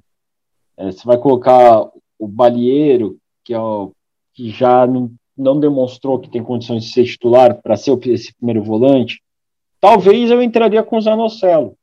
É, 0.79 0.91
você 0.91 1.05
vai 1.05 1.17
colocar 1.17 1.89
o 2.17 2.25
Balieiro, 2.25 3.17
que, 3.43 3.53
é 3.53 3.59
o, 3.59 3.91
que 4.33 4.49
já 4.49 4.87
não, 4.87 5.11
não 5.37 5.59
demonstrou 5.59 6.19
que 6.19 6.29
tem 6.29 6.41
condições 6.41 6.85
de 6.85 6.93
ser 6.93 7.03
titular 7.03 7.61
para 7.61 7.75
ser 7.75 7.99
esse 8.07 8.33
primeiro 8.33 8.63
volante, 8.63 9.21
talvez 9.81 10.31
eu 10.31 10.41
entraria 10.41 10.81
com 10.81 10.97
o 10.97 11.01
Zanocelo, 11.01 11.75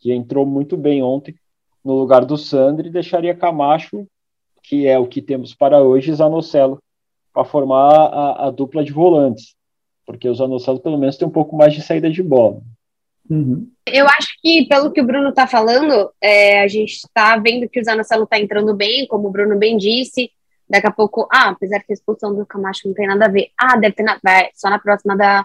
que 0.00 0.12
entrou 0.12 0.44
muito 0.44 0.76
bem 0.76 1.04
ontem 1.04 1.36
no 1.84 1.94
lugar 1.94 2.24
do 2.24 2.36
Sandri, 2.36 2.88
e 2.88 2.92
deixaria 2.92 3.34
Camacho, 3.34 4.06
que 4.60 4.88
é 4.88 4.98
o 4.98 5.06
que 5.06 5.22
temos 5.22 5.54
para 5.54 5.80
hoje, 5.80 6.12
Zanocelo, 6.12 6.78
para 7.32 7.44
formar 7.44 7.94
a, 7.94 8.46
a, 8.48 8.50
dupla 8.50 8.84
de 8.84 8.92
volantes, 8.92 9.54
porque 10.04 10.28
o 10.28 10.34
Zanocelo 10.34 10.80
pelo 10.80 10.98
menos 10.98 11.16
tem 11.16 11.26
um 11.26 11.32
pouco 11.32 11.56
mais 11.56 11.74
de 11.74 11.80
saída 11.80 12.10
de 12.10 12.22
bola. 12.22 12.60
Uhum. 13.28 13.68
Eu 13.86 14.06
acho 14.06 14.36
que, 14.42 14.66
pelo 14.66 14.92
que 14.92 15.00
o 15.00 15.06
Bruno 15.06 15.30
está 15.30 15.46
falando, 15.46 16.10
é, 16.20 16.60
a 16.60 16.68
gente 16.68 16.92
está 16.92 17.36
vendo 17.36 17.68
que 17.68 17.80
o 17.80 17.84
Zanocelo 17.84 18.24
está 18.24 18.38
entrando 18.38 18.74
bem, 18.74 19.06
como 19.06 19.28
o 19.28 19.30
Bruno 19.30 19.56
bem 19.56 19.76
disse, 19.76 20.30
Daqui 20.72 20.86
a 20.86 20.90
pouco, 20.90 21.28
ah, 21.30 21.50
apesar 21.50 21.80
que 21.80 21.92
a 21.92 21.94
expulsão 21.94 22.34
do 22.34 22.46
Camacho 22.46 22.88
não 22.88 22.94
tem 22.94 23.06
nada 23.06 23.26
a 23.26 23.28
ver. 23.28 23.50
Ah, 23.58 23.76
deve 23.76 23.94
ter 23.94 24.04
na, 24.04 24.18
vai, 24.22 24.48
só 24.54 24.70
na 24.70 24.78
próxima 24.78 25.14
da, 25.14 25.44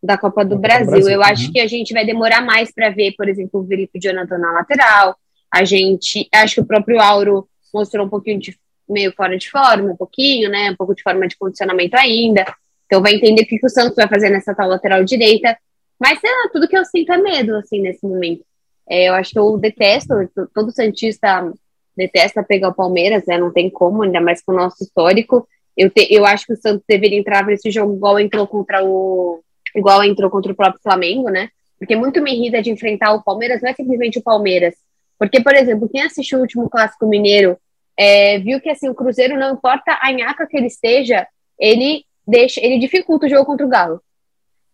da 0.00 0.16
Copa 0.16 0.44
do, 0.44 0.56
Brasil. 0.56 0.86
Brasil. 0.86 1.10
Eu 1.10 1.18
uhum. 1.18 1.24
acho 1.24 1.50
que 1.50 1.58
a 1.58 1.66
gente 1.66 1.92
vai 1.92 2.06
demorar 2.06 2.42
mais 2.42 2.72
para 2.72 2.88
ver, 2.88 3.12
por 3.16 3.28
exemplo, 3.28 3.60
o 3.60 3.66
Felipe 3.66 3.98
Jonathan 3.98 4.38
na 4.38 4.52
lateral. 4.52 5.16
A 5.52 5.64
gente, 5.64 6.28
acho 6.32 6.54
que 6.54 6.60
o 6.60 6.64
próprio 6.64 7.00
Auro 7.00 7.48
mostrou 7.74 8.06
um 8.06 8.08
pouquinho 8.08 8.38
de 8.38 8.56
meio 8.88 9.12
fora 9.16 9.36
de 9.36 9.50
forma, 9.50 9.90
um 9.90 9.96
pouquinho, 9.96 10.48
né? 10.48 10.70
Um 10.70 10.76
pouco 10.76 10.94
de 10.94 11.02
forma 11.02 11.26
de 11.26 11.36
condicionamento 11.36 11.96
ainda. 11.96 12.46
Então 12.86 13.02
vai 13.02 13.14
entender 13.14 13.42
o 13.42 13.46
que, 13.46 13.58
que 13.58 13.66
o 13.66 13.70
Santos 13.70 13.96
vai 13.96 14.06
fazer 14.06 14.30
nessa 14.30 14.54
tal 14.54 14.68
lateral 14.68 15.02
direita. 15.02 15.58
Mas 15.98 16.20
sei 16.20 16.30
lá, 16.30 16.48
tudo 16.52 16.68
que 16.68 16.76
eu 16.76 16.84
sinto 16.84 17.12
é 17.12 17.18
medo, 17.18 17.56
assim, 17.56 17.80
nesse 17.80 18.06
momento. 18.06 18.44
É, 18.88 19.08
eu 19.08 19.14
acho 19.14 19.32
que 19.32 19.38
eu 19.38 19.58
detesto, 19.58 20.14
todo 20.54 20.72
Santista 20.72 21.52
detesta 21.96 22.42
pegar 22.42 22.68
o 22.68 22.74
Palmeiras, 22.74 23.24
né? 23.26 23.36
Não 23.36 23.52
tem 23.52 23.68
como, 23.68 24.02
ainda 24.02 24.20
mais 24.20 24.40
com 24.40 24.52
o 24.52 24.56
nosso 24.56 24.82
histórico. 24.82 25.46
Eu, 25.76 25.90
te, 25.90 26.06
eu 26.12 26.24
acho 26.24 26.46
que 26.46 26.52
o 26.52 26.56
Santos 26.56 26.84
deveria 26.88 27.18
entrar 27.18 27.44
nesse 27.44 27.70
jogo 27.70 27.94
igual 27.94 28.18
entrou 28.18 28.46
contra 28.46 28.84
o 28.84 29.42
igual 29.76 30.02
entrou 30.02 30.30
contra 30.30 30.50
o 30.50 30.56
próprio 30.56 30.80
Flamengo, 30.82 31.28
né? 31.28 31.50
Porque 31.78 31.94
muito 31.94 32.22
me 32.22 32.32
irrita 32.32 32.62
de 32.62 32.70
enfrentar 32.70 33.12
o 33.12 33.22
Palmeiras, 33.22 33.60
não 33.60 33.68
é 33.70 33.74
simplesmente 33.74 34.18
o 34.18 34.22
Palmeiras. 34.22 34.74
Porque, 35.18 35.40
por 35.42 35.54
exemplo, 35.54 35.88
quem 35.88 36.02
assistiu 36.02 36.38
o 36.38 36.42
último 36.42 36.70
clássico 36.70 37.06
mineiro 37.06 37.58
é, 37.96 38.38
viu 38.38 38.60
que 38.60 38.70
assim 38.70 38.88
o 38.88 38.94
Cruzeiro 38.94 39.36
não 39.36 39.54
importa 39.54 39.98
a 40.00 40.12
nhaca 40.12 40.46
que 40.46 40.56
ele 40.56 40.66
esteja, 40.66 41.26
ele 41.58 42.04
deixa, 42.26 42.64
ele 42.64 42.78
dificulta 42.78 43.26
o 43.26 43.28
jogo 43.28 43.44
contra 43.44 43.66
o 43.66 43.68
Galo. 43.68 44.00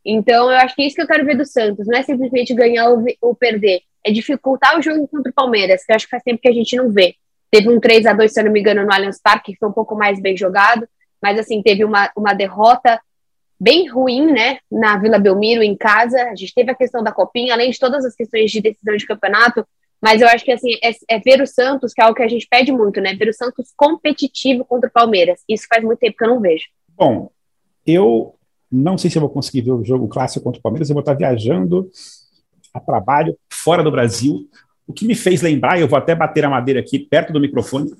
Então, 0.04 0.50
eu 0.50 0.58
acho 0.58 0.74
que 0.74 0.82
é 0.82 0.86
isso 0.86 0.96
que 0.96 1.02
eu 1.02 1.06
quero 1.06 1.24
ver 1.24 1.36
do 1.36 1.46
Santos, 1.46 1.86
não 1.86 1.98
é 1.98 2.02
simplesmente 2.02 2.54
ganhar 2.54 2.90
ou, 2.90 3.04
ou 3.20 3.34
perder, 3.34 3.80
é 4.04 4.12
dificultar 4.12 4.78
o 4.78 4.82
jogo 4.82 5.08
contra 5.08 5.30
o 5.30 5.34
Palmeiras, 5.34 5.84
que 5.84 5.92
eu 5.92 5.96
acho 5.96 6.06
que 6.06 6.10
faz 6.10 6.22
tempo 6.22 6.40
que 6.42 6.48
a 6.48 6.52
gente 6.52 6.76
não 6.76 6.90
vê. 6.90 7.14
Teve 7.50 7.68
um 7.68 7.80
3 7.80 8.06
a 8.06 8.12
2 8.12 8.32
se 8.32 8.40
eu 8.40 8.44
não 8.44 8.52
me 8.52 8.60
engano, 8.60 8.84
no 8.84 8.92
Allianz 8.92 9.20
Parque, 9.22 9.52
que 9.52 9.58
foi 9.58 9.68
um 9.68 9.72
pouco 9.72 9.94
mais 9.94 10.20
bem 10.20 10.36
jogado, 10.36 10.86
mas 11.22 11.38
assim, 11.38 11.62
teve 11.62 11.84
uma, 11.84 12.10
uma 12.16 12.34
derrota 12.34 13.00
bem 13.58 13.88
ruim, 13.88 14.30
né, 14.30 14.58
na 14.70 14.98
Vila 14.98 15.18
Belmiro, 15.18 15.62
em 15.62 15.76
casa. 15.76 16.22
A 16.24 16.34
gente 16.34 16.52
teve 16.52 16.70
a 16.70 16.74
questão 16.74 17.02
da 17.02 17.12
copinha, 17.12 17.54
além 17.54 17.70
de 17.70 17.78
todas 17.78 18.04
as 18.04 18.14
questões 18.14 18.50
de 18.50 18.60
decisão 18.60 18.96
de 18.96 19.06
campeonato, 19.06 19.66
mas 20.02 20.20
eu 20.20 20.28
acho 20.28 20.44
que 20.44 20.52
assim, 20.52 20.74
é, 20.82 20.90
é, 21.08 21.18
ver 21.18 21.40
o 21.40 21.46
Santos, 21.46 21.94
que 21.94 22.02
é 22.02 22.04
algo 22.04 22.14
que 22.14 22.22
a 22.22 22.28
gente 22.28 22.46
pede 22.46 22.70
muito, 22.70 23.00
né? 23.00 23.14
Ver 23.14 23.30
o 23.30 23.32
Santos 23.32 23.72
competitivo 23.74 24.62
contra 24.62 24.90
o 24.90 24.92
Palmeiras. 24.92 25.40
Isso 25.48 25.66
faz 25.66 25.82
muito 25.82 25.98
tempo 25.98 26.16
que 26.18 26.24
eu 26.24 26.28
não 26.28 26.40
vejo. 26.40 26.66
Bom, 26.90 27.30
eu 27.86 28.34
não 28.74 28.98
sei 28.98 29.10
se 29.10 29.16
eu 29.16 29.20
vou 29.20 29.30
conseguir 29.30 29.62
ver 29.62 29.72
o 29.72 29.84
jogo 29.84 30.08
clássico 30.08 30.44
contra 30.44 30.58
o 30.58 30.62
Palmeiras, 30.62 30.88
eu 30.88 30.94
vou 30.94 31.00
estar 31.00 31.14
viajando 31.14 31.88
a 32.72 32.80
trabalho 32.80 33.36
fora 33.48 33.82
do 33.82 33.90
Brasil. 33.90 34.48
O 34.86 34.92
que 34.92 35.06
me 35.06 35.14
fez 35.14 35.40
lembrar, 35.40 35.80
eu 35.80 35.88
vou 35.88 35.98
até 35.98 36.14
bater 36.14 36.44
a 36.44 36.50
madeira 36.50 36.80
aqui 36.80 36.98
perto 36.98 37.32
do 37.32 37.40
microfone, 37.40 37.90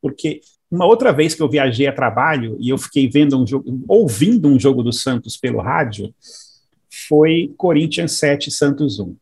porque 0.00 0.40
uma 0.70 0.86
outra 0.86 1.12
vez 1.12 1.34
que 1.34 1.42
eu 1.42 1.48
viajei 1.48 1.86
a 1.86 1.92
trabalho 1.92 2.56
e 2.60 2.68
eu 2.68 2.76
fiquei 2.76 3.08
vendo 3.08 3.40
um 3.40 3.46
jogo, 3.46 3.64
ouvindo 3.88 4.48
um 4.48 4.58
jogo 4.58 4.82
do 4.82 4.92
Santos 4.92 5.36
pelo 5.36 5.60
rádio, 5.60 6.12
foi 7.08 7.52
Corinthians 7.56 8.12
7, 8.18 8.50
Santos 8.50 8.98
1. 8.98 9.16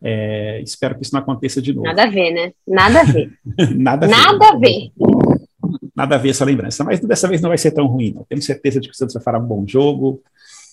É, 0.00 0.60
espero 0.62 0.94
que 0.96 1.02
isso 1.02 1.12
não 1.12 1.20
aconteça 1.20 1.60
de 1.60 1.72
novo. 1.72 1.86
Nada 1.86 2.04
a 2.04 2.10
ver, 2.10 2.30
né? 2.30 2.52
Nada 2.66 3.00
a 3.00 3.04
ver. 3.04 3.32
Nada 3.74 4.06
a 4.06 4.08
ver. 4.08 4.16
Nada 4.16 4.48
a 4.48 4.56
ver. 4.56 4.92
Nada 5.98 6.14
a 6.14 6.18
ver 6.18 6.30
essa 6.30 6.44
lembrança, 6.44 6.84
mas 6.84 7.00
dessa 7.00 7.26
vez 7.26 7.40
não 7.40 7.48
vai 7.48 7.58
ser 7.58 7.72
tão 7.72 7.86
ruim. 7.86 8.12
Não. 8.14 8.24
Temos 8.24 8.44
certeza 8.44 8.80
de 8.80 8.88
que 8.88 8.94
o 8.94 8.96
Santos 8.96 9.14
vai 9.14 9.22
fará 9.22 9.38
um 9.38 9.46
bom 9.46 9.66
jogo. 9.66 10.22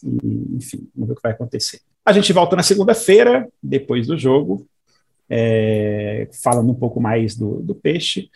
E, 0.04 0.56
enfim, 0.56 0.88
vamos 0.94 1.08
ver 1.08 1.14
o 1.14 1.16
que 1.16 1.22
vai 1.24 1.32
acontecer. 1.32 1.80
A 2.06 2.14
gente 2.14 2.32
volta 2.32 2.56
na 2.56 2.62
segunda-feira, 2.62 3.48
depois 3.62 4.06
do 4.06 4.16
jogo, 4.16 4.68
é, 5.28 6.30
falando 6.44 6.70
um 6.70 6.76
pouco 6.76 7.02
mais 7.02 7.36
do, 7.36 7.62
do 7.62 7.74
peixe. 7.74 8.30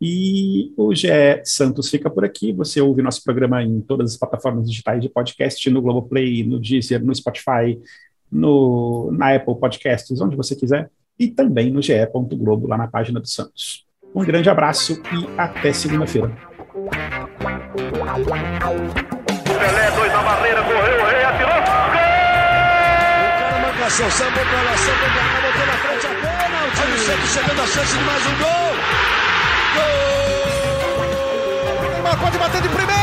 E 0.00 0.72
o 0.76 0.92
GE 0.92 1.08
Santos 1.44 1.88
fica 1.88 2.10
por 2.10 2.24
aqui. 2.24 2.52
Você 2.52 2.80
ouve 2.80 3.02
nosso 3.02 3.22
programa 3.22 3.62
em 3.62 3.80
todas 3.80 4.10
as 4.10 4.16
plataformas 4.16 4.68
digitais 4.68 5.00
de 5.00 5.08
podcast, 5.08 5.70
no 5.70 5.80
Globoplay, 5.80 6.42
no 6.42 6.58
Deezer, 6.58 7.04
no 7.04 7.14
Spotify, 7.14 7.80
no, 8.30 9.12
na 9.12 9.36
Apple 9.36 9.54
Podcasts, 9.54 10.20
onde 10.20 10.34
você 10.34 10.56
quiser, 10.56 10.90
e 11.16 11.28
também 11.28 11.70
no 11.70 11.80
ge.globo, 11.80 12.66
lá 12.66 12.76
na 12.76 12.88
página 12.88 13.20
do 13.20 13.28
Santos. 13.28 13.86
Um 14.14 14.22
grande 14.24 14.50
abraço 14.50 15.00
e 15.10 15.26
até 15.38 15.72
segunda-feira. 15.72 16.30
Pelé, 19.58 19.90
dois 19.96 20.12
na 20.12 20.22
barreira, 20.22 20.62
correu, 20.62 21.00
o 21.00 21.06
rei 21.06 21.24
atirou. 21.24 21.54
Gol! 21.54 21.62
O 23.24 23.38
cara 23.38 23.58
marcação, 23.60 24.10
sambou 24.10 24.44
pra 24.44 24.62
lá, 24.62 24.76
sambou 24.76 25.08
pra 25.08 25.22
cá, 25.22 25.40
botou 25.40 25.66
na 25.66 25.72
frente 25.72 26.06
a 26.06 26.10
pênalti. 26.10 26.80
Olha 26.82 26.94
o 26.94 26.98
Santos 26.98 27.30
chegando 27.30 27.62
a 27.62 27.66
chance 27.66 27.96
de 27.96 28.04
mais 28.04 28.26
um 28.26 28.36
gol. 28.36 28.74
Gol! 31.80 31.90
Neymar 31.90 32.18
pode 32.20 32.38
bater 32.38 32.60
de 32.60 32.68
primeira. 32.68 33.01